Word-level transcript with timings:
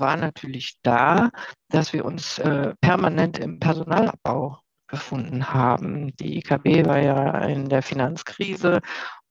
War 0.00 0.16
natürlich 0.16 0.78
da, 0.82 1.30
dass 1.68 1.92
wir 1.92 2.04
uns 2.04 2.38
äh, 2.38 2.74
permanent 2.80 3.38
im 3.38 3.58
Personalabbau 3.58 4.58
befunden 4.86 5.52
haben. 5.52 6.16
Die 6.16 6.38
IKB 6.38 6.86
war 6.86 6.98
ja 6.98 7.38
in 7.44 7.68
der 7.68 7.82
Finanzkrise 7.82 8.80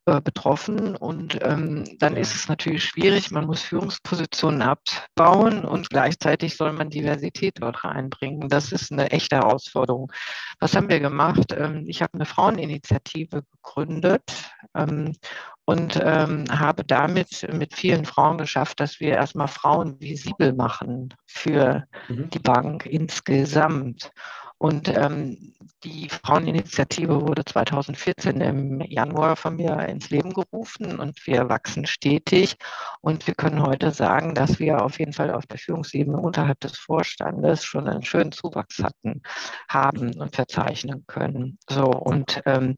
äh, 0.08 0.22
betroffen. 0.22 0.96
Und 0.96 1.38
ähm, 1.44 1.84
dann 2.00 2.16
ist 2.16 2.34
es 2.34 2.48
natürlich 2.48 2.86
schwierig, 2.86 3.30
man 3.30 3.46
muss 3.46 3.62
Führungspositionen 3.62 4.62
abbauen 4.62 5.66
und 5.66 5.90
gleichzeitig 5.90 6.56
soll 6.56 6.72
man 6.72 6.90
Diversität 6.90 7.56
dort 7.60 7.84
reinbringen. 7.84 8.48
Das 8.48 8.72
ist 8.72 8.90
eine 8.90 9.12
echte 9.12 9.36
Herausforderung. 9.36 10.10
Was 10.62 10.78
haben 10.78 10.88
wir 10.88 11.02
gemacht? 11.02 11.52
Ähm, 11.52 11.84
ich 11.88 12.02
habe 12.02 12.14
eine 12.14 12.26
Fraueninitiative 12.26 13.44
gegründet 13.52 14.24
ähm, 14.76 15.14
und 15.68 16.00
ähm, 16.02 16.46
habe 16.50 16.86
damit 16.86 17.46
mit 17.52 17.76
vielen 17.76 18.06
Frauen 18.06 18.38
geschafft, 18.38 18.80
dass 18.80 19.02
wir 19.02 19.10
erstmal 19.10 19.50
Frauen 19.50 20.00
visibel 20.00 20.54
machen 20.54 21.14
für 21.26 21.84
mhm. 22.08 22.30
die 22.30 22.40
Bank 22.40 22.86
insgesamt. 22.86 24.12
Und 24.60 24.88
ähm, 24.88 25.54
die 25.84 26.10
Fraueninitiative 26.10 27.22
wurde 27.22 27.46
2014 27.46 28.42
im 28.42 28.82
Januar 28.82 29.36
von 29.36 29.58
mir 29.58 29.78
ins 29.88 30.10
Leben 30.10 30.34
gerufen 30.34 31.00
und 31.00 31.28
wir 31.28 31.48
wachsen 31.50 31.86
stetig. 31.86 32.56
Und 33.02 33.28
wir 33.28 33.36
können 33.36 33.62
heute 33.62 33.92
sagen, 33.92 34.34
dass 34.34 34.60
wir 34.60 34.84
auf 34.84 34.98
jeden 34.98 35.14
Fall 35.14 35.32
auf 35.32 35.46
der 35.46 35.60
Führungsebene 35.60 36.18
unterhalb 36.18 36.60
des 36.62 36.78
Vorstandes 36.80 37.64
schon 37.66 37.88
einen 37.88 38.04
schönen 38.04 38.32
Zuwachs 38.32 38.82
hatten, 38.82 39.22
haben 39.70 40.16
und 40.16 40.34
verzeichnen 40.34 41.04
können. 41.06 41.60
So 41.70 41.84
und 41.84 42.42
ähm, 42.46 42.78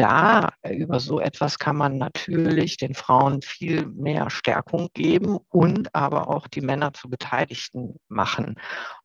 da 0.00 0.48
über 0.66 0.98
so 0.98 1.20
etwas 1.20 1.58
kann 1.58 1.76
man 1.76 1.98
natürlich 1.98 2.78
den 2.78 2.94
Frauen 2.94 3.42
viel 3.42 3.84
mehr 3.86 4.30
Stärkung 4.30 4.88
geben 4.94 5.38
und 5.50 5.94
aber 5.94 6.28
auch 6.28 6.48
die 6.48 6.62
Männer 6.62 6.94
zu 6.94 7.10
Beteiligten 7.10 7.96
machen. 8.08 8.54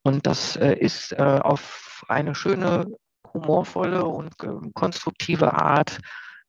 Und 0.04 0.26
das 0.26 0.56
äh, 0.56 0.74
ist 0.74 1.12
äh, 1.12 1.40
auf 1.44 2.06
eine 2.08 2.34
schöne, 2.34 2.88
humorvolle 3.34 4.06
und 4.06 4.34
äh, 4.42 4.48
konstruktive 4.74 5.54
Art 5.54 6.00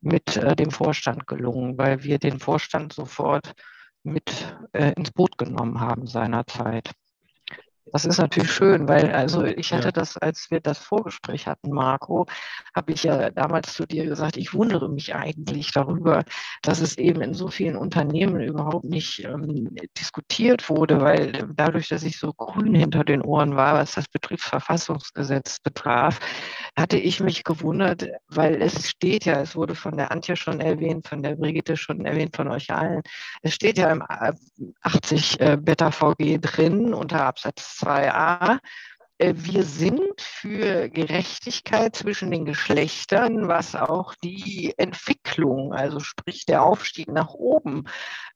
mit 0.00 0.38
dem 0.60 0.70
Vorstand 0.70 1.26
gelungen, 1.26 1.76
weil 1.78 2.04
wir 2.04 2.18
den 2.18 2.38
Vorstand 2.38 2.92
sofort 2.92 3.54
mit 4.04 4.56
ins 4.72 5.10
Boot 5.10 5.36
genommen 5.36 5.80
haben 5.80 6.06
seinerzeit. 6.06 6.92
Das 7.92 8.04
ist 8.04 8.18
natürlich 8.18 8.50
schön, 8.50 8.88
weil 8.88 9.12
also 9.12 9.44
ich 9.44 9.72
hatte 9.72 9.86
ja. 9.86 9.92
das, 9.92 10.16
als 10.16 10.50
wir 10.50 10.60
das 10.60 10.78
Vorgespräch 10.78 11.46
hatten, 11.46 11.70
Marco, 11.70 12.26
habe 12.74 12.92
ich 12.92 13.04
ja 13.04 13.30
damals 13.30 13.74
zu 13.74 13.86
dir 13.86 14.06
gesagt, 14.06 14.36
ich 14.36 14.52
wundere 14.54 14.88
mich 14.88 15.14
eigentlich 15.14 15.70
darüber, 15.70 16.24
dass 16.62 16.80
es 16.80 16.98
eben 16.98 17.20
in 17.20 17.32
so 17.32 17.46
vielen 17.48 17.76
Unternehmen 17.76 18.40
überhaupt 18.40 18.84
nicht 18.84 19.24
ähm, 19.24 19.68
diskutiert 19.96 20.68
wurde, 20.68 21.00
weil 21.00 21.48
dadurch, 21.54 21.88
dass 21.88 22.02
ich 22.02 22.18
so 22.18 22.32
grün 22.32 22.74
hinter 22.74 23.04
den 23.04 23.22
Ohren 23.22 23.54
war, 23.54 23.74
was 23.74 23.92
das 23.92 24.08
Betriebsverfassungsgesetz 24.08 25.60
betraf, 25.60 26.18
hatte 26.76 26.98
ich 26.98 27.20
mich 27.20 27.44
gewundert, 27.44 28.08
weil 28.28 28.60
es 28.60 28.90
steht 28.90 29.26
ja, 29.26 29.40
es 29.40 29.54
wurde 29.54 29.76
von 29.76 29.96
der 29.96 30.10
Antje 30.10 30.34
schon 30.36 30.60
erwähnt, 30.60 31.06
von 31.06 31.22
der 31.22 31.36
Brigitte 31.36 31.76
schon 31.76 32.04
erwähnt, 32.04 32.34
von 32.34 32.48
euch 32.48 32.72
allen, 32.72 33.02
es 33.42 33.54
steht 33.54 33.78
ja 33.78 33.92
im 33.92 34.02
80 34.82 35.40
äh, 35.40 35.56
Beta 35.60 35.92
VG 35.92 36.38
drin 36.40 36.92
unter 36.92 37.24
Absatz 37.24 37.75
2a. 37.82 38.60
Äh, 39.18 39.34
wir 39.36 39.64
sind 39.64 40.20
für 40.20 40.88
Gerechtigkeit 40.90 41.96
zwischen 41.96 42.30
den 42.30 42.44
Geschlechtern, 42.44 43.48
was 43.48 43.74
auch 43.74 44.14
die 44.22 44.74
Entwicklung, 44.76 45.72
also 45.72 46.00
sprich 46.00 46.44
der 46.44 46.62
Aufstieg 46.62 47.08
nach 47.08 47.30
oben 47.30 47.84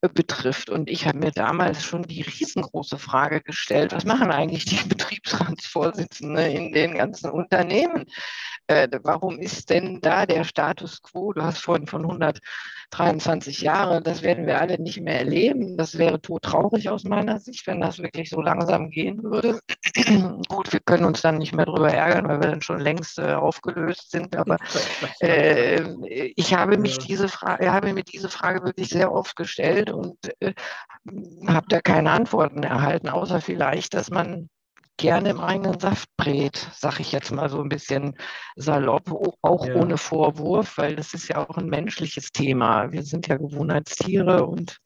äh, 0.00 0.08
betrifft. 0.08 0.70
Und 0.70 0.88
ich 0.88 1.06
habe 1.06 1.19
mir 1.19 1.32
damals 1.32 1.84
schon 1.84 2.02
die 2.04 2.22
riesengroße 2.22 2.98
Frage 2.98 3.42
gestellt, 3.42 3.92
was 3.92 4.04
machen 4.04 4.30
eigentlich 4.30 4.64
die 4.64 4.76
Betriebsratsvorsitzenden 4.88 6.50
in 6.50 6.72
den 6.72 6.94
ganzen 6.94 7.30
Unternehmen? 7.30 8.06
Äh, 8.66 8.88
warum 9.02 9.38
ist 9.38 9.69
denn 9.70 10.00
da 10.00 10.26
der 10.26 10.44
Status 10.44 11.02
quo? 11.02 11.32
Du 11.32 11.42
hast 11.42 11.58
vorhin 11.58 11.86
von 11.86 12.02
123 12.02 13.60
Jahren, 13.60 14.04
das 14.04 14.22
werden 14.22 14.46
wir 14.46 14.60
alle 14.60 14.80
nicht 14.80 15.00
mehr 15.00 15.19
erleben. 15.19 15.76
Das 15.76 15.98
wäre 15.98 16.20
todtraurig 16.20 16.88
aus 16.88 17.04
meiner 17.04 17.38
Sicht, 17.40 17.66
wenn 17.66 17.80
das 17.80 17.98
wirklich 17.98 18.30
so 18.30 18.40
langsam 18.40 18.90
gehen 18.90 19.22
würde. 19.22 19.60
Gut, 20.48 20.69
wir 20.72 20.81
können 20.81 21.04
uns 21.04 21.22
dann 21.22 21.38
nicht 21.38 21.54
mehr 21.54 21.66
darüber 21.66 21.92
ärgern, 21.92 22.28
weil 22.28 22.41
wir 22.41 22.50
dann 22.50 22.62
schon 22.62 22.81
längst 22.81 23.19
äh, 23.19 23.34
aufgelöst 23.34 24.10
sind. 24.10 24.36
Aber 24.36 24.56
äh, 25.20 25.82
ich 26.36 26.54
habe 26.54 26.78
mich 26.78 26.98
diese 26.98 27.28
Frage, 27.28 27.72
habe 27.72 27.92
mir 27.92 28.04
diese 28.04 28.28
Frage 28.28 28.64
wirklich 28.64 28.88
sehr 28.88 29.12
oft 29.12 29.36
gestellt 29.36 29.91
und 29.91 30.16
äh, 30.41 30.54
habe 31.47 31.66
da 31.69 31.81
keine 31.81 32.10
Antworten 32.10 32.62
erhalten, 32.62 33.08
außer 33.08 33.41
vielleicht, 33.41 33.94
dass 33.94 34.10
man 34.10 34.48
gerne 35.00 35.31
im 35.31 35.41
eigenen 35.41 35.81
Saft 35.81 36.08
brät, 36.16 36.69
sage 36.75 37.00
ich 37.00 37.12
jetzt 37.12 37.31
mal 37.31 37.48
so 37.48 37.60
ein 37.60 37.70
bisschen 37.70 38.14
salopp, 38.56 39.10
auch 39.41 39.66
ja. 39.66 39.75
ohne 39.75 39.97
Vorwurf, 39.97 40.76
weil 40.76 40.94
das 40.94 41.14
ist 41.14 41.28
ja 41.28 41.38
auch 41.38 41.56
ein 41.56 41.69
menschliches 41.69 42.32
Thema. 42.32 42.92
Wir 42.92 43.02
sind 43.02 43.26
ja 43.26 43.38
Gewohnheitstiere 43.38 44.44
und 44.47 44.78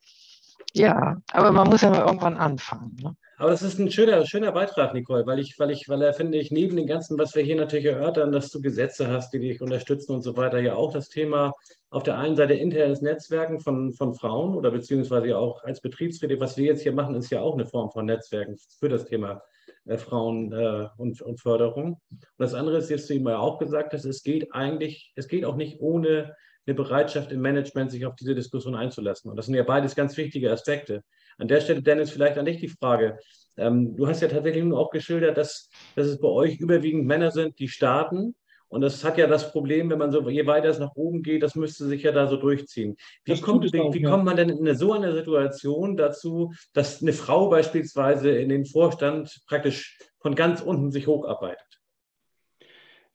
ja, 0.73 1.17
aber 1.31 1.51
man 1.51 1.69
muss 1.69 1.81
ja 1.81 1.89
mal 1.89 2.05
irgendwann 2.05 2.37
anfangen. 2.37 2.95
Ne? 3.01 3.15
Aber 3.37 3.51
es 3.51 3.61
ist 3.61 3.79
ein 3.79 3.91
schöner, 3.91 4.25
schöner 4.25 4.53
Beitrag, 4.53 4.93
Nicole, 4.93 5.25
weil 5.25 5.39
ich, 5.39 5.59
weil 5.59 5.69
ich, 5.69 5.89
weil 5.89 6.01
er 6.01 6.13
finde 6.13 6.37
ich 6.37 6.51
neben 6.51 6.77
dem 6.77 6.87
Ganzen, 6.87 7.17
was 7.17 7.35
wir 7.35 7.43
hier 7.43 7.57
natürlich 7.57 7.85
erörtern, 7.85 8.31
dass 8.31 8.49
du 8.49 8.61
Gesetze 8.61 9.07
hast, 9.07 9.33
die 9.33 9.39
dich 9.39 9.61
unterstützen 9.61 10.13
und 10.13 10.21
so 10.21 10.37
weiter, 10.37 10.59
ja 10.59 10.75
auch 10.75 10.93
das 10.93 11.09
Thema 11.09 11.53
auf 11.89 12.03
der 12.03 12.17
einen 12.17 12.37
Seite 12.37 12.53
internes 12.53 13.01
Netzwerken 13.01 13.59
von, 13.59 13.91
von 13.91 14.15
Frauen 14.15 14.55
oder 14.55 14.71
beziehungsweise 14.71 15.37
auch 15.37 15.63
als 15.63 15.81
Betriebsräte, 15.81 16.39
was 16.39 16.55
wir 16.55 16.65
jetzt 16.65 16.83
hier 16.83 16.93
machen, 16.93 17.15
ist 17.15 17.29
ja 17.29 17.41
auch 17.41 17.55
eine 17.55 17.65
Form 17.65 17.91
von 17.91 18.05
Netzwerken 18.05 18.57
für 18.79 18.87
das 18.89 19.05
Thema 19.05 19.41
äh, 19.85 19.97
Frauen 19.97 20.53
äh, 20.53 20.87
und, 20.97 21.21
und 21.21 21.41
Förderung. 21.41 21.99
Und 22.09 22.27
das 22.37 22.53
andere 22.53 22.77
ist, 22.77 22.89
jetzt 22.89 23.09
du 23.09 23.15
ihm 23.15 23.27
ja 23.27 23.39
auch 23.39 23.59
gesagt 23.59 23.93
hast, 23.93 24.05
es 24.05 24.23
geht 24.23 24.53
eigentlich, 24.53 25.11
es 25.15 25.27
geht 25.27 25.43
auch 25.43 25.57
nicht 25.57 25.81
ohne 25.81 26.35
eine 26.65 26.75
Bereitschaft 26.75 27.31
im 27.31 27.41
Management, 27.41 27.91
sich 27.91 28.05
auf 28.05 28.15
diese 28.15 28.35
Diskussion 28.35 28.75
einzulassen. 28.75 29.29
Und 29.29 29.37
das 29.37 29.45
sind 29.45 29.55
ja 29.55 29.63
beides 29.63 29.95
ganz 29.95 30.17
wichtige 30.17 30.51
Aspekte. 30.51 31.03
An 31.37 31.47
der 31.47 31.61
Stelle, 31.61 31.81
Dennis, 31.81 32.11
vielleicht 32.11 32.37
an 32.37 32.45
dich 32.45 32.59
die 32.59 32.69
Frage. 32.69 33.19
Ähm, 33.57 33.95
du 33.95 34.07
hast 34.07 34.21
ja 34.21 34.27
tatsächlich 34.27 34.63
nur 34.63 34.79
auch 34.79 34.89
geschildert, 34.89 35.37
dass, 35.37 35.69
dass 35.95 36.07
es 36.07 36.19
bei 36.19 36.27
euch 36.27 36.59
überwiegend 36.59 37.05
Männer 37.05 37.31
sind, 37.31 37.59
die 37.59 37.67
starten. 37.67 38.35
Und 38.67 38.81
das 38.81 39.03
hat 39.03 39.17
ja 39.17 39.27
das 39.27 39.51
Problem, 39.51 39.89
wenn 39.89 39.99
man 39.99 40.11
so, 40.11 40.27
je 40.27 40.47
weiter 40.47 40.69
es 40.69 40.79
nach 40.79 40.95
oben 40.95 41.21
geht, 41.21 41.43
das 41.43 41.55
müsste 41.55 41.85
sich 41.85 42.03
ja 42.03 42.11
da 42.11 42.27
so 42.27 42.35
durchziehen. 42.35 42.95
Wie, 43.23 43.39
kommt, 43.39 43.71
wie, 43.71 43.79
auch, 43.79 43.93
wie 43.93 44.01
ja. 44.01 44.09
kommt 44.09 44.25
man 44.25 44.35
denn 44.35 44.49
in 44.49 44.75
so 44.75 44.91
einer 44.91 45.13
Situation 45.13 45.95
dazu, 45.95 46.51
dass 46.73 47.01
eine 47.01 47.13
Frau 47.13 47.49
beispielsweise 47.49 48.31
in 48.31 48.49
den 48.49 48.65
Vorstand 48.65 49.41
praktisch 49.47 49.97
von 50.19 50.35
ganz 50.35 50.61
unten 50.61 50.91
sich 50.91 51.07
hocharbeitet? 51.07 51.74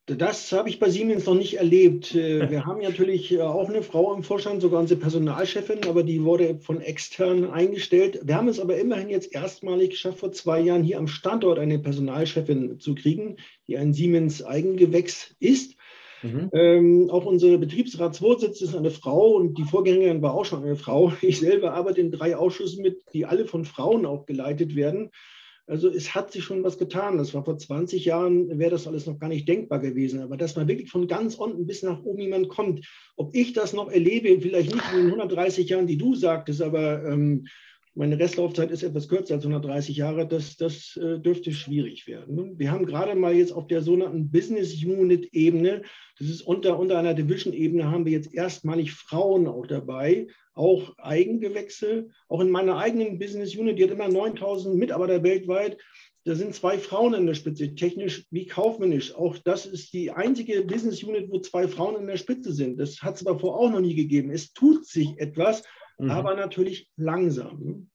Das 0.06 0.50
habe 0.52 0.68
ich 0.68 0.80
bei 0.80 0.90
Siemens 0.90 1.26
noch 1.26 1.34
nicht 1.34 1.54
erlebt. 1.54 2.14
Äh, 2.14 2.50
wir 2.50 2.66
haben 2.66 2.80
natürlich 2.80 3.32
äh, 3.32 3.40
auch 3.40 3.68
eine 3.68 3.82
Frau 3.82 4.14
im 4.14 4.22
Vorstand, 4.22 4.60
sogar 4.60 4.80
unsere 4.80 5.00
Personalchefin, 5.00 5.84
aber 5.86 6.02
die 6.02 6.24
wurde 6.24 6.58
von 6.58 6.80
extern 6.80 7.50
eingestellt. 7.50 8.20
Wir 8.24 8.36
haben 8.36 8.48
es 8.48 8.60
aber 8.60 8.76
immerhin 8.76 9.08
jetzt 9.08 9.32
erstmalig 9.32 9.90
geschafft, 9.90 10.18
vor 10.18 10.32
zwei 10.32 10.60
Jahren 10.60 10.82
hier 10.82 10.98
am 10.98 11.06
Standort 11.06 11.58
eine 11.58 11.78
Personalchefin 11.78 12.80
zu 12.80 12.94
kriegen, 12.94 13.36
die 13.68 13.76
ein 13.76 13.92
Siemens-Eigengewächs 13.92 15.34
ist. 15.38 15.76
Mhm. 16.22 16.50
Ähm, 16.52 17.10
auch 17.10 17.24
unsere 17.24 17.58
Betriebsratsvorsitzende 17.58 18.70
ist 18.70 18.76
eine 18.76 18.90
Frau 18.90 19.36
und 19.36 19.56
die 19.56 19.64
Vorgängerin 19.64 20.22
war 20.22 20.34
auch 20.34 20.44
schon 20.44 20.62
eine 20.64 20.76
Frau. 20.76 21.12
Ich 21.22 21.38
selber 21.40 21.72
arbeite 21.72 22.00
in 22.00 22.10
drei 22.10 22.36
Ausschüssen 22.36 22.82
mit, 22.82 23.02
die 23.14 23.26
alle 23.26 23.46
von 23.46 23.64
Frauen 23.64 24.04
auch 24.04 24.26
geleitet 24.26 24.76
werden. 24.76 25.10
Also 25.66 25.88
es 25.88 26.14
hat 26.14 26.32
sich 26.32 26.44
schon 26.44 26.64
was 26.64 26.78
getan. 26.78 27.18
Das 27.18 27.34
war 27.34 27.44
vor 27.44 27.58
20 27.58 28.04
Jahren, 28.04 28.58
wäre 28.58 28.70
das 28.70 28.86
alles 28.86 29.06
noch 29.06 29.18
gar 29.18 29.28
nicht 29.28 29.48
denkbar 29.48 29.78
gewesen. 29.78 30.20
Aber 30.20 30.36
dass 30.36 30.56
man 30.56 30.68
wirklich 30.68 30.90
von 30.90 31.06
ganz 31.06 31.34
unten 31.36 31.66
bis 31.66 31.82
nach 31.82 32.02
oben 32.02 32.22
jemand 32.22 32.48
kommt, 32.48 32.86
ob 33.16 33.34
ich 33.34 33.52
das 33.52 33.72
noch 33.72 33.90
erlebe, 33.90 34.40
vielleicht 34.40 34.74
nicht 34.74 34.92
in 34.92 34.98
den 34.98 35.06
130 35.06 35.68
Jahren, 35.68 35.86
die 35.86 35.98
du 35.98 36.14
sagtest, 36.14 36.62
aber 36.62 37.04
ähm, 37.04 37.46
meine 37.94 38.18
Restlaufzeit 38.18 38.70
ist 38.70 38.82
etwas 38.82 39.08
kürzer 39.08 39.34
als 39.34 39.44
130 39.44 39.96
Jahre, 39.96 40.26
das, 40.26 40.56
das 40.56 40.96
äh, 40.96 41.18
dürfte 41.18 41.52
schwierig 41.52 42.06
werden. 42.06 42.58
Wir 42.58 42.70
haben 42.70 42.86
gerade 42.86 43.14
mal 43.16 43.34
jetzt 43.34 43.52
auf 43.52 43.66
der 43.66 43.82
sogenannten 43.82 44.30
Business 44.30 44.74
Unit 44.84 45.28
Ebene, 45.32 45.82
das 46.18 46.28
ist 46.28 46.42
unter, 46.42 46.78
unter 46.78 46.98
einer 46.98 47.14
Division 47.14 47.52
Ebene, 47.52 47.90
haben 47.90 48.04
wir 48.04 48.12
jetzt 48.12 48.32
erstmalig 48.32 48.92
Frauen 48.92 49.46
auch 49.46 49.66
dabei, 49.66 50.28
auch 50.54 50.96
Eigengewächse. 50.98 52.08
Auch 52.28 52.40
in 52.40 52.50
meiner 52.50 52.76
eigenen 52.76 53.18
Business 53.18 53.56
Unit, 53.56 53.78
die 53.78 53.84
hat 53.84 53.90
immer 53.90 54.08
9000 54.08 54.76
Mitarbeiter 54.76 55.22
weltweit. 55.22 55.78
Da 56.24 56.34
sind 56.34 56.54
zwei 56.54 56.76
Frauen 56.76 57.14
in 57.14 57.26
der 57.26 57.34
Spitze, 57.34 57.74
technisch 57.74 58.26
wie 58.30 58.46
kaufmännisch. 58.46 59.14
Auch 59.14 59.38
das 59.38 59.64
ist 59.64 59.92
die 59.94 60.10
einzige 60.10 60.62
Business 60.62 61.02
Unit, 61.02 61.30
wo 61.30 61.40
zwei 61.40 61.66
Frauen 61.66 61.98
in 61.98 62.06
der 62.06 62.18
Spitze 62.18 62.52
sind. 62.52 62.78
Das 62.78 63.00
hat 63.00 63.16
es 63.16 63.22
vorher 63.22 63.54
auch 63.54 63.70
noch 63.70 63.80
nie 63.80 63.94
gegeben. 63.94 64.30
Es 64.30 64.52
tut 64.52 64.86
sich 64.86 65.18
etwas, 65.18 65.62
mhm. 66.04 66.10
aber 66.10 66.34
natürlich 66.34 66.90
langsam. 66.96 67.90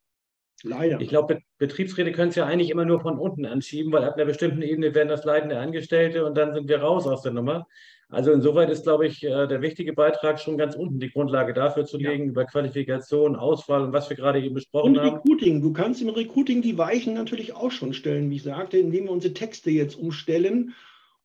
Leider. 0.64 1.00
Ich 1.00 1.10
glaube, 1.10 1.40
Betriebsräte 1.58 2.12
können 2.12 2.30
es 2.30 2.36
ja 2.36 2.46
eigentlich 2.46 2.70
immer 2.70 2.86
nur 2.86 3.00
von 3.00 3.20
unten 3.20 3.46
anschieben, 3.46 3.92
weil 3.92 4.04
ab 4.04 4.16
einer 4.16 4.26
bestimmten 4.26 4.62
Ebene 4.62 4.96
werden 4.96 5.10
das 5.10 5.26
leitende 5.26 5.60
Angestellte 5.60 6.26
und 6.26 6.36
dann 6.36 6.54
sind 6.54 6.68
wir 6.68 6.82
raus 6.82 7.06
aus 7.06 7.22
der 7.22 7.34
Nummer. 7.34 7.68
Also 8.10 8.32
insoweit 8.32 8.70
ist, 8.70 8.84
glaube 8.84 9.08
ich, 9.08 9.24
äh, 9.24 9.48
der 9.48 9.62
wichtige 9.62 9.94
Beitrag 9.94 10.40
schon 10.40 10.58
ganz 10.58 10.76
unten, 10.76 11.00
die 11.00 11.10
Grundlage 11.10 11.54
dafür 11.54 11.86
zu 11.86 11.98
legen, 11.98 12.26
ja. 12.26 12.30
über 12.30 12.46
Qualifikation, 12.46 13.36
Auswahl 13.36 13.84
und 13.84 13.94
was 13.94 14.10
wir 14.10 14.18
gerade 14.18 14.40
eben 14.42 14.54
besprochen 14.54 14.98
und 14.98 15.00
haben. 15.00 15.16
Recruiting. 15.18 15.62
Du 15.62 15.74
kannst 15.74 16.02
im 16.02 16.10
Recruiting 16.10 16.62
die 16.62 16.78
Weichen 16.78 17.16
natürlich 17.16 17.56
auch 17.56 17.72
schon 17.72 17.94
stellen, 17.94 18.30
wie 18.30 18.36
ich 18.36 18.44
sagte, 18.44 18.78
indem 18.78 19.06
wir 19.06 19.12
unsere 19.12 19.34
Texte 19.34 19.72
jetzt 19.72 19.96
umstellen 19.96 20.74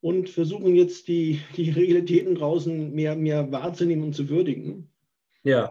und 0.01 0.31
versuchen 0.31 0.75
jetzt 0.75 1.09
die, 1.09 1.41
die 1.57 1.71
Realitäten 1.71 2.35
draußen 2.35 2.93
mehr, 2.93 3.15
mehr 3.15 3.53
wahrzunehmen 3.53 4.05
und 4.05 4.15
zu 4.15 4.31
würdigen. 4.31 4.89
Ja. 5.43 5.71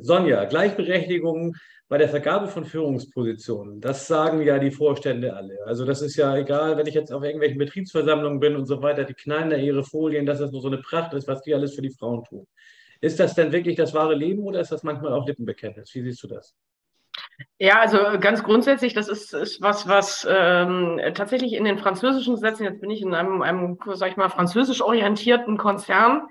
Sonja, 0.00 0.44
Gleichberechtigung 0.44 1.54
bei 1.88 1.96
der 1.96 2.08
Vergabe 2.08 2.48
von 2.48 2.64
Führungspositionen, 2.64 3.80
das 3.80 4.06
sagen 4.06 4.42
ja 4.42 4.58
die 4.58 4.70
Vorstände 4.70 5.34
alle. 5.34 5.58
Also 5.64 5.86
das 5.86 6.02
ist 6.02 6.16
ja 6.16 6.36
egal, 6.36 6.76
wenn 6.76 6.86
ich 6.86 6.94
jetzt 6.94 7.12
auf 7.12 7.22
irgendwelchen 7.22 7.58
Betriebsversammlungen 7.58 8.40
bin 8.40 8.56
und 8.56 8.66
so 8.66 8.82
weiter, 8.82 9.04
die 9.04 9.14
knallen 9.14 9.50
da 9.50 9.56
ihre 9.56 9.82
Folien, 9.82 10.26
dass 10.26 10.38
das 10.38 10.52
nur 10.52 10.60
so 10.60 10.68
eine 10.68 10.78
Pracht 10.78 11.14
ist, 11.14 11.26
was 11.26 11.42
die 11.42 11.54
alles 11.54 11.74
für 11.74 11.82
die 11.82 11.90
Frauen 11.90 12.24
tun. 12.24 12.46
Ist 13.00 13.18
das 13.20 13.34
denn 13.34 13.52
wirklich 13.52 13.76
das 13.76 13.94
wahre 13.94 14.14
Leben 14.14 14.42
oder 14.42 14.60
ist 14.60 14.72
das 14.72 14.82
manchmal 14.82 15.12
auch 15.12 15.26
Lippenbekenntnis? 15.26 15.94
Wie 15.94 16.02
siehst 16.02 16.22
du 16.22 16.28
das? 16.28 16.54
Ja, 17.58 17.80
also 17.80 17.98
ganz 18.20 18.42
grundsätzlich, 18.42 18.94
das 18.94 19.08
ist, 19.08 19.32
ist 19.32 19.60
was, 19.62 19.88
was 19.88 20.26
ähm, 20.28 21.00
tatsächlich 21.14 21.54
in 21.54 21.64
den 21.64 21.78
französischen 21.78 22.34
Gesetzen, 22.34 22.64
jetzt 22.64 22.80
bin 22.80 22.90
ich 22.90 23.02
in 23.02 23.14
einem, 23.14 23.42
einem 23.42 23.78
sag 23.94 24.10
ich 24.10 24.16
mal, 24.16 24.28
französisch 24.28 24.82
orientierten 24.82 25.56
Konzern, 25.56 26.22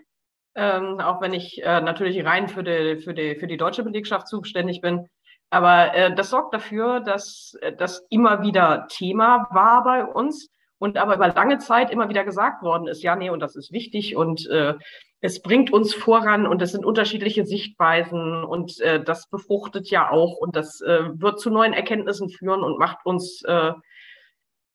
ähm, 0.58 1.00
auch 1.00 1.22
wenn 1.22 1.34
ich 1.34 1.64
äh, 1.64 1.80
natürlich 1.82 2.26
rein 2.26 2.50
für 2.50 2.64
die, 2.64 2.98
für, 2.98 3.14
die, 3.14 3.36
für 3.36 3.48
die 3.48 3.58
deutsche 3.58 3.84
Belegschaft 3.84 4.28
zuständig 4.28 4.82
bin, 4.82 5.08
aber 5.50 5.94
äh, 5.94 6.14
das 6.14 6.30
sorgt 6.30 6.54
dafür, 6.54 7.00
dass 7.00 7.56
äh, 7.62 7.74
das 7.74 8.06
immer 8.10 8.42
wieder 8.42 8.88
Thema 8.90 9.48
war 9.52 9.84
bei 9.84 10.04
uns 10.04 10.50
und 10.80 10.98
aber 10.98 11.16
über 11.16 11.28
lange 11.30 11.60
Zeit 11.60 11.92
immer 11.92 12.10
wieder 12.10 12.24
gesagt 12.24 12.64
worden 12.64 12.88
ist, 12.88 13.02
ja, 13.02 13.16
nee, 13.16 13.30
und 13.30 13.40
das 13.40 13.56
ist 13.56 13.72
wichtig 13.72 14.16
und 14.16 14.48
äh, 14.50 14.74
es 15.22 15.42
bringt 15.42 15.72
uns 15.72 15.94
voran 15.94 16.46
und 16.46 16.62
es 16.62 16.72
sind 16.74 16.86
unterschiedliche 16.86 17.46
Sichtweisen 17.46 18.44
und 18.44 18.80
äh, 18.82 19.04
das 19.04 19.30
befruchtet 19.30 19.90
ja 19.90 20.12
auch 20.12 20.38
und 20.38 20.56
das 20.56 20.82
äh, 20.82 21.06
wird 21.14 21.40
zu 21.40 21.50
neuen 21.50 21.74
Erkenntnissen 21.74 22.30
führen 22.30 22.64
und 22.64 22.78
macht 22.78 23.06
uns 23.06 23.42
äh, 23.44 23.72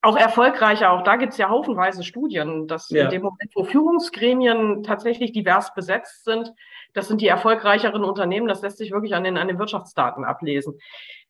auch 0.02 0.16
erfolgreicher. 0.16 0.90
Auch 0.90 1.02
da 1.02 1.16
gibt 1.16 1.32
es 1.32 1.38
ja 1.38 1.48
haufenweise 1.48 2.02
Studien, 2.02 2.66
dass 2.66 2.90
ja. 2.90 3.04
in 3.04 3.10
dem 3.10 3.22
Moment, 3.22 3.52
wo 3.54 3.64
Führungsgremien 3.64 4.82
tatsächlich 4.82 5.32
divers 5.32 5.72
besetzt 5.74 6.24
sind, 6.24 6.52
das 6.92 7.08
sind 7.08 7.20
die 7.20 7.28
erfolgreicheren 7.28 8.04
Unternehmen. 8.04 8.48
Das 8.48 8.62
lässt 8.62 8.78
sich 8.78 8.90
wirklich 8.90 9.14
an 9.14 9.24
den, 9.24 9.38
an 9.38 9.48
den 9.48 9.58
Wirtschaftsdaten 9.58 10.24
ablesen. 10.24 10.78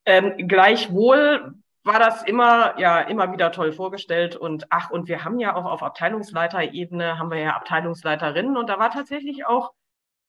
Ähm, 0.05 0.47
gleichwohl 0.47 1.53
war 1.83 1.99
das 1.99 2.23
immer, 2.23 2.79
ja, 2.79 2.99
immer 3.01 3.31
wieder 3.31 3.51
toll 3.51 3.73
vorgestellt. 3.73 4.35
Und 4.35 4.65
ach, 4.69 4.89
und 4.89 5.07
wir 5.07 5.23
haben 5.23 5.39
ja 5.39 5.55
auch 5.55 5.65
auf 5.65 5.83
Abteilungsleiterebene, 5.83 7.19
haben 7.19 7.29
wir 7.29 7.39
ja 7.39 7.55
Abteilungsleiterinnen. 7.55 8.57
Und 8.57 8.69
da 8.69 8.79
war 8.79 8.89
tatsächlich 8.89 9.45
auch 9.45 9.71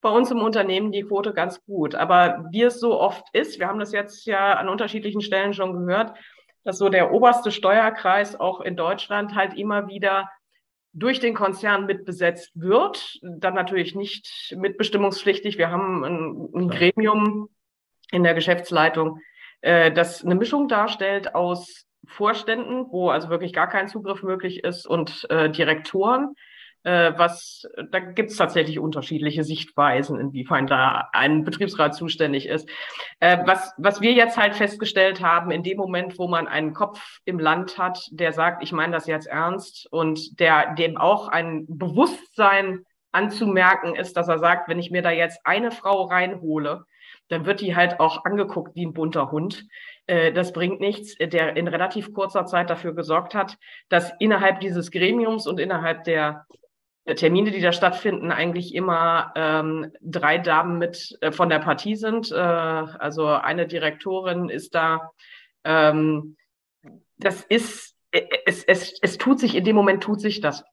bei 0.02 0.11
uns 0.11 0.31
im 0.31 0.43
Unternehmen 0.43 0.93
die 0.93 1.02
Quote 1.02 1.32
ganz 1.32 1.64
gut. 1.64 1.94
Aber 1.94 2.44
wie 2.50 2.62
es 2.62 2.79
so 2.79 3.00
oft 3.00 3.25
ist, 3.32 3.58
wir 3.58 3.69
haben 3.69 3.79
das 3.79 3.93
jetzt 3.93 4.26
ja 4.26 4.52
an 4.55 4.69
unterschiedlichen 4.69 5.23
Stellen 5.23 5.55
schon 5.55 5.73
gehört, 5.87 6.12
dass 6.64 6.78
so 6.78 6.88
der 6.88 7.12
oberste 7.12 7.52
Steuerkreis 7.52 8.38
auch 8.38 8.61
in 8.61 8.76
Deutschland 8.76 9.34
halt 9.34 9.55
immer 9.55 9.88
wieder 9.88 10.31
durch 10.93 11.20
den 11.20 11.34
Konzern 11.34 11.87
mitbesetzt 11.87 12.52
wird. 12.55 13.19
Dann 13.22 13.55
natürlich 13.55 13.94
nicht 13.94 14.55
mitbestimmungspflichtig. 14.56 15.58
Wir 15.58 15.70
haben 15.70 16.05
ein, 16.05 16.49
ein 16.55 16.69
Gremium 16.69 17.49
in 18.11 18.22
der 18.22 18.34
Geschäftsleitung, 18.34 19.20
äh, 19.61 19.93
das 19.93 20.25
eine 20.25 20.34
Mischung 20.34 20.69
darstellt 20.69 21.34
aus 21.34 21.87
Vorständen, 22.06 22.87
wo 22.90 23.10
also 23.10 23.28
wirklich 23.28 23.52
gar 23.52 23.69
kein 23.69 23.88
Zugriff 23.88 24.22
möglich 24.22 24.62
ist, 24.62 24.87
und 24.87 25.26
äh, 25.31 25.50
Direktoren 25.50 26.34
was, 27.16 27.66
da 27.90 27.98
gibt 27.98 28.31
es 28.31 28.36
tatsächlich 28.36 28.78
unterschiedliche 28.78 29.42
Sichtweisen, 29.42 30.20
inwiefern 30.20 30.66
da 30.66 31.08
ein 31.12 31.44
Betriebsrat 31.44 31.94
zuständig 31.94 32.46
ist. 32.46 32.69
Äh, 33.20 33.38
was, 33.46 33.72
was 33.78 34.00
wir 34.00 34.12
jetzt 34.12 34.36
halt 34.36 34.54
festgestellt 34.54 35.22
haben, 35.22 35.50
in 35.50 35.62
dem 35.62 35.78
Moment, 35.78 36.19
wo 36.19 36.28
man 36.28 36.46
einen 36.46 36.75
Kopf 36.75 37.20
im 37.25 37.38
Land 37.38 37.78
hat, 37.78 38.06
der 38.10 38.32
sagt, 38.32 38.62
ich 38.62 38.72
meine 38.72 38.92
das 38.92 39.06
jetzt 39.06 39.26
ernst 39.26 39.88
und 39.90 40.38
der 40.40 40.75
dem 40.75 40.96
auch 40.98 41.28
ein 41.28 41.64
Bewusstsein 41.69 42.84
anzumerken 43.12 43.94
ist, 43.94 44.16
dass 44.16 44.28
er 44.28 44.38
sagt, 44.38 44.69
wenn 44.69 44.78
ich 44.78 44.90
mir 44.90 45.02
da 45.02 45.10
jetzt 45.10 45.40
eine 45.44 45.70
Frau 45.70 46.02
reinhole, 46.02 46.84
dann 47.28 47.46
wird 47.46 47.60
die 47.60 47.75
halt 47.75 48.00
auch 48.00 48.25
angeguckt 48.25 48.75
wie 48.75 48.84
ein 48.84 48.92
bunter 48.92 49.31
Hund. 49.31 49.66
Äh, 50.06 50.32
das 50.32 50.52
bringt 50.52 50.81
nichts, 50.81 51.14
der 51.16 51.56
in 51.56 51.69
relativ 51.69 52.12
kurzer 52.12 52.44
Zeit 52.44 52.69
dafür 52.69 52.94
gesorgt 52.94 53.34
hat, 53.34 53.56
dass 53.88 54.12
innerhalb 54.19 54.60
dieses 54.60 54.90
Gremiums 54.90 55.46
und 55.46 55.58
innerhalb 55.58 56.04
der 56.04 56.44
Termine, 57.04 57.50
die 57.50 57.60
da 57.60 57.72
stattfinden, 57.72 58.32
eigentlich 58.32 58.74
immer 58.74 59.32
ähm, 59.36 59.92
drei 60.00 60.38
Damen 60.38 60.78
mit 60.78 61.16
äh, 61.20 61.32
von 61.32 61.50
der 61.50 61.58
Partie 61.58 61.96
sind. 61.96 62.32
Äh, 62.32 62.36
also 62.36 63.26
eine 63.26 63.66
Direktorin 63.66 64.48
ist 64.48 64.74
da. 64.74 65.10
Ähm, 65.64 66.36
das 67.18 67.42
ist, 67.42 67.94
äh, 68.10 68.22
es, 68.46 68.64
es, 68.64 68.98
es 69.02 69.18
tut 69.18 69.38
sich, 69.38 69.54
in 69.54 69.64
dem 69.64 69.76
Moment 69.76 70.02
tut 70.02 70.20
sich 70.20 70.40
das 70.40 70.64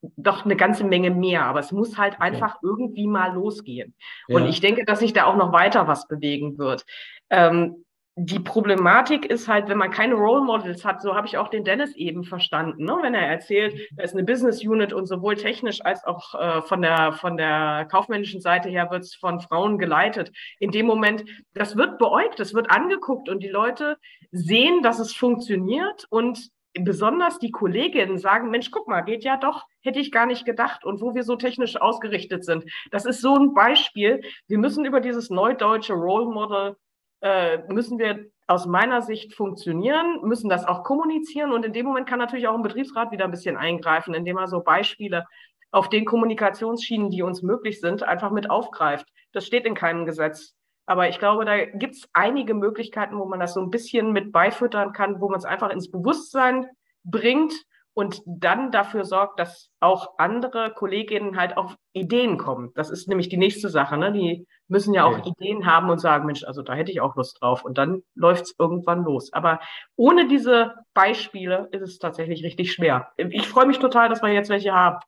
doch 0.00 0.46
eine 0.46 0.56
ganze 0.56 0.84
Menge 0.84 1.10
mehr, 1.10 1.44
aber 1.44 1.60
es 1.60 1.72
muss 1.72 1.98
halt 1.98 2.20
einfach 2.20 2.54
ja. 2.54 2.60
irgendwie 2.62 3.06
mal 3.06 3.34
losgehen. 3.34 3.94
Ja. 4.28 4.36
Und 4.36 4.46
ich 4.46 4.60
denke, 4.60 4.84
dass 4.86 5.00
sich 5.00 5.12
da 5.12 5.24
auch 5.24 5.36
noch 5.36 5.52
weiter 5.52 5.86
was 5.86 6.08
bewegen 6.08 6.56
wird. 6.58 6.86
Ähm, 7.28 7.84
die 8.18 8.40
Problematik 8.40 9.26
ist 9.26 9.46
halt, 9.46 9.68
wenn 9.68 9.76
man 9.76 9.90
keine 9.90 10.14
Role 10.14 10.40
Models 10.40 10.86
hat, 10.86 11.02
so 11.02 11.14
habe 11.14 11.26
ich 11.26 11.36
auch 11.36 11.48
den 11.48 11.64
Dennis 11.64 11.94
eben 11.96 12.24
verstanden, 12.24 12.84
ne? 12.84 12.96
wenn 13.02 13.12
er 13.12 13.28
erzählt, 13.28 13.90
da 13.94 14.04
ist 14.04 14.14
eine 14.14 14.24
Business 14.24 14.64
Unit 14.64 14.94
und 14.94 15.04
sowohl 15.04 15.36
technisch 15.36 15.84
als 15.84 16.02
auch 16.04 16.34
äh, 16.34 16.62
von, 16.62 16.80
der, 16.80 17.12
von 17.12 17.36
der 17.36 17.86
kaufmännischen 17.90 18.40
Seite 18.40 18.70
her 18.70 18.90
wird 18.90 19.02
es 19.02 19.14
von 19.14 19.40
Frauen 19.40 19.76
geleitet. 19.76 20.32
In 20.58 20.70
dem 20.70 20.86
Moment, 20.86 21.24
das 21.52 21.76
wird 21.76 21.98
beäugt, 21.98 22.40
das 22.40 22.54
wird 22.54 22.70
angeguckt 22.70 23.28
und 23.28 23.42
die 23.42 23.50
Leute 23.50 23.98
sehen, 24.32 24.82
dass 24.82 24.98
es 24.98 25.12
funktioniert 25.12 26.06
und 26.08 26.48
besonders 26.72 27.38
die 27.38 27.50
Kolleginnen 27.50 28.16
sagen, 28.16 28.50
Mensch, 28.50 28.70
guck 28.70 28.88
mal, 28.88 29.02
geht 29.02 29.24
ja 29.24 29.36
doch, 29.36 29.64
hätte 29.82 30.00
ich 30.00 30.10
gar 30.10 30.24
nicht 30.24 30.46
gedacht 30.46 30.86
und 30.86 31.02
wo 31.02 31.14
wir 31.14 31.22
so 31.22 31.36
technisch 31.36 31.78
ausgerichtet 31.78 32.46
sind. 32.46 32.64
Das 32.90 33.04
ist 33.04 33.20
so 33.20 33.34
ein 33.34 33.52
Beispiel. 33.52 34.22
Wir 34.46 34.58
müssen 34.58 34.86
über 34.86 35.00
dieses 35.00 35.28
neudeutsche 35.28 35.92
Role 35.92 36.32
Model 36.32 36.76
äh, 37.20 37.58
müssen 37.68 37.98
wir 37.98 38.26
aus 38.46 38.66
meiner 38.66 39.02
Sicht 39.02 39.34
funktionieren, 39.34 40.20
müssen 40.22 40.48
das 40.48 40.64
auch 40.64 40.84
kommunizieren 40.84 41.52
und 41.52 41.64
in 41.64 41.72
dem 41.72 41.86
Moment 41.86 42.08
kann 42.08 42.18
natürlich 42.18 42.46
auch 42.46 42.54
ein 42.54 42.62
Betriebsrat 42.62 43.10
wieder 43.10 43.24
ein 43.24 43.30
bisschen 43.30 43.56
eingreifen, 43.56 44.14
indem 44.14 44.38
er 44.38 44.46
so 44.46 44.60
Beispiele 44.60 45.24
auf 45.72 45.88
den 45.88 46.04
Kommunikationsschienen, 46.04 47.10
die 47.10 47.22
uns 47.22 47.42
möglich 47.42 47.80
sind, 47.80 48.02
einfach 48.02 48.30
mit 48.30 48.48
aufgreift. 48.48 49.06
Das 49.32 49.46
steht 49.46 49.66
in 49.66 49.74
keinem 49.74 50.06
Gesetz. 50.06 50.54
Aber 50.86 51.08
ich 51.08 51.18
glaube, 51.18 51.44
da 51.44 51.64
gibt 51.64 51.96
es 51.96 52.08
einige 52.12 52.54
Möglichkeiten, 52.54 53.18
wo 53.18 53.24
man 53.24 53.40
das 53.40 53.54
so 53.54 53.60
ein 53.60 53.70
bisschen 53.70 54.12
mit 54.12 54.30
beifüttern 54.30 54.92
kann, 54.92 55.20
wo 55.20 55.28
man 55.28 55.38
es 55.38 55.44
einfach 55.44 55.70
ins 55.70 55.90
Bewusstsein 55.90 56.68
bringt 57.02 57.52
und 57.96 58.20
dann 58.26 58.70
dafür 58.72 59.06
sorgt, 59.06 59.40
dass 59.40 59.70
auch 59.80 60.18
andere 60.18 60.70
Kolleginnen 60.70 61.38
halt 61.38 61.56
auf 61.56 61.76
Ideen 61.94 62.36
kommen. 62.36 62.70
Das 62.74 62.90
ist 62.90 63.08
nämlich 63.08 63.30
die 63.30 63.38
nächste 63.38 63.70
Sache. 63.70 63.96
Ne? 63.96 64.12
Die 64.12 64.46
müssen 64.68 64.92
ja 64.92 65.06
auch 65.06 65.16
ja. 65.16 65.24
Ideen 65.24 65.64
haben 65.64 65.88
und 65.88 65.98
sagen, 65.98 66.26
Mensch, 66.26 66.44
also 66.44 66.60
da 66.60 66.74
hätte 66.74 66.92
ich 66.92 67.00
auch 67.00 67.16
Lust 67.16 67.40
drauf. 67.40 67.64
Und 67.64 67.78
dann 67.78 68.02
läuft 68.14 68.44
es 68.44 68.54
irgendwann 68.58 69.02
los. 69.02 69.32
Aber 69.32 69.60
ohne 69.96 70.28
diese 70.28 70.74
Beispiele 70.92 71.68
ist 71.72 71.80
es 71.80 71.98
tatsächlich 71.98 72.44
richtig 72.44 72.70
schwer. 72.70 73.12
Ich 73.16 73.48
freue 73.48 73.64
mich 73.64 73.78
total, 73.78 74.10
dass 74.10 74.20
wir 74.20 74.28
jetzt 74.28 74.50
welche 74.50 74.74
haben. 74.74 74.98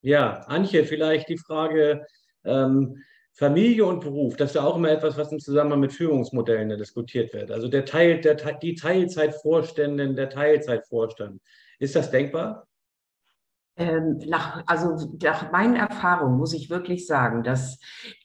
Ja, 0.00 0.40
Antje, 0.46 0.84
vielleicht 0.84 1.28
die 1.28 1.36
Frage 1.36 2.06
ähm, 2.46 2.96
Familie 3.34 3.84
und 3.84 4.00
Beruf. 4.00 4.36
Das 4.36 4.52
ist 4.52 4.54
ja 4.54 4.62
auch 4.62 4.76
immer 4.76 4.88
etwas, 4.88 5.18
was 5.18 5.30
im 5.32 5.38
Zusammenhang 5.38 5.80
mit 5.80 5.92
Führungsmodellen 5.92 6.70
diskutiert 6.78 7.34
wird. 7.34 7.50
Also 7.50 7.68
der 7.68 7.84
Teil, 7.84 8.22
der, 8.22 8.36
die 8.36 8.74
Teilzeitvorständin, 8.74 10.16
der 10.16 10.30
Teilzeitvorstand. 10.30 11.42
Ist 11.78 11.96
das 11.96 12.10
denkbar? 12.10 12.66
Ähm, 13.76 14.18
nach, 14.26 14.64
also 14.66 15.16
nach 15.22 15.52
meinen 15.52 15.76
Erfahrungen 15.76 16.36
muss 16.36 16.52
ich 16.52 16.68
wirklich 16.68 17.06
sagen, 17.06 17.44
dass 17.44 17.78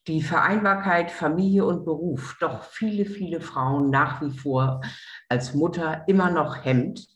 die 0.07 0.23
Vereinbarkeit 0.23 1.11
Familie 1.11 1.65
und 1.65 1.85
Beruf 1.85 2.37
doch 2.39 2.63
viele, 2.63 3.05
viele 3.05 3.39
Frauen 3.39 3.91
nach 3.91 4.21
wie 4.21 4.31
vor 4.31 4.81
als 5.29 5.53
Mutter 5.53 6.03
immer 6.07 6.31
noch 6.31 6.65
hemmt 6.65 7.07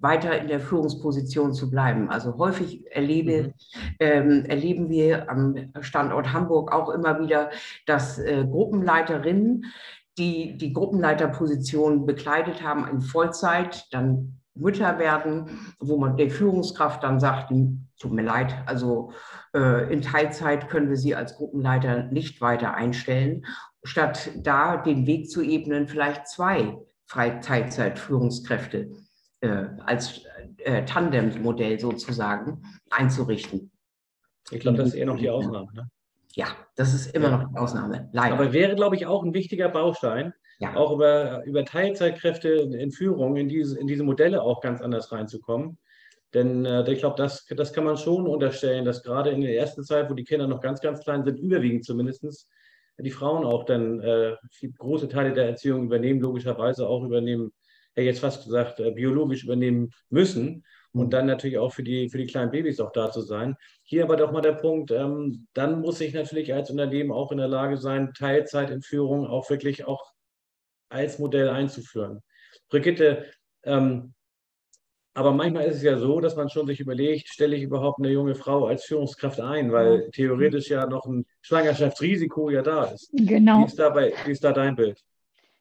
weiter 0.00 0.38
in 0.38 0.48
der 0.48 0.60
Führungsposition 0.60 1.52
zu 1.52 1.70
bleiben. 1.70 2.10
Also 2.10 2.38
häufig 2.38 2.84
erlebe, 2.90 3.42
mhm. 3.42 3.52
ähm, 3.98 4.44
erleben 4.46 4.88
wir 4.88 5.28
am 5.28 5.72
Standort 5.80 6.32
Hamburg 6.32 6.72
auch 6.72 6.88
immer 6.88 7.20
wieder, 7.20 7.50
dass 7.86 8.18
äh, 8.18 8.46
Gruppenleiterinnen, 8.48 9.66
die 10.18 10.56
die 10.56 10.72
Gruppenleiterposition 10.72 12.06
bekleidet 12.06 12.62
haben 12.62 12.88
in 12.88 13.00
Vollzeit, 13.00 13.86
dann 13.92 14.39
Mütter 14.54 14.98
werden, 14.98 15.74
wo 15.78 15.96
man 15.96 16.16
der 16.16 16.30
Führungskraft 16.30 17.02
dann 17.02 17.20
sagt, 17.20 17.52
tut 17.98 18.12
mir 18.12 18.22
leid, 18.22 18.54
also 18.66 19.12
äh, 19.54 19.92
in 19.92 20.02
Teilzeit 20.02 20.68
können 20.68 20.88
wir 20.88 20.96
Sie 20.96 21.14
als 21.14 21.36
Gruppenleiter 21.36 22.04
nicht 22.04 22.40
weiter 22.40 22.74
einstellen, 22.74 23.46
statt 23.84 24.30
da 24.36 24.76
den 24.76 25.06
Weg 25.06 25.30
zu 25.30 25.42
ebnen, 25.42 25.88
vielleicht 25.88 26.26
zwei 26.28 26.78
Teilzeitführungskräfte 27.08 28.90
äh, 29.40 29.66
als 29.84 30.22
äh, 30.58 30.84
Tandem-Modell 30.84 31.80
sozusagen 31.80 32.62
einzurichten. 32.90 33.70
Ich 34.50 34.60
glaube, 34.60 34.78
das 34.78 34.88
ist 34.88 34.94
eher 34.94 35.06
noch 35.06 35.18
die 35.18 35.30
Ausnahme. 35.30 35.72
Ne? 35.72 35.90
Ja, 36.32 36.46
das 36.76 36.94
ist 36.94 37.14
immer 37.14 37.30
noch 37.30 37.48
die 37.48 37.56
Ausnahme, 37.56 38.08
leider. 38.12 38.34
Aber 38.34 38.52
wäre, 38.52 38.76
glaube 38.76 38.96
ich, 38.96 39.06
auch 39.06 39.24
ein 39.24 39.34
wichtiger 39.34 39.68
Baustein, 39.68 40.32
ja. 40.60 40.76
auch 40.76 40.92
über, 40.92 41.42
über 41.44 41.64
Teilzeitkräfte 41.64 42.48
in 42.48 42.92
Führung 42.92 43.36
in 43.36 43.48
diese, 43.48 43.78
in 43.78 43.86
diese 43.86 44.04
Modelle 44.04 44.42
auch 44.42 44.60
ganz 44.60 44.80
anders 44.80 45.10
reinzukommen. 45.10 45.78
Denn 46.34 46.64
äh, 46.64 46.90
ich 46.92 47.00
glaube, 47.00 47.16
das, 47.16 47.44
das 47.46 47.72
kann 47.72 47.84
man 47.84 47.96
schon 47.96 48.26
unterstellen, 48.26 48.84
dass 48.84 49.02
gerade 49.02 49.30
in 49.30 49.40
der 49.40 49.56
ersten 49.56 49.82
Zeit, 49.82 50.08
wo 50.10 50.14
die 50.14 50.24
Kinder 50.24 50.46
noch 50.46 50.60
ganz, 50.60 50.80
ganz 50.80 51.00
klein 51.00 51.24
sind, 51.24 51.38
überwiegend 51.40 51.84
zumindest, 51.84 52.48
die 52.98 53.10
Frauen 53.10 53.44
auch 53.44 53.64
dann 53.64 54.00
äh, 54.00 54.36
große 54.78 55.08
Teile 55.08 55.32
der 55.32 55.46
Erziehung 55.46 55.84
übernehmen, 55.84 56.20
logischerweise 56.20 56.86
auch 56.86 57.02
übernehmen, 57.02 57.52
ja 57.96 58.02
jetzt 58.02 58.20
fast 58.20 58.44
gesagt, 58.44 58.78
äh, 58.80 58.90
biologisch 58.90 59.44
übernehmen 59.44 59.90
müssen 60.10 60.64
und 60.92 61.06
mhm. 61.06 61.10
dann 61.10 61.26
natürlich 61.26 61.58
auch 61.58 61.72
für 61.72 61.82
die, 61.82 62.10
für 62.10 62.18
die 62.18 62.26
kleinen 62.26 62.50
Babys 62.50 62.80
auch 62.80 62.92
da 62.92 63.10
zu 63.10 63.22
sein. 63.22 63.56
Hier 63.82 64.04
aber 64.04 64.16
doch 64.16 64.30
mal 64.30 64.42
der 64.42 64.52
Punkt, 64.52 64.90
ähm, 64.90 65.46
dann 65.54 65.80
muss 65.80 66.00
ich 66.00 66.12
natürlich 66.12 66.52
als 66.52 66.70
Unternehmen 66.70 67.10
auch 67.10 67.32
in 67.32 67.38
der 67.38 67.48
Lage 67.48 67.78
sein, 67.78 68.12
Teilzeit 68.12 68.70
in 68.70 68.82
Führung 68.82 69.26
auch 69.26 69.48
wirklich 69.48 69.86
auch 69.86 70.12
als 70.90 71.18
Modell 71.18 71.48
einzuführen. 71.48 72.20
Brigitte, 72.68 73.26
ähm, 73.62 74.12
aber 75.14 75.32
manchmal 75.32 75.64
ist 75.64 75.76
es 75.76 75.82
ja 75.82 75.98
so, 75.98 76.20
dass 76.20 76.36
man 76.36 76.48
schon 76.48 76.66
sich 76.66 76.80
überlegt, 76.80 77.28
stelle 77.28 77.56
ich 77.56 77.62
überhaupt 77.62 77.98
eine 77.98 78.10
junge 78.10 78.34
Frau 78.34 78.66
als 78.66 78.84
Führungskraft 78.84 79.40
ein, 79.40 79.72
weil 79.72 80.08
theoretisch 80.12 80.68
ja 80.68 80.86
noch 80.86 81.04
ein 81.06 81.26
Schwangerschaftsrisiko 81.42 82.50
ja 82.50 82.62
da 82.62 82.84
ist. 82.84 83.10
Genau. 83.12 83.62
Wie 83.62 83.66
ist, 83.66 83.78
dabei, 83.78 84.12
wie 84.24 84.30
ist 84.30 84.44
da 84.44 84.52
dein 84.52 84.76
Bild? 84.76 85.00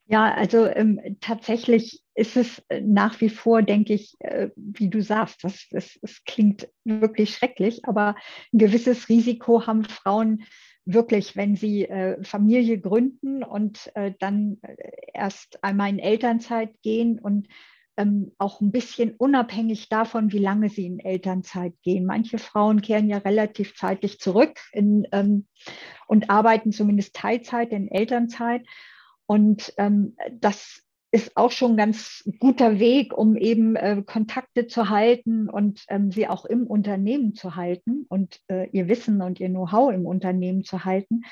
Ja, 0.06 0.34
also 0.34 0.66
ähm, 0.66 1.00
tatsächlich 1.22 2.02
ist 2.16 2.36
es 2.36 2.64
äh, 2.70 2.82
nach 2.82 3.22
wie 3.22 3.30
vor, 3.30 3.62
denke 3.62 3.94
ich, 3.94 4.16
äh, 4.20 4.50
wie 4.56 4.90
du 4.90 5.02
sagst, 5.02 5.44
das, 5.44 5.68
das, 5.70 6.00
das 6.02 6.24
klingt 6.26 6.68
wirklich 6.84 7.36
schrecklich, 7.36 7.86
aber 7.86 8.16
ein 8.52 8.58
gewisses 8.58 9.08
Risiko 9.08 9.68
haben 9.68 9.84
Frauen 9.84 10.44
wirklich, 10.94 11.36
wenn 11.36 11.56
sie 11.56 11.86
äh, 11.86 12.24
Familie 12.24 12.80
gründen 12.80 13.44
und 13.44 13.92
äh, 13.96 14.14
dann 14.20 14.58
äh, 14.62 14.76
erst 15.14 15.64
einmal 15.64 15.90
in 15.90 16.00
Elternzeit 16.00 16.82
gehen 16.82 17.20
und 17.20 17.48
ähm, 17.98 18.32
auch 18.38 18.62
ein 18.62 18.72
bisschen 18.72 19.14
unabhängig 19.16 19.90
davon, 19.90 20.32
wie 20.32 20.40
lange 20.40 20.70
sie 20.70 20.86
in 20.86 21.00
Elternzeit 21.00 21.74
gehen. 21.84 22.06
Manche 22.06 22.38
Frauen 22.38 22.82
kehren 22.82 23.10
ja 23.10 23.18
relativ 23.18 23.76
zeitlich 23.76 24.20
zurück 24.20 24.60
in, 24.72 25.06
ähm, 25.12 25.48
und 26.08 26.30
arbeiten 26.30 26.72
zumindest 26.72 27.16
Teilzeit 27.16 27.72
in 27.72 27.92
Elternzeit. 27.92 28.66
Und 29.26 29.74
ähm, 29.78 30.16
das 30.32 30.82
ist 31.12 31.36
auch 31.36 31.52
schon 31.52 31.76
ganz 31.76 32.24
guter 32.40 32.80
Weg, 32.80 33.18
um 33.18 33.36
eben 33.36 33.76
äh, 33.76 34.04
Kontakte 34.06 34.68
zu 34.68 34.90
halten 34.90 35.50
und 35.50 35.84
ähm, 35.88 36.12
sie 36.12 36.28
auch 36.28 36.46
im 36.46 36.68
Unternehmen 36.68 37.34
zu 37.34 37.56
halten 37.56 38.06
und 38.10 38.40
äh, 38.48 38.70
ihr 38.70 38.88
Wissen 38.88 39.22
und 39.22 39.40
ihr 39.40 39.50
Know-how 39.50 39.92
im 39.92 40.06
Unternehmen 40.06 40.64
zu 40.64 40.86
halten. 40.86 41.24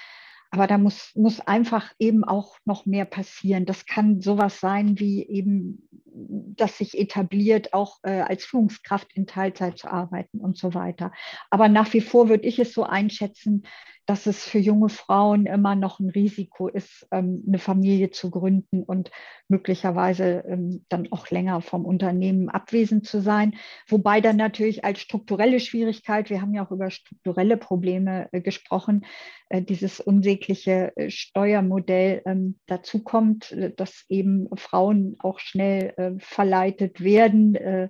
Aber 0.50 0.66
da 0.66 0.78
muss, 0.78 1.12
muss 1.16 1.42
einfach 1.42 1.94
eben 2.00 2.24
auch 2.24 2.58
noch 2.66 2.86
mehr 2.86 3.06
passieren. 3.06 3.66
Das 3.66 3.86
kann 3.86 4.22
sowas 4.22 4.60
sein 4.60 4.98
wie 4.98 5.28
eben, 5.28 5.88
dass 6.06 6.78
sich 6.78 6.98
etabliert, 6.98 7.74
auch 7.74 8.00
äh, 8.04 8.22
als 8.22 8.46
Führungskraft 8.46 9.12
in 9.14 9.28
Teilzeit 9.28 9.78
zu 9.78 9.92
arbeiten 9.92 10.40
und 10.40 10.58
so 10.58 10.74
weiter. 10.74 11.12
Aber 11.50 11.68
nach 11.68 11.94
wie 11.94 12.02
vor 12.02 12.30
würde 12.30 12.48
ich 12.48 12.60
es 12.60 12.74
so 12.74 12.84
einschätzen, 12.84 13.64
dass 14.08 14.26
es 14.26 14.46
für 14.46 14.58
junge 14.58 14.88
Frauen 14.90 15.46
immer 15.46 15.76
noch 15.76 16.00
ein 16.00 16.10
Risiko 16.10 16.70
ist, 16.70 17.06
ähm, 17.12 17.44
eine 17.46 17.60
Familie 17.60 18.10
zu 18.10 18.32
gründen 18.32 18.82
und 18.84 19.12
möglicherweise 19.50 20.46
ähm, 20.48 20.86
dann 20.88 21.12
auch 21.12 21.30
länger 21.30 21.62
vom 21.62 21.86
Unternehmen 21.86 22.50
abwesend 22.50 23.06
zu 23.06 23.22
sein. 23.22 23.56
Wobei 23.86 24.22
dann 24.22 24.38
natürlich 24.38 24.86
als 24.86 25.02
strukturelle 25.02 25.60
Schwierigkeit, 25.60 26.30
wir 26.30 26.42
haben 26.42 26.54
ja 26.54 26.66
auch 26.66 26.72
über 26.72 26.90
strukturelle 26.90 27.58
Probleme 27.58 28.30
äh, 28.32 28.40
gesprochen, 28.40 29.06
äh, 29.50 29.62
dieses 29.62 30.00
unsägliche 30.00 30.96
äh, 30.96 31.10
Steuermodell 31.10 32.22
ähm, 32.26 32.60
dazu 32.66 33.04
kommt, 33.04 33.56
dass 33.76 34.06
eben 34.08 34.48
Frauen 34.56 35.18
auch 35.20 35.40
schnell 35.40 36.18
verleitet 36.20 37.04
werden 37.04 37.90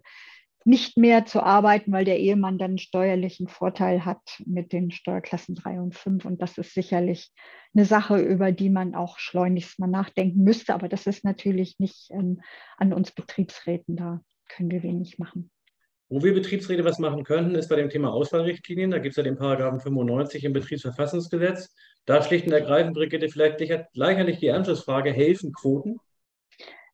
nicht 0.68 0.98
mehr 0.98 1.26
zu 1.26 1.42
arbeiten, 1.42 1.94
weil 1.94 2.04
der 2.04 2.20
Ehemann 2.20 2.58
dann 2.58 2.72
einen 2.72 2.78
steuerlichen 2.78 3.48
Vorteil 3.48 4.04
hat 4.04 4.20
mit 4.46 4.74
den 4.74 4.92
Steuerklassen 4.92 5.56
3 5.56 5.80
und 5.80 5.96
5. 5.96 6.26
Und 6.26 6.42
das 6.42 6.58
ist 6.58 6.74
sicherlich 6.74 7.32
eine 7.74 7.86
Sache, 7.86 8.20
über 8.20 8.52
die 8.52 8.70
man 8.70 8.94
auch 8.94 9.18
schleunigst 9.18 9.80
mal 9.80 9.88
nachdenken 9.88 10.44
müsste. 10.44 10.74
Aber 10.74 10.90
das 10.90 11.08
ist 11.08 11.24
natürlich 11.24 11.80
nicht 11.80 12.10
ähm, 12.12 12.42
an 12.76 12.92
uns 12.92 13.12
Betriebsräten. 13.12 13.96
Da 13.96 14.20
können 14.50 14.70
wir 14.70 14.84
wenig 14.84 15.18
machen. 15.18 15.50
Wo 16.10 16.22
wir 16.22 16.34
Betriebsräte 16.34 16.84
was 16.84 17.00
machen 17.00 17.24
könnten, 17.24 17.56
ist 17.56 17.70
bei 17.70 17.78
dem 17.78 17.90
Thema 17.90 18.12
Auswahlrichtlinien. 18.12 18.92
Da 18.92 19.00
gibt 19.00 19.14
es 19.14 19.18
ja 19.18 19.24
den 19.24 19.38
Paragraphen 19.38 19.80
95 19.80 20.44
im 20.44 20.52
Betriebsverfassungsgesetz. 20.52 21.74
Da 22.06 22.22
schlicht 22.22 22.46
und 22.46 22.52
ergreifend, 22.52 22.94
Brigitte, 22.94 23.30
vielleicht 23.30 23.58
gleicherlich 23.94 24.40
die 24.40 24.52
Anschlussfrage, 24.52 25.14
helfen 25.14 25.54
Quoten? 25.54 26.02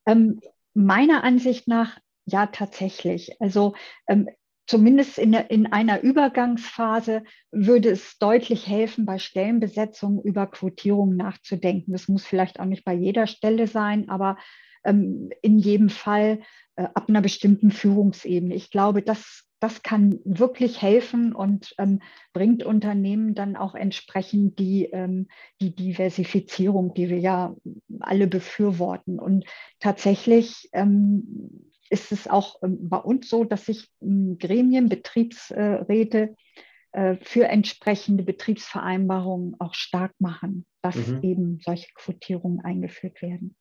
Ähm, 0.05 0.39
meiner 0.75 1.23
Ansicht 1.23 1.67
nach 1.67 1.97
ja, 2.25 2.47
tatsächlich. 2.47 3.41
Also 3.41 3.73
ähm, 4.07 4.29
zumindest 4.67 5.17
in, 5.17 5.33
in, 5.33 5.71
einer 5.71 6.01
Übergangsphase 6.01 7.23
würde 7.51 7.89
es 7.89 8.17
deutlich 8.17 8.67
helfen, 8.67 9.05
bei 9.05 9.19
Stellenbesetzungen 9.19 10.21
über 10.21 10.47
Quotierung 10.47 11.15
nachzudenken. 11.15 11.91
Das 11.91 12.07
muss 12.07 12.25
vielleicht 12.25 12.59
auch 12.59 12.65
nicht 12.65 12.85
bei 12.85 12.93
jeder 12.93 13.27
Stelle 13.27 13.67
sein, 13.67 14.09
aber 14.09 14.37
ähm, 14.85 15.31
in 15.41 15.59
jedem 15.59 15.89
Fall 15.89 16.39
äh, 16.75 16.83
ab 16.93 17.05
einer 17.07 17.21
bestimmten 17.21 17.71
Führungsebene. 17.71 18.55
Ich 18.55 18.71
glaube, 18.71 19.01
das, 19.01 19.43
das 19.59 19.83
kann 19.83 20.19
wirklich 20.23 20.81
helfen 20.81 21.33
und 21.33 21.75
ähm, 21.77 22.01
bringt 22.31 22.63
Unternehmen 22.63 23.35
dann 23.35 23.55
auch 23.55 23.75
entsprechend 23.75 24.59
die, 24.59 24.85
ähm, 24.85 25.27
die 25.61 25.75
Diversifizierung, 25.75 26.93
die 26.93 27.09
wir 27.09 27.19
ja 27.19 27.55
alle 27.99 28.27
befürworten. 28.27 29.19
Und 29.19 29.45
tatsächlich 29.79 30.69
ähm, 30.73 31.72
ist 31.93 32.12
es 32.12 32.27
auch 32.27 32.57
ähm, 32.63 32.89
bei 32.89 32.97
uns 32.97 33.29
so, 33.29 33.43
dass 33.43 33.67
sich 33.67 33.88
ähm, 34.01 34.38
Gremien, 34.39 34.89
Betriebsräte 34.89 36.35
äh, 36.91 37.15
für 37.21 37.45
entsprechende 37.45 38.23
Betriebsvereinbarungen 38.23 39.55
auch 39.59 39.75
stark 39.75 40.13
machen, 40.19 40.65
dass 40.81 40.95
mhm. 40.95 41.19
eben 41.21 41.59
solche 41.63 41.88
Quotierungen 41.93 42.62
eingeführt 42.62 43.21
werden. 43.21 43.55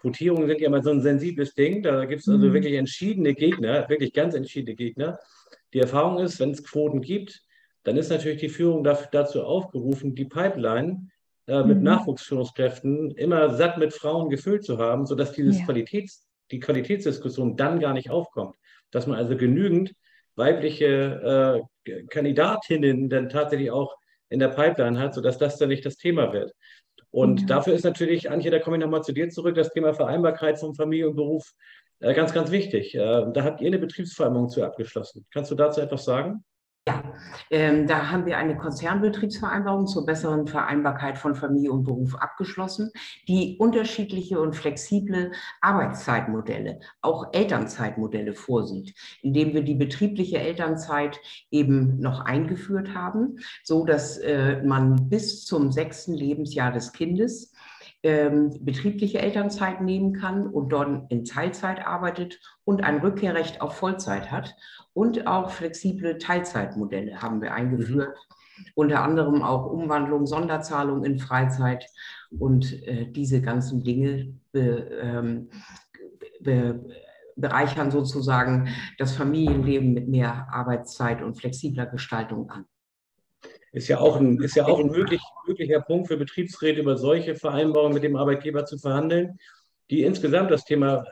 Quotierungen 0.00 0.48
sind 0.48 0.60
ja 0.62 0.68
immer 0.68 0.82
so 0.82 0.90
ein 0.90 1.02
sensibles 1.02 1.54
Ding. 1.54 1.82
Da 1.82 2.06
gibt 2.06 2.22
es 2.22 2.28
also 2.28 2.48
mhm. 2.48 2.54
wirklich 2.54 2.74
entschiedene 2.74 3.34
Gegner, 3.34 3.86
wirklich 3.90 4.14
ganz 4.14 4.34
entschiedene 4.34 4.74
Gegner. 4.74 5.18
Die 5.74 5.80
Erfahrung 5.80 6.18
ist, 6.18 6.40
wenn 6.40 6.52
es 6.52 6.64
Quoten 6.64 7.02
gibt, 7.02 7.44
dann 7.82 7.98
ist 7.98 8.08
natürlich 8.08 8.40
die 8.40 8.48
Führung 8.48 8.82
dazu 8.84 9.42
aufgerufen, 9.42 10.14
die 10.14 10.24
Pipeline 10.24 11.08
äh, 11.46 11.62
mit 11.62 11.78
mhm. 11.78 11.84
Nachwuchsführungskräften 11.84 13.10
immer 13.10 13.54
satt 13.54 13.76
mit 13.76 13.92
Frauen 13.92 14.30
gefüllt 14.30 14.64
zu 14.64 14.78
haben, 14.78 15.04
sodass 15.04 15.32
dieses 15.32 15.58
ja. 15.58 15.66
Qualitäts 15.66 16.26
die 16.50 16.60
Qualitätsdiskussion 16.60 17.56
dann 17.56 17.80
gar 17.80 17.92
nicht 17.92 18.10
aufkommt. 18.10 18.56
Dass 18.90 19.06
man 19.06 19.18
also 19.18 19.36
genügend 19.36 19.92
weibliche 20.36 21.64
äh, 21.86 22.02
Kandidatinnen 22.08 23.08
dann 23.08 23.28
tatsächlich 23.28 23.70
auch 23.70 23.94
in 24.28 24.38
der 24.38 24.48
Pipeline 24.48 24.98
hat, 24.98 25.14
sodass 25.14 25.38
das 25.38 25.58
dann 25.58 25.68
nicht 25.68 25.84
das 25.84 25.96
Thema 25.96 26.32
wird. 26.32 26.52
Und 27.10 27.40
ja. 27.42 27.46
dafür 27.46 27.74
ist 27.74 27.84
natürlich, 27.84 28.30
Antje, 28.30 28.50
da 28.50 28.60
komme 28.60 28.76
ich 28.76 28.82
nochmal 28.82 29.02
zu 29.02 29.12
dir 29.12 29.28
zurück, 29.28 29.56
das 29.56 29.70
Thema 29.70 29.94
Vereinbarkeit 29.94 30.58
von 30.58 30.74
Familie 30.74 31.08
und 31.08 31.16
Beruf 31.16 31.52
äh, 31.98 32.14
ganz, 32.14 32.32
ganz 32.32 32.50
wichtig. 32.50 32.94
Äh, 32.94 32.98
da 33.32 33.42
habt 33.42 33.60
ihr 33.60 33.66
eine 33.66 33.78
Betriebsvereinbarung 33.78 34.48
zu 34.48 34.62
abgeschlossen. 34.64 35.26
Kannst 35.32 35.50
du 35.50 35.54
dazu 35.54 35.80
etwas 35.80 36.04
sagen? 36.04 36.44
Ja, 36.88 37.02
ähm, 37.50 37.86
da 37.86 38.10
haben 38.10 38.24
wir 38.24 38.38
eine 38.38 38.56
Konzernbetriebsvereinbarung 38.56 39.86
zur 39.86 40.06
besseren 40.06 40.46
Vereinbarkeit 40.46 41.18
von 41.18 41.34
Familie 41.34 41.72
und 41.72 41.84
Beruf 41.84 42.14
abgeschlossen, 42.14 42.90
die 43.28 43.58
unterschiedliche 43.58 44.40
und 44.40 44.56
flexible 44.56 45.32
Arbeitszeitmodelle, 45.60 46.80
auch 47.02 47.34
Elternzeitmodelle 47.34 48.32
vorsieht, 48.32 48.94
indem 49.20 49.52
wir 49.52 49.62
die 49.62 49.74
betriebliche 49.74 50.38
Elternzeit 50.38 51.20
eben 51.50 52.00
noch 52.00 52.20
eingeführt 52.20 52.94
haben, 52.94 53.38
so 53.62 53.84
dass 53.84 54.16
äh, 54.16 54.62
man 54.62 55.10
bis 55.10 55.44
zum 55.44 55.72
sechsten 55.72 56.14
Lebensjahr 56.14 56.72
des 56.72 56.92
Kindes 56.92 57.49
ähm, 58.02 58.50
betriebliche 58.60 59.18
Elternzeit 59.18 59.80
nehmen 59.80 60.14
kann 60.14 60.46
und 60.46 60.70
dort 60.70 61.10
in 61.10 61.24
Teilzeit 61.24 61.86
arbeitet 61.86 62.40
und 62.64 62.82
ein 62.82 62.98
Rückkehrrecht 62.98 63.60
auf 63.60 63.76
Vollzeit 63.76 64.30
hat. 64.30 64.56
Und 64.92 65.26
auch 65.26 65.50
flexible 65.50 66.18
Teilzeitmodelle 66.18 67.20
haben 67.20 67.42
wir 67.42 67.52
eingeführt. 67.52 68.08
Mhm. 68.08 68.64
Unter 68.74 69.02
anderem 69.02 69.42
auch 69.42 69.66
Umwandlung, 69.66 70.26
Sonderzahlung 70.26 71.04
in 71.04 71.18
Freizeit 71.18 71.86
und 72.38 72.86
äh, 72.86 73.10
diese 73.10 73.40
ganzen 73.40 73.82
Dinge 73.82 74.34
be, 74.52 74.88
ähm, 75.02 75.50
be, 76.40 76.84
bereichern 77.36 77.90
sozusagen 77.90 78.68
das 78.98 79.16
Familienleben 79.16 79.92
mit 79.92 80.08
mehr 80.08 80.48
Arbeitszeit 80.50 81.22
und 81.22 81.36
flexibler 81.38 81.86
Gestaltung 81.86 82.50
an. 82.50 82.66
Ist 83.72 83.88
ja 83.88 84.00
auch 84.00 84.16
ein, 84.16 84.40
ist 84.40 84.56
ja 84.56 84.66
auch 84.66 84.80
ein 84.80 84.90
möglich, 84.90 85.20
möglicher 85.46 85.80
Punkt 85.80 86.08
für 86.08 86.16
Betriebsräte, 86.16 86.80
über 86.80 86.96
solche 86.96 87.36
Vereinbarungen 87.36 87.94
mit 87.94 88.02
dem 88.02 88.16
Arbeitgeber 88.16 88.64
zu 88.64 88.78
verhandeln, 88.78 89.38
die 89.90 90.02
insgesamt 90.02 90.50
das 90.50 90.64
Thema 90.64 91.04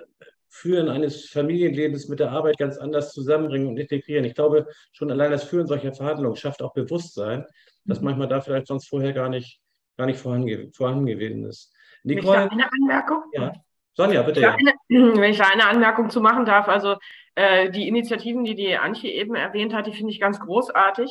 Führen 0.49 0.89
eines 0.89 1.29
Familienlebens 1.29 2.09
mit 2.09 2.21
der 2.21 2.33
Arbeit 2.33 2.59
ganz 2.59 2.79
anders 2.79 3.13
zusammenbringen 3.13 3.69
und 3.69 3.77
integrieren. 3.77 4.25
Ich 4.25 4.35
glaube, 4.35 4.67
schon 4.93 5.11
allein 5.11 5.31
das 5.31 5.45
Führen 5.45 5.67
solcher 5.67 5.93
Verhandlungen 5.93 6.37
schafft 6.37 6.63
auch 6.63 6.73
Bewusstsein, 6.73 7.45
das 7.85 8.01
mhm. 8.01 8.07
manchmal 8.07 8.29
da 8.29 8.41
vielleicht 8.41 8.67
sonst 8.67 8.89
vorher 8.89 9.13
gar 9.13 9.29
nicht, 9.29 9.61
gar 9.97 10.07
nicht 10.07 10.19
vorhanden, 10.19 10.73
vorhanden 10.73 11.07
gewesen 11.07 11.45
ist. 11.45 11.73
Nicole, 12.03 12.51
eine 12.51 12.73
Anmerkung? 12.73 13.23
Ja. 13.33 13.53
Sonja, 13.95 14.23
bitte. 14.23 14.41
Ja. 14.41 14.57
Wenn 14.89 15.31
ich 15.31 15.39
da 15.39 15.49
eine 15.53 15.67
Anmerkung 15.67 16.09
zu 16.09 16.21
machen 16.21 16.45
darf, 16.45 16.69
also 16.69 16.97
äh, 17.35 17.71
die 17.71 17.89
Initiativen, 17.89 18.45
die 18.45 18.55
die 18.55 18.77
Antje 18.77 19.11
eben 19.11 19.35
erwähnt 19.35 19.75
hat, 19.75 19.87
die 19.87 19.93
finde 19.93 20.13
ich 20.13 20.21
ganz 20.21 20.41
großartig. 20.41 21.11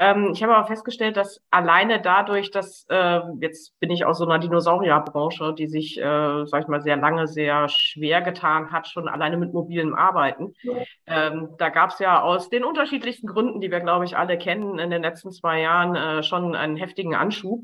Ähm, 0.00 0.30
ich 0.32 0.42
habe 0.42 0.54
aber 0.54 0.66
festgestellt, 0.66 1.16
dass 1.16 1.40
alleine 1.50 2.00
dadurch, 2.00 2.50
dass 2.50 2.86
äh, 2.88 3.20
jetzt 3.40 3.78
bin 3.80 3.90
ich 3.90 4.04
aus 4.04 4.18
so 4.18 4.24
einer 4.24 4.38
Dinosaurierbranche, 4.38 5.54
die 5.54 5.66
sich, 5.66 5.98
äh, 5.98 6.46
sag 6.46 6.62
ich 6.62 6.68
mal, 6.68 6.80
sehr 6.80 6.96
lange 6.96 7.26
sehr 7.26 7.68
schwer 7.68 8.22
getan 8.22 8.70
hat, 8.70 8.86
schon 8.86 9.08
alleine 9.08 9.36
mit 9.36 9.52
mobilem 9.52 9.94
Arbeiten. 9.94 10.54
Ähm, 11.06 11.48
da 11.58 11.68
gab 11.70 11.90
es 11.90 11.98
ja 11.98 12.22
aus 12.22 12.48
den 12.48 12.64
unterschiedlichsten 12.64 13.26
Gründen, 13.26 13.60
die 13.60 13.70
wir, 13.70 13.80
glaube 13.80 14.04
ich, 14.04 14.16
alle 14.16 14.38
kennen, 14.38 14.78
in 14.78 14.90
den 14.90 15.02
letzten 15.02 15.32
zwei 15.32 15.60
Jahren 15.60 15.96
äh, 15.96 16.22
schon 16.22 16.54
einen 16.54 16.76
heftigen 16.76 17.16
Anschub. 17.16 17.62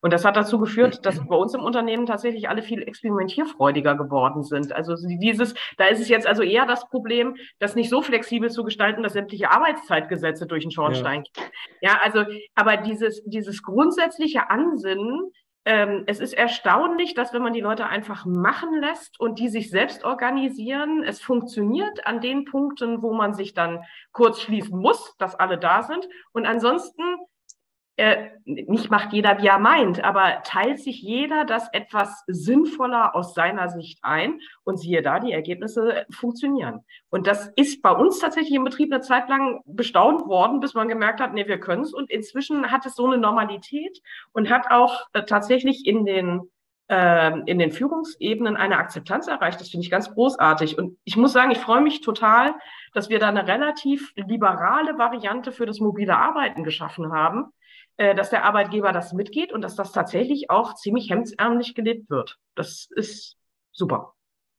Und 0.00 0.12
das 0.12 0.24
hat 0.24 0.36
dazu 0.36 0.58
geführt, 0.58 1.06
dass 1.06 1.24
bei 1.26 1.36
uns 1.36 1.54
im 1.54 1.62
Unternehmen 1.62 2.06
tatsächlich 2.06 2.48
alle 2.48 2.62
viel 2.62 2.82
experimentierfreudiger 2.82 3.94
geworden 3.94 4.42
sind. 4.42 4.72
Also 4.72 4.94
dieses, 5.20 5.54
da 5.76 5.86
ist 5.86 6.00
es 6.00 6.08
jetzt 6.08 6.26
also 6.26 6.42
eher 6.42 6.66
das 6.66 6.88
Problem, 6.88 7.36
das 7.60 7.76
nicht 7.76 7.90
so 7.90 8.02
flexibel 8.02 8.50
zu 8.50 8.64
gestalten, 8.64 9.02
dass 9.04 9.12
sämtliche 9.12 9.52
Arbeitszeitgesetze 9.52 10.46
durch 10.46 10.64
den 10.64 10.72
Schornstein 10.72 11.22
ja. 11.24 11.42
gehen. 11.42 11.50
Ja, 11.80 12.00
also, 12.02 12.24
aber 12.54 12.76
dieses, 12.78 13.22
dieses 13.24 13.62
grundsätzliche 13.62 14.50
Ansinnen, 14.50 15.32
ähm, 15.64 16.04
es 16.06 16.20
ist 16.20 16.32
erstaunlich, 16.32 17.14
dass 17.14 17.32
wenn 17.32 17.42
man 17.42 17.52
die 17.52 17.60
Leute 17.60 17.86
einfach 17.86 18.24
machen 18.24 18.80
lässt 18.80 19.18
und 19.18 19.40
die 19.40 19.48
sich 19.48 19.68
selbst 19.68 20.04
organisieren, 20.04 21.02
es 21.02 21.20
funktioniert 21.20 22.06
an 22.06 22.20
den 22.20 22.44
Punkten, 22.44 23.02
wo 23.02 23.12
man 23.12 23.34
sich 23.34 23.52
dann 23.52 23.82
kurz 24.12 24.40
schließen 24.40 24.78
muss, 24.78 25.16
dass 25.18 25.34
alle 25.34 25.58
da 25.58 25.82
sind. 25.82 26.08
Und 26.32 26.46
ansonsten 26.46 27.02
äh, 27.96 28.28
nicht 28.44 28.90
macht 28.90 29.12
jeder, 29.12 29.40
wie 29.40 29.46
er 29.46 29.58
meint, 29.58 30.04
aber 30.04 30.42
teilt 30.44 30.80
sich 30.80 31.00
jeder 31.00 31.44
das 31.44 31.68
etwas 31.72 32.24
sinnvoller 32.26 33.14
aus 33.14 33.34
seiner 33.34 33.70
Sicht 33.70 34.00
ein 34.02 34.40
und 34.64 34.78
siehe 34.78 35.00
da, 35.00 35.18
die 35.18 35.32
Ergebnisse 35.32 36.04
funktionieren. 36.10 36.84
Und 37.08 37.26
das 37.26 37.50
ist 37.56 37.80
bei 37.80 37.90
uns 37.90 38.18
tatsächlich 38.18 38.54
im 38.54 38.64
Betrieb 38.64 38.92
eine 38.92 39.00
Zeit 39.00 39.28
lang 39.28 39.62
bestaunt 39.64 40.26
worden, 40.26 40.60
bis 40.60 40.74
man 40.74 40.88
gemerkt 40.88 41.20
hat, 41.20 41.32
nee, 41.32 41.48
wir 41.48 41.58
können 41.58 41.82
es. 41.82 41.94
Und 41.94 42.10
inzwischen 42.10 42.70
hat 42.70 42.84
es 42.84 42.96
so 42.96 43.06
eine 43.06 43.18
Normalität 43.18 44.02
und 44.32 44.50
hat 44.50 44.70
auch 44.70 45.06
äh, 45.14 45.24
tatsächlich 45.24 45.86
in 45.86 46.04
den 46.04 46.50
äh, 46.88 47.40
in 47.46 47.58
den 47.58 47.72
Führungsebenen 47.72 48.56
eine 48.56 48.76
Akzeptanz 48.76 49.26
erreicht. 49.26 49.60
Das 49.60 49.70
finde 49.70 49.84
ich 49.84 49.90
ganz 49.90 50.12
großartig. 50.12 50.78
Und 50.78 50.98
ich 51.04 51.16
muss 51.16 51.32
sagen, 51.32 51.50
ich 51.50 51.58
freue 51.58 51.80
mich 51.80 52.00
total, 52.00 52.54
dass 52.92 53.08
wir 53.08 53.18
da 53.18 53.28
eine 53.28 53.48
relativ 53.48 54.12
liberale 54.14 54.98
Variante 54.98 55.50
für 55.50 55.66
das 55.66 55.80
mobile 55.80 56.16
Arbeiten 56.16 56.62
geschaffen 56.62 57.12
haben, 57.12 57.52
dass 57.98 58.28
der 58.28 58.44
Arbeitgeber 58.44 58.92
das 58.92 59.14
mitgeht 59.14 59.52
und 59.52 59.62
dass 59.62 59.74
das 59.74 59.90
tatsächlich 59.90 60.50
auch 60.50 60.74
ziemlich 60.74 61.08
hemdsärmlich 61.08 61.74
gelebt 61.74 62.10
wird. 62.10 62.36
Das 62.54 62.88
ist 62.94 63.38
super. 63.72 64.16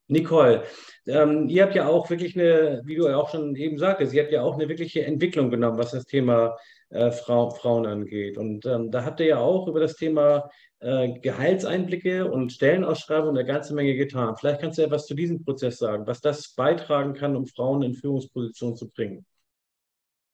Nicole, 0.10 0.64
ähm, 1.06 1.50
ihr 1.50 1.64
habt 1.64 1.76
ja 1.76 1.88
auch 1.88 2.10
wirklich 2.10 2.36
eine, 2.36 2.82
wie 2.86 2.96
du 2.96 3.08
ja 3.08 3.18
auch 3.18 3.30
schon 3.30 3.56
eben 3.56 3.78
sagtest, 3.78 4.14
ihr 4.14 4.24
habt 4.24 4.32
ja 4.32 4.42
auch 4.42 4.54
eine 4.54 4.70
wirkliche 4.70 5.06
Entwicklung 5.06 5.50
genommen, 5.50 5.78
was 5.78 5.92
das 5.92 6.06
Thema 6.06 6.56
äh, 6.90 7.12
Frau, 7.12 7.50
Frauen 7.50 7.86
angeht. 7.86 8.38
Und 8.38 8.66
ähm, 8.66 8.90
da 8.90 9.04
habt 9.04 9.20
ihr 9.20 9.26
ja 9.26 9.40
auch 9.40 9.68
über 9.68 9.82
das 9.82 9.96
Thema 9.96 10.50
äh, 10.80 11.20
Gehaltseinblicke 11.20 12.32
und 12.32 12.54
Stellenausschreibungen 12.54 13.38
eine 13.38 13.46
ganze 13.46 13.74
Menge 13.74 13.96
getan. 13.96 14.38
Vielleicht 14.38 14.62
kannst 14.62 14.78
du 14.78 14.84
ja 14.84 14.92
was 14.92 15.08
zu 15.08 15.14
diesem 15.14 15.44
Prozess 15.44 15.78
sagen, 15.78 16.08
was 16.08 16.22
das 16.22 16.54
beitragen 16.54 17.14
kann, 17.14 17.36
um 17.36 17.46
Frauen 17.46 17.82
in 17.84 17.94
Führungspositionen 17.94 18.78
zu 18.78 18.88
bringen. 18.90 19.26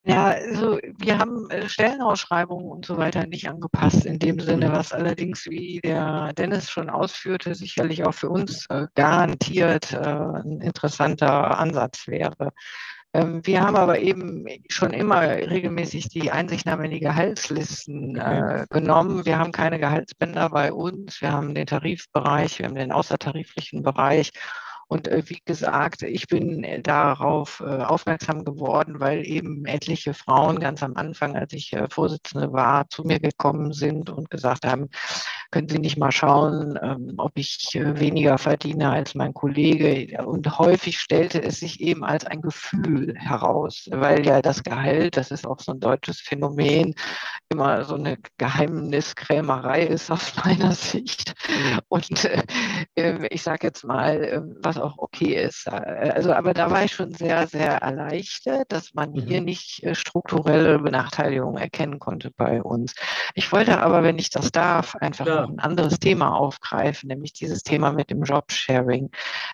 Ja, 0.05 0.27
also 0.31 0.79
wir 0.97 1.17
haben 1.17 1.49
äh, 1.49 1.69
Stellenausschreibungen 1.69 2.69
und 2.69 2.85
so 2.85 2.97
weiter 2.97 3.25
nicht 3.25 3.47
angepasst 3.47 4.05
in 4.05 4.19
dem 4.19 4.37
Sinne, 4.39 4.73
was 4.73 4.91
allerdings, 4.91 5.45
wie 5.45 5.79
der 5.79 6.33
Dennis 6.33 6.69
schon 6.69 6.89
ausführte, 6.89 7.55
sicherlich 7.55 8.03
auch 8.03 8.13
für 8.13 8.29
uns 8.29 8.65
äh, 8.69 8.87
garantiert 8.95 9.93
äh, 9.93 9.97
ein 9.97 10.59
interessanter 10.59 11.57
Ansatz 11.57 12.05
wäre. 12.07 12.51
Ähm, 13.13 13.45
wir 13.45 13.61
haben 13.61 13.77
aber 13.77 13.99
eben 13.99 14.45
schon 14.69 14.91
immer 14.91 15.21
regelmäßig 15.21 16.09
die 16.09 16.31
Einsichtnahme 16.31 16.85
in 16.85 16.91
die 16.91 16.99
Gehaltslisten 16.99 18.17
äh, 18.17 18.65
genommen. 18.69 19.25
Wir 19.25 19.37
haben 19.37 19.53
keine 19.53 19.79
Gehaltsbänder 19.79 20.49
bei 20.49 20.73
uns. 20.73 21.21
Wir 21.21 21.31
haben 21.31 21.55
den 21.55 21.67
Tarifbereich, 21.67 22.59
wir 22.59 22.65
haben 22.65 22.75
den 22.75 22.91
außertariflichen 22.91 23.83
Bereich 23.83 24.31
und 24.87 25.07
äh, 25.07 25.23
wie 25.27 25.39
gesagt, 25.45 26.03
ich 26.03 26.27
bin 26.27 26.63
äh, 26.63 26.81
darauf 26.81 27.61
äh, 27.65 27.83
aufmerksam 27.83 28.43
geworden, 28.43 28.99
weil 28.99 29.25
eben 29.25 29.65
etliche 29.65 30.13
Frauen 30.13 30.59
ganz 30.59 30.83
am 30.83 30.95
Anfang, 30.95 31.35
als 31.35 31.53
ich 31.53 31.75
Vorsitzende 31.89 32.53
war, 32.53 32.89
zu 32.89 33.03
mir 33.03 33.19
gekommen 33.19 33.73
sind 33.73 34.09
und 34.09 34.29
gesagt 34.29 34.65
haben, 34.65 34.89
können 35.51 35.69
Sie 35.69 35.79
nicht 35.79 35.97
mal 35.97 36.11
schauen, 36.11 36.79
ähm, 36.81 37.13
ob 37.17 37.31
ich 37.35 37.69
weniger 37.73 38.37
verdiene 38.37 38.89
als 38.89 39.13
mein 39.15 39.33
Kollege. 39.33 40.25
Und 40.25 40.57
häufig 40.57 40.99
stellte 40.99 41.41
es 41.43 41.59
sich 41.59 41.79
eben 41.79 42.03
als 42.03 42.25
ein 42.25 42.41
Gefühl 42.41 43.15
heraus, 43.17 43.87
weil 43.91 44.25
ja 44.25 44.41
das 44.41 44.63
Gehalt, 44.63 45.17
das 45.17 45.31
ist 45.31 45.45
auch 45.45 45.59
so 45.59 45.73
ein 45.73 45.79
deutsches 45.79 46.19
Phänomen, 46.19 46.95
immer 47.49 47.83
so 47.83 47.95
eine 47.95 48.17
Geheimniskrämerei 48.37 49.83
ist 49.83 50.09
aus 50.11 50.33
meiner 50.43 50.71
Sicht. 50.73 51.33
Und 51.87 52.25
äh, 52.25 52.41
ich 52.95 53.43
sage 53.43 53.67
jetzt 53.67 53.83
mal, 53.83 54.43
was 54.61 54.77
auch 54.77 54.97
okay 54.97 55.35
ist. 55.35 55.67
Äh, 55.67 56.11
also, 56.15 56.33
aber 56.33 56.53
da 56.53 56.69
war 56.71 56.83
ich 56.83 56.93
schon 56.93 57.13
sehr, 57.13 57.47
sehr 57.47 57.77
erleichtert, 57.77 58.71
dass 58.71 58.93
man 58.93 59.13
hier 59.13 59.39
mhm. 59.39 59.45
nicht 59.45 59.83
äh, 59.83 59.95
strukturelle 59.95 60.79
Benachteiligungen 60.79 61.61
erkennen 61.61 61.99
konnte 61.99 62.31
bei 62.35 62.61
uns. 62.61 62.93
Ich 63.35 63.51
wollte 63.51 63.79
aber, 63.79 64.03
wenn 64.03 64.19
ich 64.19 64.29
das 64.29 64.51
darf, 64.51 64.95
einfach 64.95 65.25
ja. 65.25 65.41
noch 65.41 65.49
ein 65.49 65.59
anderes 65.59 65.99
Thema 65.99 66.35
aufgreifen, 66.35 67.07
nämlich 67.07 67.33
dieses 67.33 67.63
Thema 67.63 67.91
mit 67.91 68.09
dem 68.09 68.23
Jobsharing. 68.23 69.09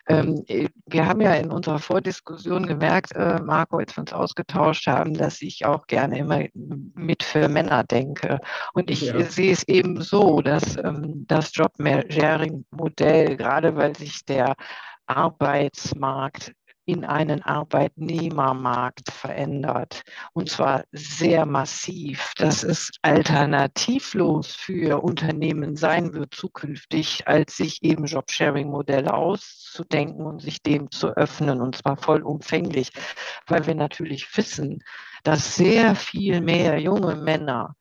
Ähm, 0.08 0.44
äh, 0.48 0.68
wir 0.86 1.06
haben 1.06 1.22
ja 1.22 1.34
in 1.34 1.52
unserer 1.52 1.80
Vordiskussion 1.80 2.66
gemerkt, 2.66 3.14
Marco, 3.16 3.78
als 3.78 3.96
wir 3.96 4.02
uns 4.02 4.14
ausgetauscht 4.14 4.88
haben, 4.88 5.14
dass 5.14 5.42
ich 5.42 5.66
auch 5.66 5.88
gerne 5.88 6.18
immer 6.18 6.44
mit 6.54 7.24
für 7.24 7.48
Männer 7.48 7.84
denke. 7.84 8.40
Und 8.74 8.90
ich 8.90 9.02
ja. 9.02 9.22
sehe 9.24 9.52
es 9.52 9.68
eben 9.68 10.02
so, 10.02 10.42
dass 10.42 10.78
ähm, 10.78 11.26
das 11.28 11.52
Jobsharing-Modell, 11.54 13.19
gerade 13.26 13.76
weil 13.76 13.96
sich 13.96 14.26
der 14.26 14.56
Arbeitsmarkt 15.06 16.54
in 16.90 17.06
einen 17.06 17.44
Arbeitnehmermarkt 17.44 19.12
verändert. 19.12 20.02
Und 20.34 20.50
zwar 20.50 20.86
sehr 20.92 21.46
massiv, 21.46 22.34
dass 22.38 22.64
es 22.64 22.90
alternativlos 23.04 24.56
für 24.56 25.04
Unternehmen 25.04 25.76
sein 25.76 26.14
wird 26.14 26.34
zukünftig, 26.34 27.28
als 27.28 27.58
sich 27.58 27.84
eben 27.84 28.06
Jobsharing-Modelle 28.06 29.14
auszudenken 29.14 30.26
und 30.26 30.42
sich 30.42 30.64
dem 30.64 30.90
zu 30.90 31.10
öffnen, 31.10 31.62
und 31.62 31.76
zwar 31.76 31.96
vollumfänglich, 31.96 32.90
weil 33.46 33.68
wir 33.68 33.76
natürlich 33.76 34.36
wissen, 34.36 34.84
dass 35.24 35.56
sehr 35.56 35.94
viel 35.94 36.42
mehr 36.42 36.80
junge 36.80 37.16
Männer 37.16 37.76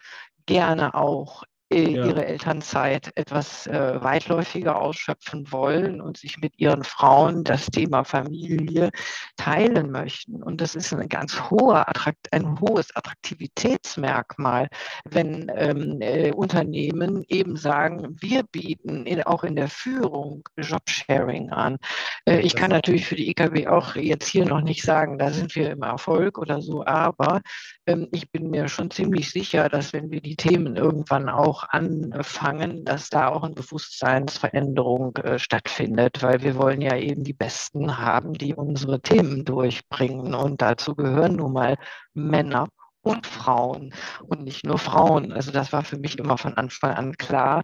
gerne 0.44 0.94
auch 0.94 1.44
ja. 1.76 2.06
ihre 2.06 2.26
Elternzeit 2.26 3.12
etwas 3.14 3.66
äh, 3.66 4.02
weitläufiger 4.02 4.80
ausschöpfen 4.80 5.50
wollen 5.52 6.00
und 6.00 6.16
sich 6.16 6.38
mit 6.38 6.58
ihren 6.58 6.84
Frauen 6.84 7.44
das 7.44 7.66
Thema 7.66 8.04
Familie 8.04 8.90
teilen 9.36 9.90
möchten. 9.90 10.42
Und 10.42 10.60
das 10.60 10.74
ist 10.74 10.92
ein 10.92 11.08
ganz 11.08 11.50
hoher, 11.50 11.86
ein 12.30 12.60
hohes 12.60 12.94
Attraktivitätsmerkmal, 12.96 14.68
wenn 15.04 15.50
ähm, 15.54 16.00
äh, 16.00 16.32
Unternehmen 16.32 17.24
eben 17.28 17.56
sagen, 17.56 18.16
wir 18.20 18.44
bieten 18.44 19.06
in, 19.06 19.22
auch 19.22 19.44
in 19.44 19.56
der 19.56 19.68
Führung 19.68 20.48
Jobsharing 20.56 21.50
an. 21.50 21.76
Äh, 22.24 22.40
ich 22.40 22.54
kann 22.54 22.70
natürlich 22.70 23.06
für 23.06 23.16
die 23.16 23.30
IKB 23.30 23.66
auch 23.66 23.94
jetzt 23.94 24.28
hier 24.28 24.46
noch 24.46 24.60
nicht 24.60 24.82
sagen, 24.82 25.18
da 25.18 25.30
sind 25.30 25.54
wir 25.54 25.70
im 25.70 25.82
Erfolg 25.82 26.38
oder 26.38 26.62
so, 26.62 26.84
aber 26.84 27.40
ähm, 27.86 28.08
ich 28.12 28.30
bin 28.30 28.50
mir 28.50 28.68
schon 28.68 28.90
ziemlich 28.90 29.30
sicher, 29.30 29.68
dass 29.68 29.92
wenn 29.92 30.10
wir 30.10 30.20
die 30.20 30.36
Themen 30.36 30.76
irgendwann 30.76 31.28
auch 31.28 31.57
auch 31.58 31.68
anfangen, 31.70 32.84
dass 32.84 33.10
da 33.10 33.28
auch 33.28 33.42
eine 33.42 33.54
Bewusstseinsveränderung 33.54 35.16
äh, 35.16 35.38
stattfindet, 35.38 36.22
weil 36.22 36.42
wir 36.42 36.56
wollen 36.56 36.80
ja 36.80 36.96
eben 36.96 37.24
die 37.24 37.32
Besten 37.32 37.98
haben, 37.98 38.34
die 38.34 38.54
unsere 38.54 39.00
Themen 39.00 39.44
durchbringen. 39.44 40.34
Und 40.34 40.62
dazu 40.62 40.94
gehören 40.94 41.36
nun 41.36 41.52
mal 41.52 41.76
Männer 42.14 42.68
und 43.02 43.26
Frauen 43.26 43.94
und 44.24 44.44
nicht 44.44 44.64
nur 44.64 44.78
Frauen. 44.78 45.32
Also 45.32 45.50
das 45.50 45.72
war 45.72 45.84
für 45.84 45.98
mich 45.98 46.18
immer 46.18 46.38
von 46.38 46.54
Anfang 46.54 46.92
an 46.92 47.16
klar. 47.16 47.62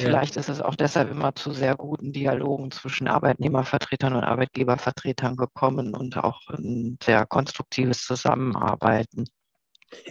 Vielleicht 0.00 0.36
ist 0.36 0.48
es 0.48 0.62
auch 0.62 0.76
deshalb 0.76 1.10
immer 1.10 1.34
zu 1.34 1.52
sehr 1.52 1.76
guten 1.76 2.12
Dialogen 2.12 2.70
zwischen 2.70 3.06
Arbeitnehmervertretern 3.06 4.14
und 4.14 4.24
Arbeitgebervertretern 4.24 5.36
gekommen 5.36 5.94
und 5.94 6.16
auch 6.16 6.40
ein 6.48 6.96
sehr 7.02 7.26
konstruktives 7.26 8.04
Zusammenarbeiten. 8.04 9.24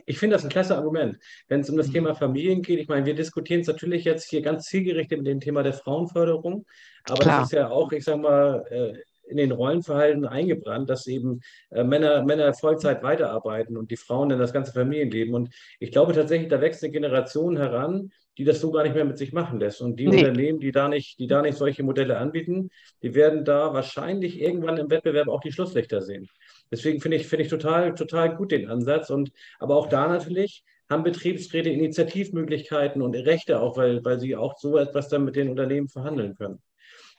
Ich 0.05 0.19
finde 0.19 0.35
das 0.35 0.43
ein 0.43 0.49
klasse 0.49 0.75
Argument, 0.75 1.17
wenn 1.47 1.61
es 1.61 1.69
um 1.69 1.77
das 1.77 1.87
mhm. 1.87 1.93
Thema 1.93 2.15
Familien 2.15 2.61
geht. 2.61 2.79
Ich 2.79 2.87
meine, 2.87 3.05
wir 3.05 3.15
diskutieren 3.15 3.61
es 3.61 3.67
natürlich 3.67 4.03
jetzt 4.03 4.29
hier 4.29 4.41
ganz 4.41 4.65
zielgerichtet 4.65 5.19
mit 5.19 5.27
dem 5.27 5.39
Thema 5.39 5.63
der 5.63 5.73
Frauenförderung, 5.73 6.65
aber 7.05 7.19
Klar. 7.19 7.39
das 7.39 7.47
ist 7.47 7.53
ja 7.53 7.69
auch, 7.69 7.91
ich 7.91 8.03
sage 8.03 8.19
mal, 8.19 8.65
äh, 8.69 8.93
in 9.29 9.37
den 9.37 9.51
Rollenverhalten 9.51 10.25
eingebrannt, 10.25 10.89
dass 10.89 11.07
eben 11.07 11.41
äh, 11.69 11.83
Männer, 11.83 12.23
Männer 12.23 12.53
Vollzeit 12.53 13.03
weiterarbeiten 13.03 13.77
und 13.77 13.91
die 13.91 13.97
Frauen 13.97 14.29
dann 14.29 14.39
das 14.39 14.53
ganze 14.53 14.73
Familienleben. 14.73 15.33
Und 15.33 15.53
ich 15.79 15.91
glaube 15.91 16.13
tatsächlich, 16.13 16.49
da 16.49 16.61
wächst 16.61 16.83
eine 16.83 16.91
Generation 16.91 17.55
heran, 17.57 18.11
die 18.37 18.45
das 18.45 18.61
so 18.61 18.71
gar 18.71 18.83
nicht 18.83 18.95
mehr 18.95 19.05
mit 19.05 19.17
sich 19.17 19.33
machen 19.33 19.59
lässt. 19.59 19.81
Und 19.81 19.99
die 19.99 20.07
nee. 20.07 20.17
Unternehmen, 20.17 20.59
die 20.59 20.71
da, 20.71 20.87
nicht, 20.87 21.19
die 21.19 21.27
da 21.27 21.41
nicht 21.41 21.57
solche 21.57 21.83
Modelle 21.83 22.17
anbieten, 22.17 22.69
die 23.03 23.13
werden 23.13 23.45
da 23.45 23.73
wahrscheinlich 23.73 24.39
irgendwann 24.41 24.77
im 24.77 24.89
Wettbewerb 24.89 25.27
auch 25.27 25.41
die 25.41 25.51
Schlusslichter 25.51 26.01
sehen. 26.01 26.27
Deswegen 26.71 27.01
finde 27.01 27.17
ich, 27.17 27.27
finde 27.27 27.43
ich 27.43 27.49
total, 27.49 27.95
total 27.95 28.36
gut 28.36 28.51
den 28.51 28.69
Ansatz. 28.69 29.10
Und 29.10 29.32
aber 29.60 29.75
auch 29.75 29.88
da 29.88 30.08
natürlich 30.08 30.63
haben 30.89 31.03
Betriebsräte 31.03 31.69
Initiativmöglichkeiten 31.69 33.01
und 33.01 33.15
Rechte 33.15 33.60
auch, 33.60 33.77
weil, 33.77 34.03
weil 34.03 34.19
sie 34.19 34.36
auch 34.36 34.58
so 34.58 34.77
etwas 34.77 35.10
dann 35.10 35.25
mit 35.25 35.36
den 35.36 35.49
Unternehmen 35.49 35.88
verhandeln 35.88 36.36
können. 36.36 36.62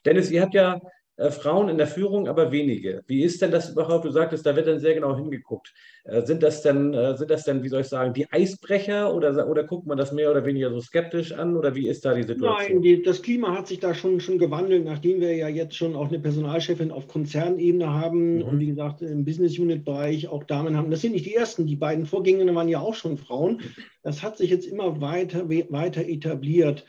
Dennis, 0.04 0.30
ihr 0.30 0.42
habt 0.42 0.54
ja 0.54 0.80
äh, 1.20 1.30
Frauen 1.30 1.68
in 1.68 1.76
der 1.76 1.86
Führung, 1.86 2.28
aber 2.28 2.50
wenige. 2.50 3.02
Wie 3.06 3.22
ist 3.22 3.42
denn 3.42 3.50
das 3.50 3.70
überhaupt? 3.70 4.06
Du 4.06 4.10
sagtest, 4.10 4.46
da 4.46 4.56
wird 4.56 4.66
dann 4.66 4.80
sehr 4.80 4.94
genau 4.94 5.14
hingeguckt. 5.14 5.74
Äh, 6.04 6.22
sind 6.22 6.42
das 6.42 6.62
denn, 6.62 6.94
äh, 6.94 7.14
sind 7.14 7.30
das 7.30 7.44
denn, 7.44 7.62
wie 7.62 7.68
soll 7.68 7.82
ich 7.82 7.88
sagen, 7.88 8.14
die 8.14 8.32
Eisbrecher 8.32 9.14
oder, 9.14 9.46
oder 9.46 9.64
guckt 9.64 9.86
man 9.86 9.98
das 9.98 10.12
mehr 10.12 10.30
oder 10.30 10.46
weniger 10.46 10.70
so 10.70 10.80
skeptisch 10.80 11.32
an 11.32 11.58
oder 11.58 11.74
wie 11.74 11.88
ist 11.88 12.06
da 12.06 12.14
die 12.14 12.22
Situation? 12.22 12.72
Nein, 12.72 12.82
die, 12.82 13.02
das 13.02 13.20
Klima 13.20 13.54
hat 13.54 13.68
sich 13.68 13.80
da 13.80 13.92
schon, 13.92 14.20
schon 14.20 14.38
gewandelt, 14.38 14.86
nachdem 14.86 15.20
wir 15.20 15.36
ja 15.36 15.48
jetzt 15.48 15.76
schon 15.76 15.94
auch 15.94 16.08
eine 16.08 16.20
Personalchefin 16.20 16.90
auf 16.90 17.06
Konzernebene 17.06 17.92
haben 17.92 18.36
mhm. 18.36 18.42
und 18.42 18.58
wie 18.60 18.68
gesagt 18.68 19.02
im 19.02 19.26
Business 19.26 19.58
Unit 19.58 19.84
Bereich 19.84 20.26
auch 20.28 20.44
Damen 20.44 20.74
haben. 20.74 20.90
Das 20.90 21.02
sind 21.02 21.12
nicht 21.12 21.26
die 21.26 21.34
ersten, 21.34 21.66
die 21.66 21.76
beiden 21.76 22.06
Vorgängerinnen 22.06 22.54
waren 22.54 22.68
ja 22.68 22.80
auch 22.80 22.94
schon 22.94 23.18
Frauen. 23.18 23.60
Das 24.02 24.22
hat 24.22 24.38
sich 24.38 24.48
jetzt 24.48 24.66
immer 24.66 25.02
weiter, 25.02 25.50
weiter 25.50 26.00
etabliert. 26.00 26.86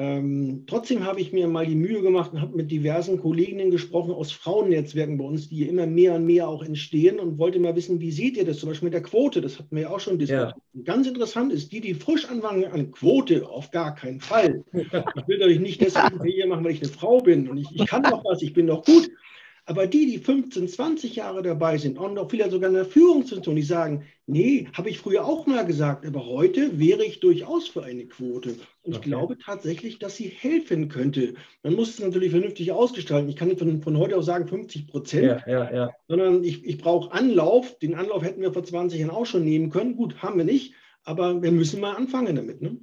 Ähm, 0.00 0.62
trotzdem 0.68 1.04
habe 1.04 1.20
ich 1.20 1.32
mir 1.32 1.48
mal 1.48 1.66
die 1.66 1.74
Mühe 1.74 2.00
gemacht 2.02 2.32
und 2.32 2.40
habe 2.40 2.56
mit 2.56 2.70
diversen 2.70 3.18
Kolleginnen 3.20 3.72
gesprochen 3.72 4.12
aus 4.12 4.30
Frauennetzwerken 4.30 5.18
bei 5.18 5.24
uns, 5.24 5.48
die 5.48 5.68
immer 5.68 5.86
mehr 5.86 6.14
und 6.14 6.24
mehr 6.24 6.48
auch 6.48 6.62
entstehen 6.62 7.18
und 7.18 7.36
wollte 7.36 7.58
mal 7.58 7.74
wissen, 7.74 7.98
wie 8.00 8.12
seht 8.12 8.36
ihr 8.36 8.44
das 8.44 8.58
zum 8.58 8.68
Beispiel 8.68 8.86
mit 8.86 8.94
der 8.94 9.02
Quote? 9.02 9.40
Das 9.40 9.58
hatten 9.58 9.74
wir 9.74 9.82
ja 9.82 9.90
auch 9.90 9.98
schon 9.98 10.20
diskutiert. 10.20 10.54
Ja. 10.74 10.82
Ganz 10.84 11.08
interessant 11.08 11.52
ist, 11.52 11.72
die, 11.72 11.80
die 11.80 11.94
frisch 11.94 12.28
anfangen 12.28 12.66
an 12.66 12.92
Quote, 12.92 13.48
auf 13.48 13.72
gar 13.72 13.96
keinen 13.96 14.20
Fall. 14.20 14.62
Ich 14.72 14.92
will 15.26 15.38
natürlich 15.38 15.58
nicht 15.58 15.80
deswegen 15.80 16.22
hier 16.22 16.46
machen, 16.46 16.62
weil 16.62 16.72
ich 16.74 16.82
eine 16.82 16.92
Frau 16.92 17.18
bin 17.18 17.48
und 17.48 17.58
ich, 17.58 17.66
ich 17.74 17.86
kann 17.86 18.04
doch 18.04 18.24
was, 18.24 18.40
ich 18.40 18.52
bin 18.52 18.68
doch 18.68 18.84
gut. 18.84 19.10
Aber 19.68 19.86
die, 19.86 20.06
die 20.06 20.16
15, 20.16 20.66
20 20.66 21.16
Jahre 21.16 21.42
dabei 21.42 21.76
sind 21.76 21.98
und 21.98 22.16
auch 22.16 22.30
vielleicht 22.30 22.52
sogar 22.52 22.68
in 22.70 22.74
der 22.74 22.86
Führungsfunktion, 22.86 23.54
die 23.54 23.62
sagen, 23.62 24.02
nee, 24.26 24.66
habe 24.72 24.88
ich 24.88 24.98
früher 24.98 25.26
auch 25.26 25.44
mal 25.46 25.66
gesagt, 25.66 26.06
aber 26.06 26.24
heute 26.24 26.78
wäre 26.78 27.04
ich 27.04 27.20
durchaus 27.20 27.68
für 27.68 27.84
eine 27.84 28.06
Quote. 28.06 28.54
Und 28.82 28.94
ich 28.94 29.02
glaube 29.02 29.36
tatsächlich, 29.36 29.98
dass 29.98 30.16
sie 30.16 30.28
helfen 30.28 30.88
könnte. 30.88 31.34
Man 31.62 31.74
muss 31.74 31.90
es 31.90 32.00
natürlich 32.00 32.30
vernünftig 32.30 32.72
ausgestalten. 32.72 33.28
Ich 33.28 33.36
kann 33.36 33.48
nicht 33.48 33.58
von, 33.58 33.82
von 33.82 33.98
heute 33.98 34.16
aus 34.16 34.24
sagen 34.24 34.48
50 34.48 34.86
Prozent, 34.86 35.42
ja, 35.46 35.46
ja, 35.46 35.74
ja. 35.74 35.90
sondern 36.08 36.44
ich, 36.44 36.64
ich 36.64 36.78
brauche 36.78 37.12
Anlauf. 37.12 37.78
Den 37.78 37.94
Anlauf 37.94 38.22
hätten 38.24 38.40
wir 38.40 38.54
vor 38.54 38.64
20 38.64 38.98
Jahren 38.98 39.10
auch 39.10 39.26
schon 39.26 39.44
nehmen 39.44 39.68
können. 39.68 39.96
Gut, 39.96 40.22
haben 40.22 40.38
wir 40.38 40.46
nicht, 40.46 40.72
aber 41.04 41.42
wir 41.42 41.52
müssen 41.52 41.82
mal 41.82 41.94
anfangen 41.94 42.36
damit. 42.36 42.62
Ne? 42.62 42.78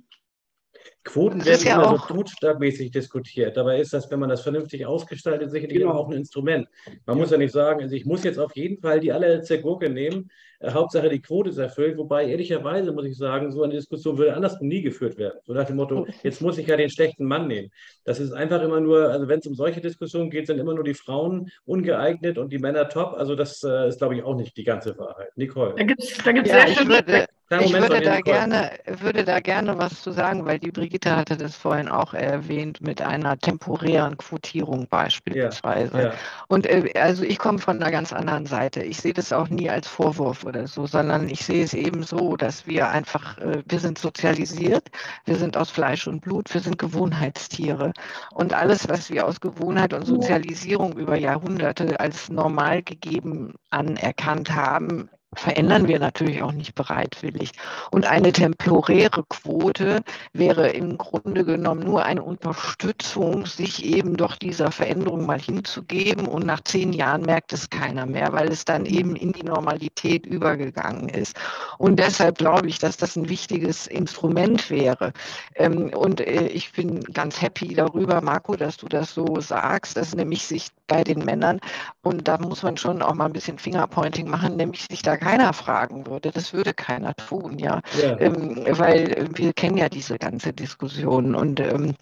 Quoten 1.05 1.45
werden 1.45 1.65
ja 1.65 1.75
immer 1.75 1.97
so 1.97 2.13
totschlagmäßig 2.13 2.91
diskutiert. 2.91 3.55
Dabei 3.55 3.79
ist 3.79 3.93
das, 3.93 4.09
wenn 4.09 4.19
man 4.19 4.29
das 4.29 4.41
vernünftig 4.41 4.85
ausgestaltet, 4.85 5.51
sicherlich 5.51 5.77
genau. 5.77 5.91
auch 5.91 6.09
ein 6.09 6.17
Instrument. 6.17 6.67
Man 7.05 7.15
ja. 7.17 7.21
muss 7.21 7.31
ja 7.31 7.37
nicht 7.37 7.53
sagen, 7.53 7.81
also 7.81 7.95
ich 7.95 8.05
muss 8.05 8.23
jetzt 8.23 8.39
auf 8.39 8.55
jeden 8.55 8.81
Fall 8.81 8.99
die 8.99 9.11
allerletzte 9.11 9.61
Gurke 9.61 9.89
nehmen. 9.89 10.29
Äh, 10.59 10.71
Hauptsache 10.71 11.09
die 11.09 11.21
Quote 11.21 11.51
ist 11.51 11.57
erfüllt. 11.57 11.97
Wobei 11.97 12.25
ehrlicherweise 12.27 12.91
muss 12.91 13.05
ich 13.05 13.17
sagen, 13.17 13.51
so 13.51 13.61
eine 13.61 13.75
Diskussion 13.75 14.17
würde 14.17 14.33
andersrum 14.33 14.67
nie 14.67 14.81
geführt 14.81 15.17
werden. 15.17 15.39
So 15.43 15.53
nach 15.53 15.65
dem 15.65 15.75
Motto, 15.75 16.07
jetzt 16.23 16.41
muss 16.41 16.57
ich 16.57 16.67
ja 16.67 16.75
den 16.75 16.89
schlechten 16.89 17.25
Mann 17.25 17.47
nehmen. 17.47 17.69
Das 18.03 18.19
ist 18.19 18.31
einfach 18.31 18.61
immer 18.63 18.79
nur, 18.79 19.09
also 19.09 19.27
wenn 19.27 19.39
es 19.39 19.47
um 19.47 19.53
solche 19.53 19.81
Diskussionen 19.81 20.31
geht, 20.31 20.47
sind 20.47 20.57
immer 20.57 20.73
nur 20.73 20.83
die 20.83 20.95
Frauen 20.95 21.51
ungeeignet 21.65 22.39
und 22.39 22.51
die 22.51 22.59
Männer 22.59 22.89
top. 22.89 23.13
Also 23.13 23.35
das 23.35 23.63
äh, 23.63 23.89
ist, 23.89 23.99
glaube 23.99 24.15
ich, 24.15 24.23
auch 24.23 24.35
nicht 24.35 24.57
die 24.57 24.63
ganze 24.63 24.97
Wahrheit. 24.97 25.29
Nicole. 25.35 25.75
Da 25.77 25.83
gibt 25.83 26.03
es 26.03 26.17
da 26.17 26.31
gibt's 26.31 26.49
ja, 26.49 26.65
sehr 26.65 26.75
schöne 26.75 27.27
ich 27.49 27.73
würde 27.73 28.01
da, 28.01 28.21
gerne, 28.21 28.71
würde 28.87 29.23
da 29.23 29.39
gerne 29.39 29.77
was 29.77 30.01
zu 30.01 30.11
sagen, 30.11 30.45
weil 30.45 30.57
die 30.57 30.71
Brigitte 30.71 31.15
hatte 31.15 31.37
das 31.37 31.55
vorhin 31.55 31.87
auch 31.87 32.15
erwähnt 32.15 32.81
mit 32.81 33.03
einer 33.03 33.37
temporären 33.37 34.17
Quotierung 34.17 34.87
beispielsweise. 34.89 35.97
Ja, 35.97 36.03
ja. 36.05 36.13
Und 36.47 36.65
äh, 36.65 36.91
also 36.99 37.23
ich 37.23 37.37
komme 37.37 37.59
von 37.59 37.79
einer 37.79 37.91
ganz 37.91 38.13
anderen 38.13 38.47
Seite. 38.47 38.81
Ich 38.81 38.97
sehe 38.97 39.13
das 39.13 39.31
auch 39.31 39.47
nie 39.49 39.69
als 39.69 39.87
Vorwurf 39.87 40.43
oder 40.43 40.65
so, 40.65 40.87
sondern 40.87 41.29
ich 41.29 41.45
sehe 41.45 41.63
es 41.63 41.75
eben 41.75 42.01
so, 42.01 42.35
dass 42.35 42.65
wir 42.65 42.89
einfach, 42.89 43.37
äh, 43.37 43.61
wir 43.67 43.79
sind 43.79 43.99
sozialisiert, 43.99 44.89
wir 45.25 45.35
sind 45.35 45.55
aus 45.55 45.69
Fleisch 45.69 46.07
und 46.07 46.21
Blut, 46.21 46.51
wir 46.51 46.61
sind 46.61 46.79
Gewohnheitstiere. 46.79 47.93
Und 48.33 48.53
alles, 48.53 48.89
was 48.89 49.11
wir 49.11 49.27
aus 49.27 49.39
Gewohnheit 49.39 49.93
und 49.93 50.05
Sozialisierung 50.05 50.97
über 50.97 51.15
Jahrhunderte 51.15 51.99
als 51.99 52.29
normal 52.29 52.81
gegeben 52.81 53.53
anerkannt 53.69 54.51
haben, 54.51 55.09
verändern 55.35 55.87
wir 55.87 55.99
natürlich 55.99 56.41
auch 56.41 56.51
nicht 56.51 56.75
bereitwillig. 56.75 57.51
Und 57.91 58.05
eine 58.05 58.31
temporäre 58.31 59.23
Quote 59.29 60.01
wäre 60.33 60.69
im 60.69 60.97
Grunde 60.97 61.45
genommen 61.45 61.83
nur 61.83 62.03
eine 62.05 62.23
Unterstützung, 62.23 63.45
sich 63.45 63.85
eben 63.85 64.17
doch 64.17 64.35
dieser 64.35 64.71
Veränderung 64.71 65.25
mal 65.25 65.39
hinzugeben. 65.39 66.27
Und 66.27 66.45
nach 66.45 66.61
zehn 66.61 66.93
Jahren 66.93 67.21
merkt 67.21 67.53
es 67.53 67.69
keiner 67.69 68.05
mehr, 68.05 68.33
weil 68.33 68.51
es 68.51 68.65
dann 68.65 68.85
eben 68.85 69.15
in 69.15 69.31
die 69.31 69.43
Normalität 69.43 70.25
übergegangen 70.25 71.09
ist. 71.09 71.35
Und 71.77 71.99
deshalb 71.99 72.37
glaube 72.37 72.67
ich, 72.67 72.79
dass 72.79 72.97
das 72.97 73.15
ein 73.15 73.29
wichtiges 73.29 73.87
Instrument 73.87 74.69
wäre. 74.69 75.13
Ähm, 75.55 75.91
und 75.93 76.21
äh, 76.21 76.47
ich 76.47 76.71
bin 76.73 77.01
ganz 77.01 77.41
happy 77.41 77.73
darüber, 77.73 78.21
Marco, 78.21 78.55
dass 78.55 78.77
du 78.77 78.87
das 78.87 79.13
so 79.13 79.39
sagst, 79.39 79.97
dass 79.97 80.15
nämlich 80.15 80.45
sich 80.45 80.69
bei 80.87 81.03
den 81.03 81.19
Männern, 81.19 81.59
und 82.01 82.27
da 82.27 82.37
muss 82.37 82.63
man 82.63 82.77
schon 82.77 83.01
auch 83.01 83.13
mal 83.13 83.25
ein 83.25 83.33
bisschen 83.33 83.57
Fingerpointing 83.57 84.29
machen, 84.29 84.55
nämlich 84.55 84.85
sich 84.89 85.01
da 85.01 85.15
keiner 85.25 85.53
fragen 85.53 86.05
würde. 86.05 86.31
Das 86.31 86.53
würde 86.53 86.73
keiner 86.73 87.15
tun, 87.15 87.57
ja. 87.57 87.81
ja. 87.99 88.19
Ähm, 88.19 88.63
weil 88.69 89.27
wir 89.33 89.53
kennen 89.53 89.77
ja 89.77 89.89
diese 89.89 90.19
ganze 90.19 90.53
Diskussion 90.53 91.33
und 91.33 91.59
ähm, 91.59 91.95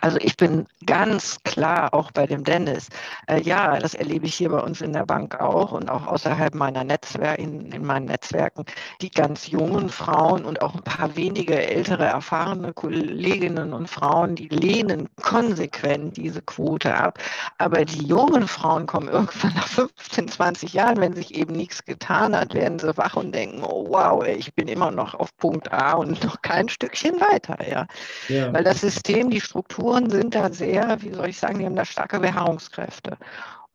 also 0.00 0.18
ich 0.20 0.36
bin 0.36 0.66
ganz 0.86 1.42
klar 1.44 1.92
auch 1.92 2.10
bei 2.12 2.26
dem 2.26 2.44
Dennis. 2.44 2.88
Äh, 3.26 3.42
ja, 3.42 3.78
das 3.78 3.94
erlebe 3.94 4.26
ich 4.26 4.34
hier 4.34 4.50
bei 4.50 4.60
uns 4.60 4.80
in 4.80 4.92
der 4.92 5.04
Bank 5.04 5.40
auch 5.40 5.72
und 5.72 5.90
auch 5.90 6.06
außerhalb 6.06 6.54
meiner 6.54 6.84
Netzwerke, 6.84 7.42
in, 7.42 7.72
in, 7.72 7.84
meinen 7.84 8.06
Netzwerken, 8.06 8.64
die 9.00 9.10
ganz 9.10 9.48
jungen 9.48 9.88
Frauen 9.88 10.44
und 10.44 10.62
auch 10.62 10.74
ein 10.74 10.82
paar 10.82 11.16
wenige 11.16 11.58
ältere, 11.60 12.04
erfahrene 12.04 12.72
Kolleginnen 12.72 13.72
und 13.72 13.88
Frauen, 13.88 14.36
die 14.36 14.48
lehnen 14.48 15.08
konsequent 15.20 16.16
diese 16.16 16.42
Quote 16.42 16.94
ab. 16.94 17.18
Aber 17.58 17.84
die 17.84 18.06
jungen 18.06 18.46
Frauen 18.46 18.86
kommen 18.86 19.08
irgendwann 19.08 19.54
nach 19.54 19.68
15, 19.68 20.28
20 20.28 20.72
Jahren, 20.72 21.00
wenn 21.00 21.14
sich 21.14 21.34
eben 21.34 21.54
nichts 21.54 21.84
getan 21.84 22.36
hat, 22.36 22.54
werden 22.54 22.78
sie 22.78 22.96
wach 22.96 23.16
und 23.16 23.34
denken, 23.34 23.62
oh 23.64 23.86
wow, 23.88 24.24
ich 24.24 24.54
bin 24.54 24.68
immer 24.68 24.90
noch 24.90 25.14
auf 25.14 25.36
Punkt 25.36 25.72
A 25.72 25.94
und 25.94 26.22
noch 26.24 26.42
kein 26.42 26.68
Stückchen 26.68 27.20
weiter. 27.20 27.58
Ja. 27.68 27.86
ja. 28.28 28.52
Weil 28.52 28.64
das 28.64 28.80
System, 28.80 29.30
die 29.30 29.40
Struktur, 29.40 29.79
Strukturen 29.80 30.10
sind 30.10 30.34
da 30.34 30.52
sehr, 30.52 31.00
wie 31.00 31.14
soll 31.14 31.28
ich 31.30 31.38
sagen, 31.38 31.58
die 31.58 31.64
haben 31.64 31.74
da 31.74 31.86
starke 31.86 32.20
Beharrungskräfte. 32.20 33.16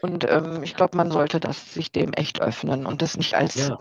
Und 0.02 0.30
ähm, 0.30 0.62
ich 0.62 0.76
glaube, 0.76 0.96
man 0.96 1.10
sollte 1.10 1.40
das 1.40 1.74
sich 1.74 1.92
dem 1.92 2.14
echt 2.14 2.42
öffnen 2.42 2.86
und 2.86 3.02
das 3.02 3.18
nicht 3.18 3.34
als, 3.34 3.56
ja. 3.56 3.80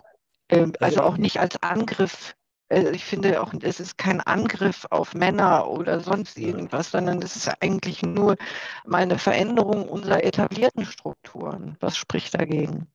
äh, 0.49 0.69
also 0.81 1.03
auch 1.03 1.19
nicht 1.19 1.39
als 1.39 1.63
Angriff. 1.63 2.35
Äh, 2.71 2.91
ich 2.93 3.05
finde 3.05 3.43
auch, 3.43 3.53
es 3.61 3.79
ist 3.79 3.99
kein 3.99 4.23
Angriff 4.23 4.87
auf 4.89 5.15
Männer 5.15 5.69
oder 5.69 6.01
sonst 6.01 6.39
irgendwas, 6.39 6.93
sondern 6.93 7.21
es 7.21 7.37
ist 7.37 7.51
eigentlich 7.61 8.03
nur 8.03 8.37
mal 8.87 9.03
eine 9.03 9.19
Veränderung 9.19 9.87
unserer 9.87 10.25
etablierten 10.25 10.87
Strukturen. 10.87 11.77
Was 11.81 11.99
spricht 11.99 12.33
dagegen? 12.33 12.87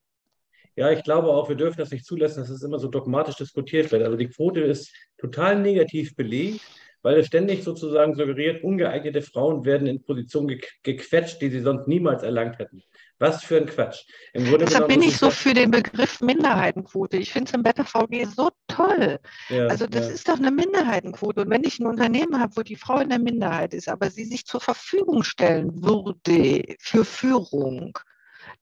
Ja, 0.74 0.90
ich 0.90 1.04
glaube 1.04 1.28
auch, 1.28 1.48
wir 1.48 1.56
dürfen 1.56 1.78
das 1.78 1.92
nicht 1.92 2.04
zulassen, 2.04 2.40
dass 2.40 2.50
es 2.50 2.64
immer 2.64 2.80
so 2.80 2.88
dogmatisch 2.88 3.36
diskutiert 3.36 3.92
wird. 3.92 4.02
Also 4.02 4.16
die 4.16 4.28
Quote 4.28 4.60
ist 4.60 4.92
total 5.18 5.60
negativ 5.60 6.16
belegt 6.16 6.62
weil 7.02 7.18
es 7.18 7.26
ständig 7.26 7.64
sozusagen 7.64 8.14
suggeriert, 8.14 8.62
ungeeignete 8.62 9.22
Frauen 9.22 9.64
werden 9.64 9.86
in 9.86 10.02
Positionen 10.02 10.60
gequetscht, 10.82 11.40
die 11.40 11.50
sie 11.50 11.60
sonst 11.60 11.88
niemals 11.88 12.22
erlangt 12.22 12.58
hätten. 12.58 12.82
Was 13.18 13.44
für 13.44 13.58
ein 13.58 13.66
Quatsch. 13.66 14.04
Deshalb 14.34 14.88
bin 14.88 15.02
ich 15.02 15.18
so 15.18 15.30
für 15.30 15.52
den 15.52 15.70
Begriff 15.70 16.22
Minderheitenquote. 16.22 17.18
Ich 17.18 17.32
finde 17.32 17.50
es 17.50 17.54
im 17.54 17.62
Better 17.62 17.84
VG 17.84 18.24
so 18.24 18.48
toll. 18.66 19.18
Ja, 19.50 19.66
also 19.66 19.86
das 19.86 20.08
ja. 20.08 20.14
ist 20.14 20.26
doch 20.26 20.38
eine 20.38 20.50
Minderheitenquote. 20.50 21.42
Und 21.42 21.50
wenn 21.50 21.64
ich 21.64 21.78
ein 21.78 21.86
Unternehmen 21.86 22.40
habe, 22.40 22.56
wo 22.56 22.62
die 22.62 22.76
Frau 22.76 22.98
in 22.98 23.10
der 23.10 23.18
Minderheit 23.18 23.74
ist, 23.74 23.90
aber 23.90 24.08
sie 24.08 24.24
sich 24.24 24.46
zur 24.46 24.62
Verfügung 24.62 25.22
stellen 25.22 25.84
würde 25.84 26.76
für 26.78 27.04
Führung, 27.04 27.98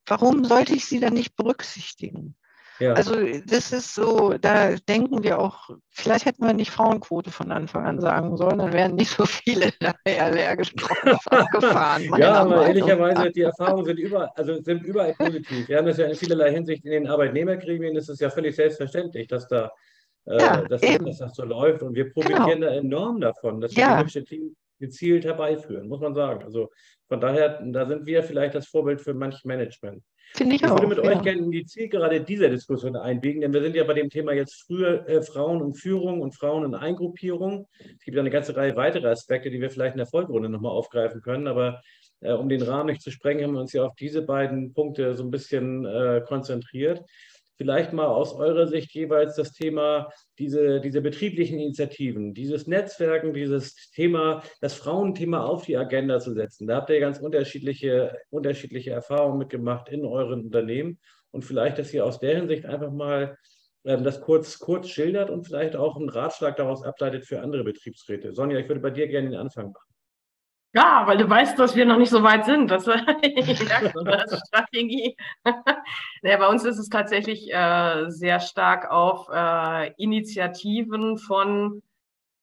warum 0.06 0.44
sollte 0.44 0.74
ich 0.74 0.86
sie 0.86 0.98
dann 0.98 1.14
nicht 1.14 1.36
berücksichtigen? 1.36 2.34
Ja. 2.80 2.92
Also 2.92 3.14
das 3.46 3.72
ist 3.72 3.94
so, 3.94 4.34
da 4.38 4.74
denken 4.76 5.22
wir 5.24 5.38
auch, 5.38 5.70
vielleicht 5.90 6.26
hätten 6.26 6.46
wir 6.46 6.52
nicht 6.52 6.70
Frauenquote 6.70 7.30
von 7.30 7.50
Anfang 7.50 7.84
an 7.86 8.00
sagen 8.00 8.36
sollen, 8.36 8.58
dann 8.58 8.72
wären 8.72 8.94
nicht 8.94 9.10
so 9.10 9.26
viele 9.26 9.72
allergisch 10.06 10.72
gefahren. 11.52 12.04
ja, 12.16 12.34
aber 12.34 12.50
Meinung. 12.50 12.66
ehrlicherweise, 12.66 13.30
die 13.32 13.42
Erfahrungen 13.42 13.84
sind 13.84 13.98
überall, 13.98 14.30
also 14.36 14.62
sind 14.62 14.84
überall 14.84 15.14
positiv. 15.14 15.68
Wir 15.68 15.78
haben 15.78 15.86
das 15.86 15.98
ja 15.98 16.06
in 16.06 16.14
vielerlei 16.14 16.52
Hinsicht 16.52 16.84
in 16.84 16.92
den 16.92 17.08
Arbeitnehmergremien, 17.08 17.96
ist 17.96 18.08
es 18.08 18.20
ja 18.20 18.30
völlig 18.30 18.54
selbstverständlich, 18.54 19.26
dass 19.26 19.48
da 19.48 19.70
äh, 20.26 20.38
ja, 20.38 20.62
dass, 20.62 20.80
dass, 20.80 21.18
das 21.18 21.34
so 21.34 21.44
läuft 21.44 21.82
und 21.82 21.94
wir 21.94 22.12
profitieren 22.12 22.60
genau. 22.60 22.66
da 22.66 22.74
enorm 22.74 23.20
davon, 23.20 23.60
dass 23.60 23.74
wir 23.74 23.82
ja. 23.82 23.98
gemischte 23.98 24.24
Team 24.24 24.54
gezielt 24.78 25.24
herbeiführen, 25.24 25.88
muss 25.88 26.00
man 26.00 26.14
sagen. 26.14 26.44
Also 26.44 26.70
von 27.08 27.20
daher, 27.20 27.60
da 27.64 27.86
sind 27.86 28.06
wir 28.06 28.22
vielleicht 28.22 28.54
das 28.54 28.68
Vorbild 28.68 29.00
für 29.00 29.14
manch 29.14 29.44
Management. 29.44 30.02
Finde 30.34 30.56
ich, 30.56 30.62
ich 30.62 30.68
würde 30.68 30.86
mit 30.86 30.98
ja. 30.98 31.04
euch 31.04 31.22
gerne 31.22 31.38
in 31.38 31.50
die 31.50 31.64
Zielgerade 31.64 32.20
dieser 32.20 32.48
Diskussion 32.48 32.96
einbiegen, 32.96 33.40
denn 33.40 33.52
wir 33.52 33.62
sind 33.62 33.74
ja 33.74 33.84
bei 33.84 33.94
dem 33.94 34.10
Thema 34.10 34.32
jetzt 34.32 34.64
früher 34.66 35.08
äh, 35.08 35.22
Frauen 35.22 35.62
und 35.62 35.74
Führung 35.74 36.20
und 36.20 36.34
Frauen 36.34 36.64
in 36.64 36.74
Eingruppierung. 36.74 37.66
Es 37.78 38.04
gibt 38.04 38.18
eine 38.18 38.30
ganze 38.30 38.54
Reihe 38.54 38.76
weiterer 38.76 39.10
Aspekte, 39.10 39.50
die 39.50 39.60
wir 39.60 39.70
vielleicht 39.70 39.94
in 39.94 39.98
der 39.98 40.06
Folgerunde 40.06 40.48
nochmal 40.48 40.72
aufgreifen 40.72 41.22
können, 41.22 41.48
aber 41.48 41.80
äh, 42.20 42.32
um 42.32 42.48
den 42.48 42.62
Rahmen 42.62 42.90
nicht 42.90 43.02
zu 43.02 43.10
sprengen, 43.10 43.44
haben 43.44 43.54
wir 43.54 43.60
uns 43.60 43.72
ja 43.72 43.84
auf 43.84 43.94
diese 43.96 44.22
beiden 44.22 44.72
Punkte 44.72 45.14
so 45.14 45.24
ein 45.24 45.30
bisschen 45.30 45.84
äh, 45.86 46.22
konzentriert. 46.26 47.02
Vielleicht 47.58 47.92
mal 47.92 48.06
aus 48.06 48.34
eurer 48.34 48.68
Sicht 48.68 48.94
jeweils 48.94 49.34
das 49.34 49.52
Thema, 49.52 50.08
diese, 50.38 50.80
diese 50.80 51.00
betrieblichen 51.00 51.58
Initiativen, 51.58 52.32
dieses 52.32 52.68
Netzwerken, 52.68 53.34
dieses 53.34 53.90
Thema, 53.90 54.44
das 54.60 54.74
Frauenthema 54.74 55.44
auf 55.44 55.66
die 55.66 55.76
Agenda 55.76 56.20
zu 56.20 56.32
setzen. 56.34 56.68
Da 56.68 56.76
habt 56.76 56.90
ihr 56.90 57.00
ganz 57.00 57.18
unterschiedliche, 57.18 58.16
unterschiedliche 58.30 58.92
Erfahrungen 58.92 59.38
mitgemacht 59.38 59.88
in 59.88 60.04
euren 60.04 60.44
Unternehmen. 60.44 61.00
Und 61.32 61.44
vielleicht, 61.44 61.80
dass 61.80 61.92
ihr 61.92 62.06
aus 62.06 62.20
der 62.20 62.36
Hinsicht 62.36 62.64
einfach 62.64 62.92
mal 62.92 63.36
ähm, 63.84 64.04
das 64.04 64.20
kurz, 64.20 64.60
kurz 64.60 64.88
schildert 64.88 65.28
und 65.28 65.44
vielleicht 65.44 65.74
auch 65.74 65.96
einen 65.96 66.10
Ratschlag 66.10 66.56
daraus 66.56 66.84
ableitet 66.84 67.26
für 67.26 67.40
andere 67.40 67.64
Betriebsräte. 67.64 68.34
Sonja, 68.34 68.58
ich 68.60 68.68
würde 68.68 68.80
bei 68.80 68.90
dir 68.90 69.08
gerne 69.08 69.30
den 69.30 69.38
Anfang 69.38 69.72
machen. 69.72 69.87
Ja, 70.74 71.06
weil 71.06 71.16
du 71.16 71.28
weißt, 71.28 71.58
dass 71.58 71.74
wir 71.74 71.86
noch 71.86 71.96
nicht 71.96 72.10
so 72.10 72.22
weit 72.22 72.44
sind. 72.44 72.70
Das 72.70 72.84
die 73.24 73.56
Strategie. 73.56 75.16
ja, 76.22 76.36
bei 76.36 76.46
uns 76.46 76.64
ist 76.64 76.78
es 76.78 76.88
tatsächlich 76.88 77.52
äh, 77.52 78.10
sehr 78.10 78.40
stark 78.40 78.90
auf 78.90 79.28
äh, 79.32 79.92
Initiativen 79.94 81.16
von 81.16 81.82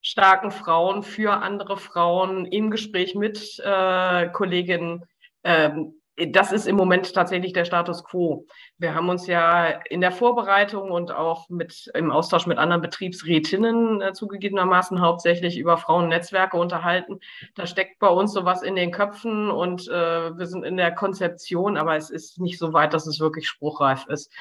starken 0.02 0.52
Frauen 0.52 1.04
für 1.04 1.34
andere 1.34 1.78
Frauen 1.78 2.46
im 2.46 2.72
Gespräch 2.72 3.16
mit 3.16 3.60
äh, 3.64 4.30
Kolleginnen 4.30 5.06
ähm, 5.44 5.94
das 6.18 6.54
ist 6.54 6.66
im 6.66 6.78
Moment 6.78 7.14
tatsächlich 7.14 7.52
der 7.52 7.66
Status 7.66 8.04
quo. 8.04 8.48
Wir 8.78 8.96
haben 8.96 9.10
uns 9.10 9.28
ja 9.28 9.68
in 9.90 10.00
der 10.00 10.12
Vorbereitung 10.12 10.92
und 10.92 11.12
auch 11.12 11.50
mit, 11.50 11.92
im 11.94 12.10
Austausch 12.10 12.48
mit 12.48 12.58
anderen 12.58 12.82
Betriebsrätinnen 12.82 14.02
äh, 14.02 14.14
zugegebenermaßen 14.14 15.02
hauptsächlich 15.02 15.58
über 15.58 15.78
Frauennetzwerke 15.78 16.56
unterhalten. 16.58 17.20
Da 17.56 17.68
steckt 17.68 18.00
bei 18.00 18.08
uns 18.08 18.32
sowas 18.32 18.64
in 18.64 18.76
den 18.76 18.92
Köpfen 18.92 19.52
und 19.52 19.88
äh, 19.90 20.38
wir 20.38 20.46
sind 20.46 20.64
in 20.64 20.78
der 20.78 20.94
Konzeption, 20.94 21.76
aber 21.76 21.98
es 21.98 22.10
ist 22.10 22.40
nicht 22.40 22.60
so 22.60 22.72
weit, 22.72 22.94
dass 22.94 23.08
es 23.08 23.20
wirklich 23.20 23.48
spruchreif 23.48 24.06
ist. 24.08 24.32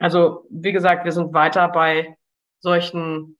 Also, 0.00 0.46
wie 0.50 0.72
gesagt, 0.72 1.04
wir 1.04 1.12
sind 1.12 1.32
weiter 1.32 1.68
bei 1.68 2.16
solchen 2.58 3.36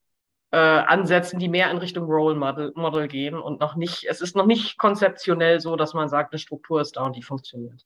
äh, 0.55 0.57
Ansätzen, 0.57 1.41
die 1.41 1.49
mehr 1.49 1.69
in 1.73 1.79
Richtung 1.79 2.05
Role 2.05 2.37
Model, 2.37 2.73
Model 2.77 3.09
gehen 3.09 3.35
und 3.35 3.59
noch 3.59 3.75
nicht, 3.75 4.07
es 4.09 4.21
ist 4.21 4.37
noch 4.37 4.47
nicht 4.47 4.79
konzeptionell 4.79 5.59
so, 5.59 5.75
dass 5.75 5.95
man 5.95 6.09
sagt, 6.09 6.33
eine 6.33 6.39
Struktur 6.39 6.81
ist 6.81 6.97
da 6.97 7.05
und 7.05 7.17
die 7.17 7.23
funktioniert. 7.23 7.85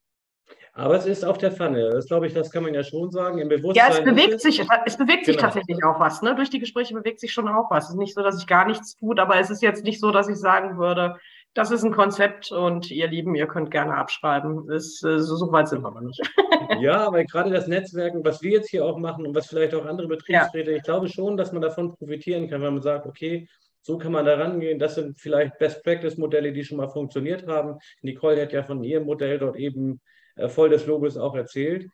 Aber 0.74 0.94
es 0.94 1.06
ist 1.06 1.24
auf 1.24 1.38
der 1.38 1.50
Pfanne. 1.50 1.90
Das 1.90 2.06
glaube 2.06 2.26
ich, 2.26 2.34
das 2.34 2.52
kann 2.52 2.62
man 2.62 2.74
ja 2.74 2.84
schon 2.84 3.10
sagen. 3.10 3.38
Im 3.38 3.48
Bewusstsein. 3.48 3.90
Ja, 3.90 3.98
es 3.98 4.04
bewegt 4.04 4.40
sich, 4.40 4.64
es 4.84 4.96
bewegt 4.96 5.24
sich 5.24 5.36
genau. 5.36 5.48
tatsächlich 5.48 5.82
auch 5.82 5.98
was. 5.98 6.22
Ne? 6.22 6.36
Durch 6.36 6.50
die 6.50 6.60
Gespräche 6.60 6.94
bewegt 6.94 7.18
sich 7.18 7.32
schon 7.32 7.48
auch 7.48 7.70
was. 7.70 7.84
Es 7.84 7.90
ist 7.90 7.96
nicht 7.96 8.14
so, 8.14 8.22
dass 8.22 8.36
sich 8.36 8.46
gar 8.46 8.64
nichts 8.64 8.94
tut, 8.94 9.18
aber 9.18 9.40
es 9.40 9.50
ist 9.50 9.62
jetzt 9.62 9.82
nicht 9.82 9.98
so, 9.98 10.12
dass 10.12 10.28
ich 10.28 10.36
sagen 10.36 10.78
würde, 10.78 11.16
das 11.54 11.70
ist 11.70 11.82
ein 11.82 11.92
Konzept 11.92 12.52
und 12.52 12.90
ihr 12.90 13.08
Lieben, 13.08 13.34
ihr 13.34 13.46
könnt 13.46 13.70
gerne 13.70 13.94
abschreiben. 13.94 14.66
Das, 14.68 15.02
äh, 15.02 15.18
so, 15.18 15.36
so, 15.36 15.50
weit 15.50 15.68
sind 15.68 15.82
wir 15.82 15.90
noch 15.90 16.00
nicht. 16.00 16.20
ja, 16.80 17.06
aber 17.06 17.24
gerade 17.24 17.50
das 17.50 17.66
Netzwerken, 17.66 18.24
was 18.24 18.42
wir 18.42 18.52
jetzt 18.52 18.70
hier 18.70 18.84
auch 18.84 18.98
machen 18.98 19.26
und 19.26 19.34
was 19.34 19.46
vielleicht 19.46 19.74
auch 19.74 19.84
andere 19.84 20.08
Betriebsräte, 20.08 20.70
ja. 20.70 20.76
ich 20.76 20.82
glaube 20.82 21.08
schon, 21.08 21.36
dass 21.36 21.52
man 21.52 21.62
davon 21.62 21.94
profitieren 21.96 22.48
kann, 22.48 22.62
wenn 22.62 22.74
man 22.74 22.82
sagt, 22.82 23.06
okay, 23.06 23.48
so 23.82 23.96
kann 23.98 24.12
man 24.12 24.26
da 24.26 24.34
rangehen. 24.34 24.78
Das 24.78 24.96
sind 24.96 25.18
vielleicht 25.18 25.58
Best-Practice-Modelle, 25.58 26.52
die 26.52 26.64
schon 26.64 26.76
mal 26.78 26.88
funktioniert 26.88 27.46
haben. 27.46 27.78
Nicole 28.02 28.42
hat 28.42 28.52
ja 28.52 28.62
von 28.62 28.84
ihrem 28.84 29.04
Modell 29.04 29.38
dort 29.38 29.56
eben 29.56 30.00
äh, 30.36 30.48
voll 30.48 30.68
des 30.68 30.86
Logos 30.86 31.16
auch 31.16 31.34
erzählt. 31.34 31.88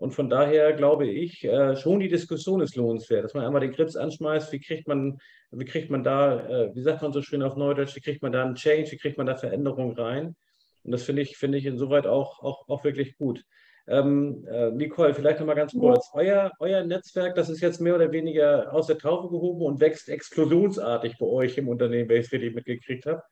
Und 0.00 0.12
von 0.12 0.30
daher 0.30 0.72
glaube 0.72 1.06
ich, 1.06 1.44
äh, 1.44 1.76
schon 1.76 2.00
die 2.00 2.08
Diskussion 2.08 2.62
ist 2.62 2.74
lohnenswert, 2.74 3.22
dass 3.22 3.34
man 3.34 3.44
einmal 3.44 3.60
den 3.60 3.72
Grips 3.72 3.96
anschmeißt, 3.96 4.50
wie 4.50 4.58
kriegt 4.58 4.88
man, 4.88 5.18
wie 5.50 5.66
kriegt 5.66 5.90
man 5.90 6.02
da, 6.02 6.40
äh, 6.48 6.74
wie 6.74 6.80
sagt 6.80 7.02
man 7.02 7.12
so 7.12 7.20
schön 7.20 7.42
auf 7.42 7.54
Neudeutsch, 7.54 7.94
wie 7.96 8.00
kriegt 8.00 8.22
man 8.22 8.32
da 8.32 8.42
einen 8.42 8.54
Change, 8.54 8.92
wie 8.92 8.96
kriegt 8.96 9.18
man 9.18 9.26
da 9.26 9.36
Veränderungen 9.36 9.94
rein. 9.94 10.36
Und 10.84 10.92
das 10.92 11.02
finde 11.02 11.20
ich, 11.20 11.36
finde 11.36 11.58
ich 11.58 11.66
insoweit 11.66 12.06
auch, 12.06 12.42
auch, 12.42 12.66
auch 12.70 12.82
wirklich 12.82 13.18
gut. 13.18 13.44
Ähm, 13.86 14.46
äh, 14.50 14.70
Nicole, 14.70 15.12
vielleicht 15.12 15.38
nochmal 15.38 15.56
ganz 15.56 15.72
kurz. 15.72 16.08
Euer, 16.14 16.50
euer 16.60 16.82
Netzwerk, 16.82 17.34
das 17.34 17.50
ist 17.50 17.60
jetzt 17.60 17.82
mehr 17.82 17.94
oder 17.94 18.10
weniger 18.10 18.72
aus 18.72 18.86
der 18.86 18.96
Taufe 18.96 19.28
gehoben 19.28 19.60
und 19.60 19.80
wächst 19.80 20.08
explosionsartig 20.08 21.18
bei 21.18 21.26
euch 21.26 21.58
im 21.58 21.68
Unternehmen, 21.68 22.08
wenn 22.08 22.20
ich 22.20 22.26
es 22.26 22.32
richtig 22.32 22.54
mitgekriegt 22.54 23.04
habe 23.04 23.22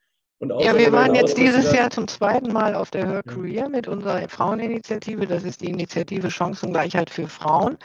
ja, 0.40 0.76
wir 0.76 0.92
waren 0.92 1.14
jetzt 1.14 1.36
dieses 1.36 1.72
Jahr 1.72 1.90
zum 1.90 2.06
zweiten 2.06 2.52
Mal 2.52 2.74
auf 2.74 2.90
der 2.90 3.06
Her 3.06 3.22
Career 3.22 3.68
mit 3.68 3.88
unserer 3.88 4.28
Fraueninitiative. 4.28 5.26
Das 5.26 5.42
ist 5.42 5.60
die 5.60 5.70
Initiative 5.70 6.30
Chancengleichheit 6.30 7.10
für 7.10 7.26
Frauen. 7.26 7.76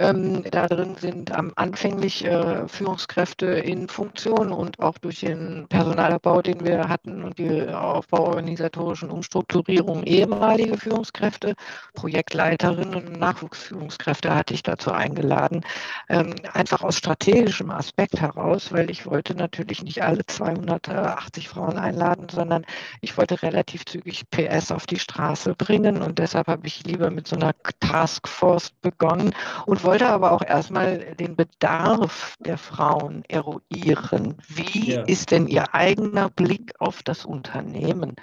Ähm, 0.00 0.42
da 0.50 0.66
drin 0.66 0.96
sind 0.98 1.30
am 1.30 1.52
anfänglich 1.56 2.24
äh, 2.24 2.66
Führungskräfte 2.66 3.44
in 3.44 3.86
Funktion 3.86 4.50
und 4.50 4.80
auch 4.80 4.96
durch 4.96 5.20
den 5.20 5.66
Personalabbau, 5.68 6.40
den 6.40 6.64
wir 6.64 6.88
hatten 6.88 7.22
und 7.22 7.36
die 7.36 7.68
aufbauorganisatorischen 7.68 9.10
Umstrukturierungen 9.10 10.04
ehemalige 10.04 10.78
Führungskräfte, 10.78 11.54
Projektleiterinnen 11.92 12.94
und 12.94 13.20
Nachwuchsführungskräfte 13.20 14.34
hatte 14.34 14.54
ich 14.54 14.62
dazu 14.62 14.90
eingeladen. 14.90 15.66
Ähm, 16.08 16.34
einfach 16.54 16.82
aus 16.82 16.96
strategischem 16.96 17.70
Aspekt 17.70 18.22
heraus, 18.22 18.72
weil 18.72 18.88
ich 18.88 19.04
wollte 19.04 19.34
natürlich 19.34 19.84
nicht 19.84 20.02
alle 20.02 20.24
280 20.24 21.50
Frauen 21.50 21.76
einladen, 21.76 22.26
sondern 22.30 22.64
ich 23.02 23.18
wollte 23.18 23.42
relativ 23.42 23.84
zügig 23.84 24.30
PS 24.30 24.72
auf 24.72 24.86
die 24.86 24.98
Straße 24.98 25.54
bringen 25.56 26.00
und 26.00 26.18
deshalb 26.18 26.46
habe 26.46 26.66
ich 26.66 26.84
lieber 26.86 27.10
mit 27.10 27.28
so 27.28 27.36
einer 27.36 27.52
Taskforce 27.80 28.70
begonnen 28.80 29.34
und 29.66 29.84
wollte 29.84 29.89
aber 29.98 30.32
auch 30.32 30.42
erstmal 30.42 30.98
den 31.16 31.36
Bedarf 31.36 32.36
der 32.40 32.58
Frauen 32.58 33.24
eruieren. 33.28 34.36
Wie 34.48 34.92
ja. 34.92 35.02
ist 35.02 35.30
denn 35.30 35.46
ihr 35.46 35.74
eigener 35.74 36.30
Blick 36.30 36.74
auf 36.78 37.02
das 37.02 37.24
Unternehmen? 37.24 38.16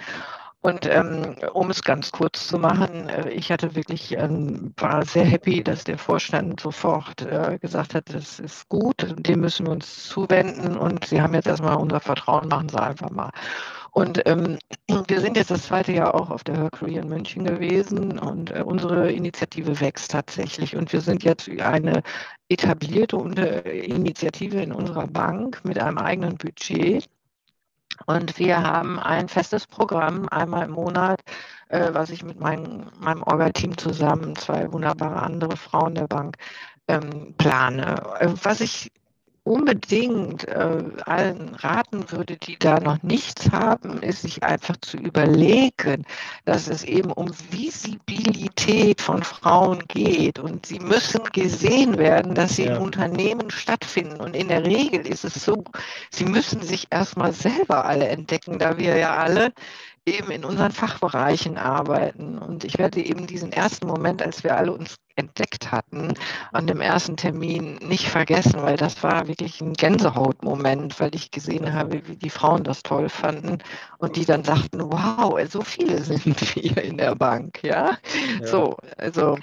Und 0.60 0.86
ähm, 0.86 1.36
um 1.52 1.70
es 1.70 1.82
ganz 1.82 2.10
kurz 2.10 2.48
zu 2.48 2.58
machen, 2.58 3.08
äh, 3.08 3.30
ich 3.30 3.52
hatte 3.52 3.76
wirklich, 3.76 4.16
ähm, 4.18 4.74
war 4.76 5.04
sehr 5.04 5.24
happy, 5.24 5.62
dass 5.62 5.84
der 5.84 5.98
Vorstand 5.98 6.58
sofort 6.58 7.22
äh, 7.22 7.58
gesagt 7.60 7.94
hat, 7.94 8.12
das 8.12 8.40
ist 8.40 8.68
gut, 8.68 9.14
dem 9.18 9.40
müssen 9.40 9.66
wir 9.66 9.72
uns 9.72 10.08
zuwenden 10.08 10.76
und 10.76 11.04
Sie 11.04 11.22
haben 11.22 11.34
jetzt 11.34 11.46
erstmal 11.46 11.76
unser 11.76 12.00
Vertrauen, 12.00 12.48
machen 12.48 12.68
Sie 12.68 12.82
einfach 12.82 13.10
mal. 13.10 13.30
Und 13.98 14.22
ähm, 14.26 14.58
wir 15.08 15.20
sind 15.20 15.36
jetzt 15.36 15.50
das 15.50 15.64
zweite 15.64 15.90
Jahr 15.90 16.14
auch 16.14 16.30
auf 16.30 16.44
der 16.44 16.56
Hercury 16.56 16.98
in 16.98 17.08
München 17.08 17.42
gewesen 17.42 18.16
und 18.20 18.52
äh, 18.52 18.62
unsere 18.64 19.10
Initiative 19.10 19.80
wächst 19.80 20.12
tatsächlich. 20.12 20.76
Und 20.76 20.92
wir 20.92 21.00
sind 21.00 21.24
jetzt 21.24 21.48
eine 21.48 22.04
etablierte 22.48 23.16
Initiative 23.16 24.60
in 24.60 24.72
unserer 24.72 25.08
Bank 25.08 25.64
mit 25.64 25.80
einem 25.80 25.98
eigenen 25.98 26.36
Budget. 26.36 27.08
Und 28.06 28.38
wir 28.38 28.62
haben 28.62 29.00
ein 29.00 29.28
festes 29.28 29.66
Programm 29.66 30.28
einmal 30.28 30.66
im 30.66 30.74
Monat, 30.74 31.20
äh, 31.68 31.88
was 31.92 32.10
ich 32.10 32.22
mit 32.22 32.38
mein, 32.38 32.86
meinem 33.00 33.24
Orga-Team 33.24 33.76
zusammen, 33.78 34.36
zwei 34.36 34.72
wunderbare 34.72 35.20
andere 35.20 35.56
Frauen 35.56 35.96
der 35.96 36.06
Bank, 36.06 36.36
ähm, 36.86 37.34
plane. 37.36 38.00
Äh, 38.20 38.32
was 38.44 38.60
ich 38.60 38.92
unbedingt 39.48 40.46
äh, 40.46 40.82
allen 41.06 41.54
raten 41.56 42.10
würde, 42.10 42.36
die 42.36 42.58
da 42.58 42.78
noch 42.80 43.02
nichts 43.02 43.50
haben, 43.50 44.02
ist 44.02 44.22
sich 44.22 44.42
einfach 44.42 44.76
zu 44.82 44.98
überlegen, 44.98 46.04
dass 46.44 46.68
es 46.68 46.84
eben 46.84 47.10
um 47.10 47.30
Visibilität 47.50 49.00
von 49.00 49.22
Frauen 49.22 49.82
geht 49.88 50.38
und 50.38 50.66
sie 50.66 50.78
müssen 50.78 51.24
gesehen 51.32 51.96
werden, 51.96 52.34
dass 52.34 52.56
sie 52.56 52.64
ja. 52.64 52.76
in 52.76 52.82
Unternehmen 52.82 53.50
stattfinden. 53.50 54.20
Und 54.20 54.36
in 54.36 54.48
der 54.48 54.64
Regel 54.64 55.06
ist 55.06 55.24
es 55.24 55.34
so, 55.34 55.64
sie 56.10 56.26
müssen 56.26 56.60
sich 56.62 56.86
erstmal 56.90 57.32
selber 57.32 57.86
alle 57.86 58.08
entdecken, 58.08 58.58
da 58.58 58.76
wir 58.76 58.96
ja 58.96 59.16
alle 59.16 59.52
eben 60.04 60.30
in 60.30 60.44
unseren 60.44 60.72
Fachbereichen 60.72 61.56
arbeiten. 61.56 62.38
Und 62.38 62.64
ich 62.64 62.78
werde 62.78 63.00
eben 63.00 63.26
diesen 63.26 63.52
ersten 63.52 63.86
Moment, 63.86 64.22
als 64.22 64.44
wir 64.44 64.56
alle 64.56 64.72
uns 64.72 64.96
entdeckt 65.18 65.72
hatten, 65.72 66.14
an 66.52 66.66
dem 66.66 66.80
ersten 66.80 67.16
Termin 67.16 67.76
nicht 67.82 68.08
vergessen, 68.08 68.62
weil 68.62 68.76
das 68.76 69.02
war 69.02 69.26
wirklich 69.26 69.60
ein 69.60 69.74
Gänsehautmoment, 69.74 70.98
weil 71.00 71.14
ich 71.14 71.30
gesehen 71.30 71.74
habe, 71.74 72.00
wie 72.06 72.16
die 72.16 72.30
Frauen 72.30 72.62
das 72.62 72.82
toll 72.82 73.08
fanden 73.08 73.58
und 73.98 74.16
die 74.16 74.24
dann 74.24 74.44
sagten, 74.44 74.80
wow, 74.80 75.38
so 75.50 75.62
viele 75.62 76.02
sind 76.02 76.54
wir 76.54 76.82
in 76.82 76.96
der 76.96 77.16
Bank, 77.16 77.62
ja. 77.62 77.96
ja. 78.40 78.46
So, 78.46 78.76
also 78.96 79.36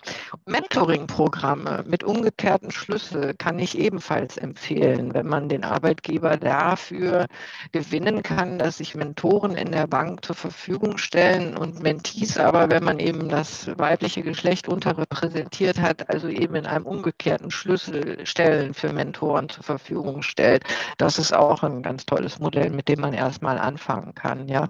Mentoring-Programme 0.46 1.84
mit 1.86 2.04
umgekehrten 2.04 2.72
Schlüssel 2.72 3.34
kann 3.38 3.60
ich 3.60 3.78
ebenfalls 3.78 4.38
empfehlen, 4.38 5.14
wenn 5.14 5.28
man 5.28 5.50
den 5.50 5.66
Arbeitgeber 5.66 6.38
dafür 6.38 7.26
gewinnen 7.74 8.24
kann, 8.24 8.60
dass 8.60 8.78
sich 8.78 8.96
Mentoren 8.96 9.56
in 9.56 9.74
der 9.74 9.88
Bank 9.88 10.24
zur 10.24 10.36
Verfügung 10.36 10.98
stellen 10.98 11.58
und 11.58 11.82
Mentees, 11.84 12.38
aber 12.38 12.70
wenn 12.70 12.84
man 12.84 13.00
eben 13.00 13.28
das 13.28 13.68
weibliche 13.78 14.22
Geschlecht 14.22 14.70
unterrepräsentiert, 14.70 15.65
diskutiert 15.66 15.82
hat, 15.82 16.10
also 16.10 16.28
eben 16.28 16.56
in 16.56 16.66
einem 16.66 16.86
umgekehrten 16.86 17.52
Schlüssel 17.52 18.26
stellen 18.26 18.74
für 18.74 18.94
Mentoren 18.94 19.50
zur 19.50 19.64
Verfügung 19.64 20.22
stellt. 20.22 20.64
Das 20.98 21.18
ist 21.18 21.34
auch 21.34 21.64
ein 21.64 21.82
ganz 21.82 22.06
tolles 22.06 22.40
Modell, 22.40 22.70
mit 22.70 22.88
dem 22.88 23.02
man 23.02 23.14
erstmal 23.14 23.58
anfangen 23.58 24.14
kann, 24.14 24.48
ja. 24.48 24.70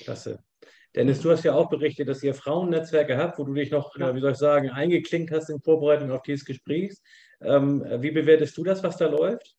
Klasse. 0.00 0.40
Dennis, 0.94 1.20
du 1.20 1.30
hast 1.30 1.44
ja 1.44 1.54
auch 1.54 1.68
berichtet, 1.68 2.08
dass 2.08 2.22
ihr 2.22 2.34
Frauennetzwerke 2.34 3.16
habt, 3.18 3.38
wo 3.38 3.44
du 3.44 3.52
dich 3.54 3.70
noch, 3.70 3.96
ja. 3.98 4.14
wie 4.14 4.20
soll 4.20 4.32
ich 4.32 4.38
sagen, 4.38 4.70
eingeklinkt 4.70 5.30
hast 5.30 5.50
in 5.50 5.60
Vorbereitung 5.60 6.10
auf 6.10 6.22
dieses 6.22 6.44
Gespräch. 6.44 6.94
Ähm, 7.40 7.84
wie 7.98 8.10
bewertest 8.10 8.56
du 8.56 8.64
das, 8.64 8.82
was 8.82 8.96
da 8.96 9.06
läuft? 9.06 9.57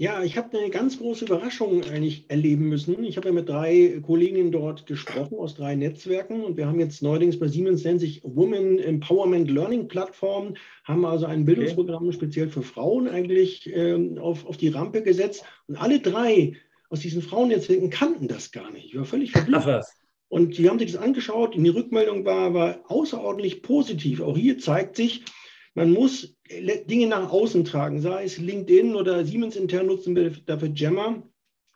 Ja, 0.00 0.22
ich 0.22 0.38
habe 0.38 0.58
eine 0.58 0.70
ganz 0.70 0.96
große 0.96 1.26
Überraschung 1.26 1.84
eigentlich 1.84 2.24
erleben 2.28 2.70
müssen. 2.70 3.04
Ich 3.04 3.18
habe 3.18 3.28
ja 3.28 3.34
mit 3.34 3.50
drei 3.50 4.00
Kolleginnen 4.00 4.50
dort 4.50 4.86
gesprochen 4.86 5.36
aus 5.36 5.56
drei 5.56 5.74
Netzwerken 5.74 6.42
und 6.42 6.56
wir 6.56 6.66
haben 6.66 6.80
jetzt 6.80 7.02
neuerdings 7.02 7.38
bei 7.38 7.48
Siemens 7.48 7.84
nennt 7.84 8.00
sich 8.00 8.22
Women 8.24 8.78
Empowerment 8.78 9.50
Learning 9.50 9.88
Plattform, 9.88 10.54
haben 10.84 11.04
also 11.04 11.26
ein 11.26 11.44
Bildungsprogramm 11.44 12.06
okay. 12.06 12.14
speziell 12.14 12.48
für 12.48 12.62
Frauen 12.62 13.08
eigentlich 13.08 13.70
ähm, 13.74 14.16
auf, 14.16 14.46
auf 14.46 14.56
die 14.56 14.68
Rampe 14.68 15.02
gesetzt 15.02 15.44
und 15.66 15.76
alle 15.76 16.00
drei 16.00 16.54
aus 16.88 17.00
diesen 17.00 17.20
Frauennetzwerken 17.20 17.90
kannten 17.90 18.26
das 18.26 18.52
gar 18.52 18.70
nicht. 18.70 18.86
Ich 18.86 18.96
war 18.96 19.04
völlig 19.04 19.32
verblüfft. 19.32 19.84
Und 20.28 20.56
die 20.56 20.70
haben 20.70 20.78
sich 20.78 20.92
das 20.92 21.02
angeschaut 21.02 21.56
und 21.56 21.64
die 21.64 21.70
Rückmeldung 21.70 22.24
war, 22.24 22.54
war 22.54 22.80
außerordentlich 22.86 23.60
positiv. 23.60 24.22
Auch 24.22 24.38
hier 24.38 24.58
zeigt 24.58 24.96
sich, 24.96 25.24
man 25.74 25.92
muss 25.92 26.36
Dinge 26.48 27.06
nach 27.06 27.30
außen 27.30 27.64
tragen, 27.64 28.00
sei 28.00 28.24
es 28.24 28.38
LinkedIn 28.38 28.94
oder 28.94 29.24
Siemens 29.24 29.56
intern 29.56 29.86
nutzen 29.86 30.16
wir 30.16 30.30
dafür 30.46 30.70
Jammer. 30.74 31.22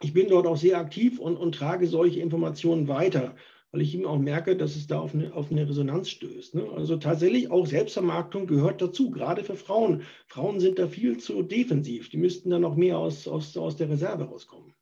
Ich 0.01 0.13
bin 0.13 0.29
dort 0.29 0.47
auch 0.47 0.57
sehr 0.57 0.79
aktiv 0.79 1.19
und, 1.19 1.37
und 1.37 1.55
trage 1.55 1.87
solche 1.87 2.21
Informationen 2.21 2.89
weiter, 2.89 3.37
weil 3.71 3.83
ich 3.83 3.95
eben 3.95 4.07
auch 4.07 4.19
merke, 4.19 4.57
dass 4.57 4.75
es 4.77 4.87
da 4.87 4.99
auf 4.99 5.15
eine, 5.15 5.33
auf 5.33 5.51
eine 5.51 5.69
Resonanz 5.69 6.11
stößt. 6.11 6.57
Ne? 6.57 6.69
Also 6.75 6.97
tatsächlich 6.97 7.51
auch 7.51 7.67
Selbstvermarktung 7.67 8.47
gehört 8.47 8.83
dazu, 8.83 9.11
gerade 9.11 9.45
für 9.45 9.57
Frauen. 9.57 10.03
Frauen 10.27 10.61
sind 10.61 10.79
da 10.79 10.89
viel 10.89 11.19
zu 11.19 11.43
defensiv. 11.43 12.09
Die 12.09 12.17
müssten 12.17 12.51
da 12.51 12.59
noch 12.59 12.77
mehr 12.77 12.99
aus, 12.99 13.29
aus, 13.29 13.57
aus 13.57 13.77
der 13.77 13.89
Reserve 13.89 14.25
rauskommen. 14.25 14.75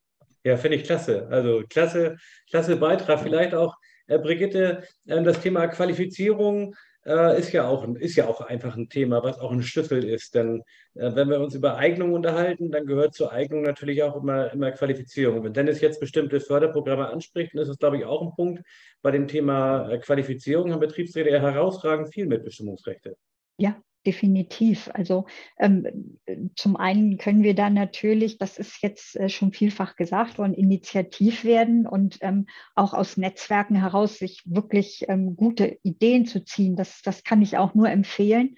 Ja, 0.44 0.56
finde 0.56 0.78
ich 0.78 0.84
klasse. 0.84 1.28
Also 1.30 1.62
klasse, 1.68 2.16
klasse 2.50 2.76
Beitrag. 2.76 3.20
Vielleicht 3.20 3.54
auch, 3.54 3.76
äh, 4.08 4.18
Brigitte, 4.18 4.82
äh, 5.06 5.22
das 5.22 5.40
Thema 5.40 5.68
Qualifizierung 5.68 6.74
äh, 7.06 7.38
ist, 7.38 7.52
ja 7.52 7.66
auch, 7.66 7.86
ist 7.94 8.16
ja 8.16 8.26
auch 8.26 8.40
einfach 8.40 8.76
ein 8.76 8.88
Thema, 8.88 9.22
was 9.22 9.38
auch 9.38 9.52
ein 9.52 9.62
Schlüssel 9.62 10.04
ist. 10.04 10.34
Denn 10.34 10.62
äh, 10.94 11.14
wenn 11.14 11.28
wir 11.28 11.40
uns 11.40 11.54
über 11.54 11.76
Eignung 11.76 12.12
unterhalten, 12.12 12.70
dann 12.70 12.86
gehört 12.86 13.14
zur 13.14 13.32
Eignung 13.32 13.62
natürlich 13.62 14.02
auch 14.02 14.16
immer, 14.16 14.52
immer 14.52 14.70
Qualifizierung. 14.72 15.42
Wenn 15.44 15.54
Dennis 15.54 15.80
jetzt 15.80 16.00
bestimmte 16.00 16.40
Förderprogramme 16.40 17.08
anspricht, 17.08 17.54
dann 17.54 17.62
ist 17.62 17.68
es, 17.68 17.78
glaube 17.78 17.98
ich, 17.98 18.04
auch 18.04 18.22
ein 18.22 18.34
Punkt 18.34 18.62
bei 19.02 19.10
dem 19.10 19.28
Thema 19.28 19.90
äh, 19.90 19.98
Qualifizierung 19.98 20.72
haben 20.72 20.80
Betriebsräte 20.80 21.30
ja 21.30 21.40
herausragend 21.40 22.12
viel 22.12 22.26
Mitbestimmungsrechte. 22.26 23.16
Ja, 23.58 23.80
definitiv. 24.06 24.90
Also 24.92 25.26
ähm, 25.58 26.18
zum 26.56 26.76
einen 26.76 27.18
können 27.18 27.42
wir 27.42 27.54
da 27.54 27.70
natürlich, 27.70 28.38
das 28.38 28.58
ist 28.58 28.82
jetzt 28.82 29.16
äh, 29.16 29.28
schon 29.28 29.52
vielfach 29.52 29.96
gesagt 29.96 30.38
worden, 30.38 30.54
initiativ 30.54 31.44
werden 31.44 31.86
und 31.86 32.18
ähm, 32.20 32.46
auch 32.74 32.94
aus 32.94 33.16
Netzwerken 33.16 33.76
heraus 33.76 34.18
sich 34.18 34.42
wirklich 34.44 35.04
ähm, 35.08 35.36
gute 35.36 35.78
Ideen 35.82 36.26
zu 36.26 36.44
ziehen. 36.44 36.76
Das, 36.76 37.02
das 37.02 37.24
kann 37.24 37.42
ich 37.42 37.58
auch 37.58 37.74
nur 37.74 37.88
empfehlen 37.88 38.56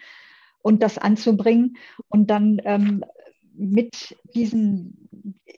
und 0.60 0.82
das 0.82 0.98
anzubringen 0.98 1.76
und 2.08 2.30
dann 2.30 2.60
ähm, 2.64 3.04
mit 3.56 4.16
diesen 4.34 5.08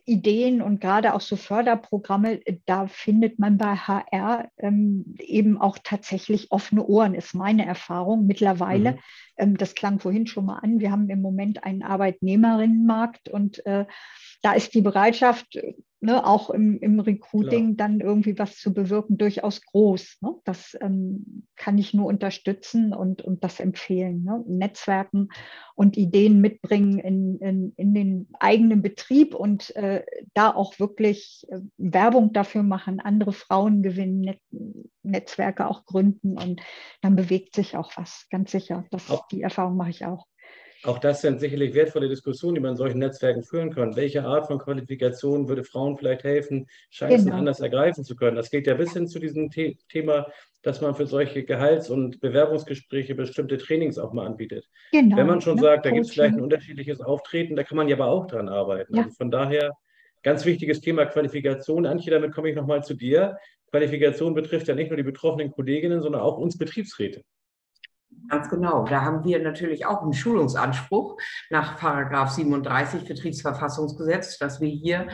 Ideen 0.05 0.63
und 0.63 0.81
gerade 0.81 1.15
auch 1.15 1.21
so 1.21 1.37
Förderprogramme, 1.37 2.41
da 2.67 2.87
findet 2.87 3.39
man 3.39 3.59
bei 3.59 3.75
HR 3.75 4.49
ähm, 4.59 5.17
eben 5.19 5.61
auch 5.61 5.79
tatsächlich 5.83 6.53
offene 6.53 6.87
Ohren, 6.87 7.15
ist 7.15 7.35
meine 7.35 7.67
Erfahrung 7.67 8.27
mittlerweile. 8.27 8.93
Mhm. 8.93 8.99
Ähm, 9.37 9.57
das 9.57 9.75
klang 9.75 9.99
vorhin 9.99 10.27
schon 10.27 10.47
mal 10.47 10.59
an. 10.59 10.79
Wir 10.79 10.93
haben 10.93 11.09
im 11.11 11.23
Moment 11.23 11.65
einen 11.65 11.83
Arbeitnehmerinnenmarkt 11.83 13.29
und 13.29 13.65
äh, 13.67 13.87
da 14.43 14.53
ist 14.53 14.75
die 14.75 14.83
Bereitschaft, 14.83 15.59
ne, 16.07 16.25
auch 16.25 16.51
im, 16.51 16.79
im 16.79 17.01
Recruiting 17.01 17.77
Klar. 17.77 17.89
dann 17.89 18.01
irgendwie 18.01 18.39
was 18.39 18.57
zu 18.57 18.73
bewirken, 18.73 19.19
durchaus 19.19 19.61
groß. 19.61 20.19
Ne? 20.21 20.35
Das 20.45 20.79
ähm, 20.81 21.47
kann 21.57 21.77
ich 21.79 21.93
nur 21.93 22.07
unterstützen 22.07 22.95
und, 22.95 23.23
und 23.23 23.43
das 23.43 23.59
empfehlen. 23.59 24.23
Ne? 24.23 24.43
Netzwerken 24.47 25.29
und 25.75 25.97
Ideen 25.97 26.41
mitbringen 26.41 27.01
in, 27.01 27.39
in, 27.41 27.73
in 27.77 27.93
den 27.93 28.29
eigenen 28.39 28.83
Betrieb 28.83 29.35
und 29.35 29.75
äh, 29.75 30.05
da 30.33 30.55
auch 30.55 30.79
wirklich 30.79 31.45
äh, 31.51 31.59
Werbung 31.77 32.33
dafür 32.33 32.63
machen, 32.63 33.01
andere 33.01 33.33
Frauen 33.33 33.83
gewinnen, 33.83 34.21
Net 34.21 34.41
Netzwerke 35.03 35.69
auch 35.69 35.85
gründen 35.85 36.37
und 36.37 36.61
dann 37.01 37.15
bewegt 37.15 37.55
sich 37.55 37.77
auch 37.77 37.93
was, 37.97 38.27
ganz 38.31 38.51
sicher. 38.51 38.85
Das, 38.91 39.05
die 39.31 39.43
Erfahrung 39.43 39.77
mache 39.77 39.91
ich 39.91 40.05
auch. 40.05 40.27
Auch 40.87 40.99
das 40.99 41.21
sind 41.21 41.41
sicherlich 41.41 41.75
wertvolle 41.75 42.09
Diskussionen, 42.09 42.55
die 42.55 42.61
man 42.61 42.73
in 42.73 42.77
solchen 42.77 42.99
Netzwerken 42.99 43.43
führen 43.43 43.75
kann. 43.75 43.97
Welche 43.97 44.25
Art 44.25 44.47
von 44.47 44.59
Qualifikation 44.59 45.49
würde 45.49 45.65
Frauen 45.65 45.97
vielleicht 45.97 46.25
helfen, 46.25 46.69
Chancen 46.93 47.27
genau. 47.27 47.39
anders 47.39 47.61
ergreifen 47.61 48.05
zu 48.05 48.15
können? 48.15 48.37
Das 48.37 48.51
geht 48.51 48.67
ja 48.67 48.75
bis 48.75 48.93
hin 48.93 49.09
zu 49.09 49.19
diesem 49.19 49.51
The 49.51 49.77
Thema, 49.89 50.27
dass 50.63 50.81
man 50.81 50.95
für 50.95 51.07
solche 51.07 51.45
Gehalts- 51.45 51.91
und 51.91 52.21
Bewerbungsgespräche 52.21 53.15
bestimmte 53.15 53.59
Trainings 53.59 53.99
auch 53.99 54.13
mal 54.13 54.27
anbietet. 54.27 54.69
Genau. 54.93 55.17
Wenn 55.17 55.27
man 55.27 55.41
schon 55.41 55.57
ne? 55.57 55.63
sagt, 55.63 55.87
da 55.87 55.91
gibt 55.91 56.07
es 56.07 56.13
vielleicht 56.13 56.35
ein 56.35 56.43
unterschiedliches 56.43 57.01
Auftreten, 57.01 57.57
da 57.57 57.65
kann 57.65 57.77
man 57.77 57.89
ja 57.89 57.97
aber 57.97 58.07
auch 58.07 58.27
dran 58.27 58.49
arbeiten. 58.49 58.97
Ja. 58.97 59.03
Also 59.03 59.15
von 59.15 59.31
daher 59.31 59.77
ganz 60.23 60.45
wichtiges 60.45 60.81
Thema 60.81 61.07
Qualifikation. 61.07 61.87
Antje, 61.87 62.11
damit 62.11 62.33
komme 62.33 62.51
ich 62.51 62.57
nochmal 62.57 62.83
zu 62.83 62.95
dir. 62.95 63.39
Qualifikation 63.71 64.35
betrifft 64.35 64.69
ja 64.69 64.75
nicht 64.75 64.91
nur 64.91 64.97
die 64.97 65.03
betroffenen 65.03 65.51
Kolleginnen, 65.51 66.01
sondern 66.01 66.23
auch 66.23 66.39
uns 66.39 66.59
Betriebsräte. 66.59 67.23
Ganz 68.29 68.49
genau. 68.49 68.85
Da 68.85 69.03
haben 69.03 69.25
wir 69.25 69.41
natürlich 69.43 69.87
auch 69.87 70.03
einen 70.03 70.13
Schulungsanspruch 70.13 71.17
nach 71.51 71.79
Paragraph 71.79 72.31
37 72.31 73.05
Betriebsverfassungsgesetz, 73.05 74.39
dass 74.39 74.61
wir 74.61 74.69
hier 74.69 75.07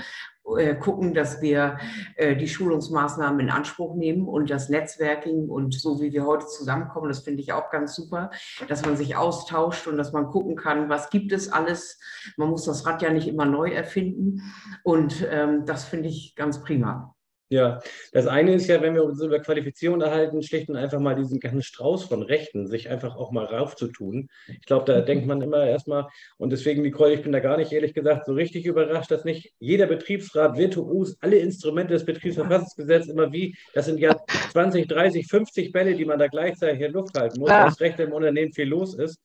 äh, 0.59 0.75
gucken, 0.75 1.15
dass 1.15 1.41
wir 1.41 1.79
äh, 2.17 2.35
die 2.37 2.49
Schulungsmaßnahmen 2.49 3.39
in 3.41 3.51
Anspruch 3.51 3.95
nehmen 3.95 4.27
und 4.27 4.51
das 4.51 4.69
Netzwerking 4.69 5.49
und 5.49 5.75
so 5.75 6.01
wie 6.01 6.13
wir 6.13 6.27
heute 6.27 6.47
zusammenkommen, 6.47 7.09
das 7.09 7.21
finde 7.21 7.43
ich 7.43 7.53
auch 7.53 7.71
ganz 7.71 7.95
super, 7.95 8.31
dass 8.67 8.85
man 8.85 8.97
sich 8.97 9.15
austauscht 9.15 9.87
und 9.87 9.97
dass 9.97 10.13
man 10.13 10.27
gucken 10.27 10.57
kann, 10.57 10.89
was 10.89 11.11
gibt 11.11 11.33
es 11.33 11.53
alles. 11.53 12.01
Man 12.37 12.49
muss 12.49 12.65
das 12.65 12.85
Rad 12.87 13.03
ja 13.03 13.13
nicht 13.13 13.29
immer 13.29 13.45
neu 13.45 13.71
erfinden 13.71 14.43
und 14.83 15.27
ähm, 15.31 15.65
das 15.65 15.85
finde 15.85 16.09
ich 16.09 16.35
ganz 16.35 16.63
prima. 16.63 17.15
Ja, 17.53 17.83
das 18.13 18.27
eine 18.27 18.55
ist 18.55 18.67
ja, 18.67 18.81
wenn 18.81 18.95
wir 18.95 19.05
uns 19.05 19.21
über 19.21 19.39
Qualifizierung 19.39 20.01
erhalten, 20.01 20.43
schlicht 20.43 20.71
und 20.71 20.77
einfach 20.77 21.01
mal 21.01 21.15
diesen 21.15 21.39
ganzen 21.39 21.63
Strauß 21.63 22.05
von 22.05 22.23
Rechten, 22.23 22.67
sich 22.67 22.89
einfach 22.89 23.15
auch 23.17 23.31
mal 23.31 23.45
raufzutun. 23.45 24.31
Ich 24.49 24.65
glaube, 24.65 24.87
da 24.91 25.03
denkt 25.03 25.27
man 25.27 25.43
immer 25.43 25.67
erstmal, 25.67 26.07
und 26.39 26.51
deswegen, 26.51 26.81
Nicole, 26.81 27.13
ich 27.13 27.21
bin 27.21 27.31
da 27.31 27.41
gar 27.41 27.59
nicht 27.59 27.71
ehrlich 27.71 27.93
gesagt 27.93 28.25
so 28.25 28.33
richtig 28.33 28.65
überrascht, 28.65 29.11
dass 29.11 29.27
nicht 29.27 29.53
jeder 29.59 29.87
Betriebsrat 29.87 30.57
virtuos 30.57 31.19
alle 31.21 31.37
Instrumente 31.37 31.93
des 31.93 32.07
Betriebsverfassungsgesetzes 32.07 33.11
immer 33.11 33.31
wie, 33.33 33.55
das 33.75 33.85
sind 33.85 34.01
ja 34.01 34.17
20, 34.53 34.89
30, 34.89 35.27
50 35.27 35.73
Bälle, 35.73 35.95
die 35.95 36.07
man 36.07 36.19
da 36.19 36.29
gleichzeitig 36.29 36.81
in 36.81 36.93
Luft 36.93 37.19
halten 37.19 37.39
muss, 37.39 37.51
ja. 37.51 37.67
das 37.67 37.79
Recht 37.81 38.01
im 38.01 38.13
Unternehmen 38.13 38.55
viel 38.55 38.69
los 38.69 38.95
ist. 38.95 39.21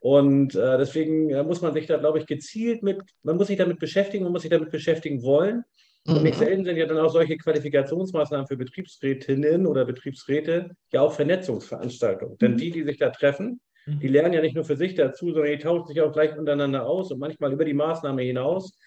Und 0.00 0.54
äh, 0.54 0.78
deswegen 0.78 1.28
äh, 1.28 1.42
muss 1.42 1.60
man 1.60 1.74
sich 1.74 1.84
da, 1.84 1.98
glaube 1.98 2.18
ich, 2.18 2.26
gezielt 2.26 2.82
mit, 2.82 3.02
man 3.22 3.36
muss 3.36 3.48
sich 3.48 3.58
damit 3.58 3.78
beschäftigen, 3.78 4.24
man 4.24 4.32
muss 4.32 4.42
sich 4.42 4.50
damit 4.50 4.70
beschäftigen 4.70 5.22
wollen. 5.22 5.64
Und 6.06 6.22
nicht 6.22 6.38
selten 6.38 6.64
sind 6.64 6.76
ja 6.76 6.86
dann 6.86 6.98
auch 6.98 7.10
solche 7.10 7.36
Qualifikationsmaßnahmen 7.36 8.46
für 8.46 8.56
Betriebsrätinnen 8.56 9.66
oder 9.66 9.84
Betriebsräte 9.84 10.70
ja 10.92 11.02
auch 11.02 11.12
Vernetzungsveranstaltungen. 11.12 12.38
Denn 12.38 12.52
mhm. 12.52 12.56
die, 12.56 12.70
die 12.70 12.82
sich 12.82 12.96
da 12.96 13.10
treffen, 13.10 13.60
mhm. 13.86 14.00
die 14.00 14.08
lernen 14.08 14.32
ja 14.32 14.40
nicht 14.40 14.54
nur 14.54 14.64
für 14.64 14.76
sich 14.76 14.94
dazu, 14.94 15.32
sondern 15.32 15.52
die 15.52 15.58
tauschen 15.58 15.86
sich 15.86 16.00
auch 16.00 16.12
gleich 16.12 16.36
untereinander 16.38 16.86
aus 16.86 17.12
und 17.12 17.18
manchmal 17.18 17.52
über 17.52 17.64
die 17.64 17.74
Maßnahme 17.74 18.22
hinaus. 18.22 18.78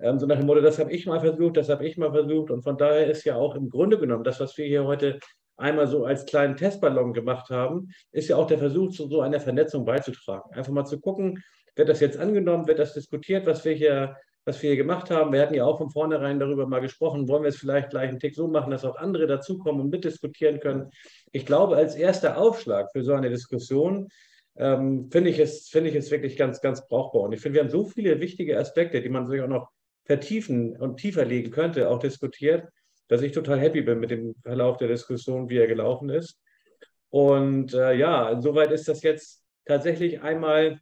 Ähm, 0.00 0.18
so 0.20 0.26
nach 0.26 0.36
dem 0.36 0.46
Motto, 0.46 0.60
das 0.60 0.78
habe 0.78 0.92
ich 0.92 1.06
mal 1.06 1.20
versucht, 1.20 1.56
das 1.56 1.68
habe 1.68 1.86
ich 1.86 1.96
mal 1.96 2.12
versucht. 2.12 2.50
Und 2.50 2.62
von 2.62 2.76
daher 2.76 3.10
ist 3.10 3.24
ja 3.24 3.34
auch 3.34 3.56
im 3.56 3.70
Grunde 3.70 3.98
genommen 3.98 4.22
das, 4.22 4.38
was 4.38 4.56
wir 4.56 4.66
hier 4.66 4.84
heute 4.84 5.18
einmal 5.56 5.88
so 5.88 6.04
als 6.04 6.24
kleinen 6.24 6.56
Testballon 6.56 7.12
gemacht 7.12 7.50
haben, 7.50 7.88
ist 8.12 8.28
ja 8.28 8.36
auch 8.36 8.46
der 8.46 8.58
Versuch, 8.58 8.90
zu 8.90 9.08
so 9.08 9.20
einer 9.20 9.40
Vernetzung 9.40 9.84
beizutragen. 9.84 10.54
Einfach 10.54 10.72
mal 10.72 10.84
zu 10.84 11.00
gucken, 11.00 11.42
wird 11.74 11.88
das 11.88 12.00
jetzt 12.00 12.18
angenommen, 12.18 12.66
wird 12.66 12.78
das 12.78 12.94
diskutiert, 12.94 13.46
was 13.46 13.64
wir 13.64 13.72
hier 13.72 14.16
was 14.48 14.62
wir 14.62 14.70
hier 14.70 14.78
gemacht 14.78 15.10
haben. 15.10 15.30
Wir 15.30 15.42
hatten 15.42 15.52
ja 15.52 15.66
auch 15.66 15.76
von 15.76 15.90
vornherein 15.90 16.40
darüber 16.40 16.66
mal 16.66 16.80
gesprochen, 16.80 17.28
wollen 17.28 17.42
wir 17.42 17.50
es 17.50 17.58
vielleicht 17.58 17.90
gleich 17.90 18.08
einen 18.08 18.18
Tick 18.18 18.34
so 18.34 18.48
machen, 18.48 18.70
dass 18.70 18.84
auch 18.84 18.96
andere 18.96 19.26
dazukommen 19.26 19.82
und 19.82 19.90
mitdiskutieren 19.90 20.58
können. 20.58 20.90
Ich 21.32 21.44
glaube, 21.44 21.76
als 21.76 21.94
erster 21.94 22.38
Aufschlag 22.38 22.90
für 22.92 23.04
so 23.04 23.12
eine 23.12 23.28
Diskussion 23.28 24.08
ähm, 24.56 25.10
finde 25.10 25.28
ich, 25.28 25.38
es, 25.38 25.68
find 25.68 25.86
ich 25.86 25.94
es 25.94 26.10
wirklich 26.10 26.38
ganz, 26.38 26.62
ganz 26.62 26.88
brauchbar. 26.88 27.22
Und 27.22 27.32
ich 27.32 27.40
finde, 27.40 27.56
wir 27.56 27.62
haben 27.62 27.70
so 27.70 27.84
viele 27.84 28.20
wichtige 28.20 28.58
Aspekte, 28.58 29.02
die 29.02 29.10
man 29.10 29.26
sich 29.26 29.42
auch 29.42 29.48
noch 29.48 29.68
vertiefen 30.06 30.78
und 30.78 30.96
tiefer 30.96 31.26
legen 31.26 31.50
könnte, 31.50 31.90
auch 31.90 31.98
diskutiert, 31.98 32.66
dass 33.08 33.20
ich 33.20 33.32
total 33.32 33.60
happy 33.60 33.82
bin 33.82 34.00
mit 34.00 34.10
dem 34.10 34.34
Verlauf 34.42 34.78
der 34.78 34.88
Diskussion, 34.88 35.50
wie 35.50 35.58
er 35.58 35.66
gelaufen 35.66 36.08
ist. 36.08 36.40
Und 37.10 37.74
äh, 37.74 37.92
ja, 37.94 38.30
insoweit 38.30 38.72
ist 38.72 38.88
das 38.88 39.02
jetzt 39.02 39.44
tatsächlich 39.66 40.22
einmal 40.22 40.80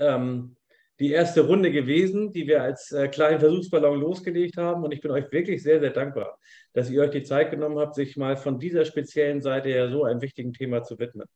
ähm, 0.00 0.56
die 1.00 1.12
erste 1.12 1.40
Runde 1.40 1.72
gewesen, 1.72 2.30
die 2.30 2.46
wir 2.46 2.62
als 2.62 2.92
äh, 2.92 3.08
kleinen 3.08 3.40
Versuchsballon 3.40 3.98
losgelegt 3.98 4.58
haben. 4.58 4.84
Und 4.84 4.92
ich 4.92 5.00
bin 5.00 5.10
euch 5.10 5.32
wirklich 5.32 5.62
sehr, 5.62 5.80
sehr 5.80 5.90
dankbar, 5.90 6.38
dass 6.74 6.90
ihr 6.90 7.00
euch 7.00 7.10
die 7.10 7.22
Zeit 7.22 7.50
genommen 7.50 7.78
habt, 7.78 7.94
sich 7.94 8.18
mal 8.18 8.36
von 8.36 8.58
dieser 8.58 8.84
speziellen 8.84 9.40
Seite 9.40 9.70
her 9.70 9.90
so 9.90 10.04
einem 10.04 10.20
wichtigen 10.20 10.52
Thema 10.52 10.82
zu 10.82 10.98
widmen. 10.98 11.26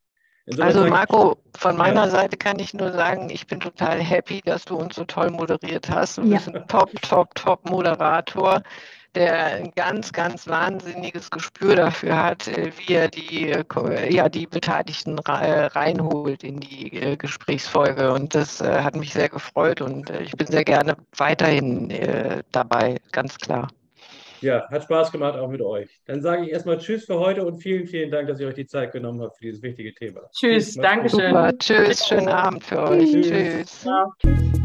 Insofern 0.46 0.66
also 0.66 0.90
Marco, 0.90 1.36
von 1.56 1.78
meiner 1.78 2.04
ja. 2.04 2.10
Seite 2.10 2.36
kann 2.36 2.58
ich 2.58 2.74
nur 2.74 2.92
sagen, 2.92 3.30
ich 3.30 3.46
bin 3.46 3.60
total 3.60 4.00
happy, 4.00 4.42
dass 4.44 4.66
du 4.66 4.76
uns 4.76 4.94
so 4.94 5.04
toll 5.04 5.30
moderiert 5.30 5.88
hast. 5.88 6.18
Du 6.18 6.22
ja. 6.24 6.36
bist 6.36 6.54
ein 6.54 6.68
top, 6.68 6.90
top, 7.00 7.34
top 7.34 7.64
Moderator 7.68 8.62
der 9.14 9.44
ein 9.44 9.72
ganz, 9.74 10.12
ganz 10.12 10.48
wahnsinniges 10.48 11.30
Gespür 11.30 11.76
dafür 11.76 12.22
hat, 12.22 12.48
äh, 12.48 12.70
wie 12.76 12.94
er 12.94 13.08
die, 13.08 13.50
äh, 13.50 14.12
ja, 14.12 14.28
die 14.28 14.46
Beteiligten 14.46 15.18
äh, 15.18 15.66
reinholt 15.66 16.44
in 16.44 16.60
die 16.60 17.16
Gesprächsfolge. 17.18 18.12
Und 18.12 18.34
das 18.34 18.60
hat 18.60 18.96
mich 18.96 19.12
sehr 19.12 19.28
gefreut 19.28 19.80
und 19.80 20.10
ich 20.10 20.32
bin 20.32 20.46
sehr 20.46 20.64
gerne 20.64 20.96
weiterhin 21.16 21.92
dabei, 22.52 22.96
ganz 23.12 23.36
klar. 23.38 23.68
Ja, 24.40 24.68
hat 24.70 24.84
Spaß 24.84 25.10
gemacht 25.10 25.38
auch 25.38 25.48
mit 25.48 25.62
euch. 25.62 25.88
Dann 26.06 26.20
sage 26.20 26.44
ich 26.44 26.52
erstmal 26.52 26.78
Tschüss 26.78 27.06
für 27.06 27.18
heute 27.18 27.46
und 27.46 27.56
vielen, 27.60 27.86
vielen 27.86 28.10
Dank, 28.10 28.28
dass 28.28 28.40
ihr 28.40 28.48
euch 28.48 28.54
die 28.54 28.66
Zeit 28.66 28.92
genommen 28.92 29.22
habt 29.22 29.38
für 29.38 29.44
dieses 29.44 29.62
wichtige 29.62 29.94
Thema. 29.94 30.20
Tschüss, 30.32 30.74
Dankeschön. 30.74 31.34
Tschüss, 31.58 32.06
schönen 32.06 32.28
Abend 32.28 32.62
für 32.62 32.82
euch. 32.82 33.10
Tschüss. 33.10 33.86
tschüss. 34.20 34.63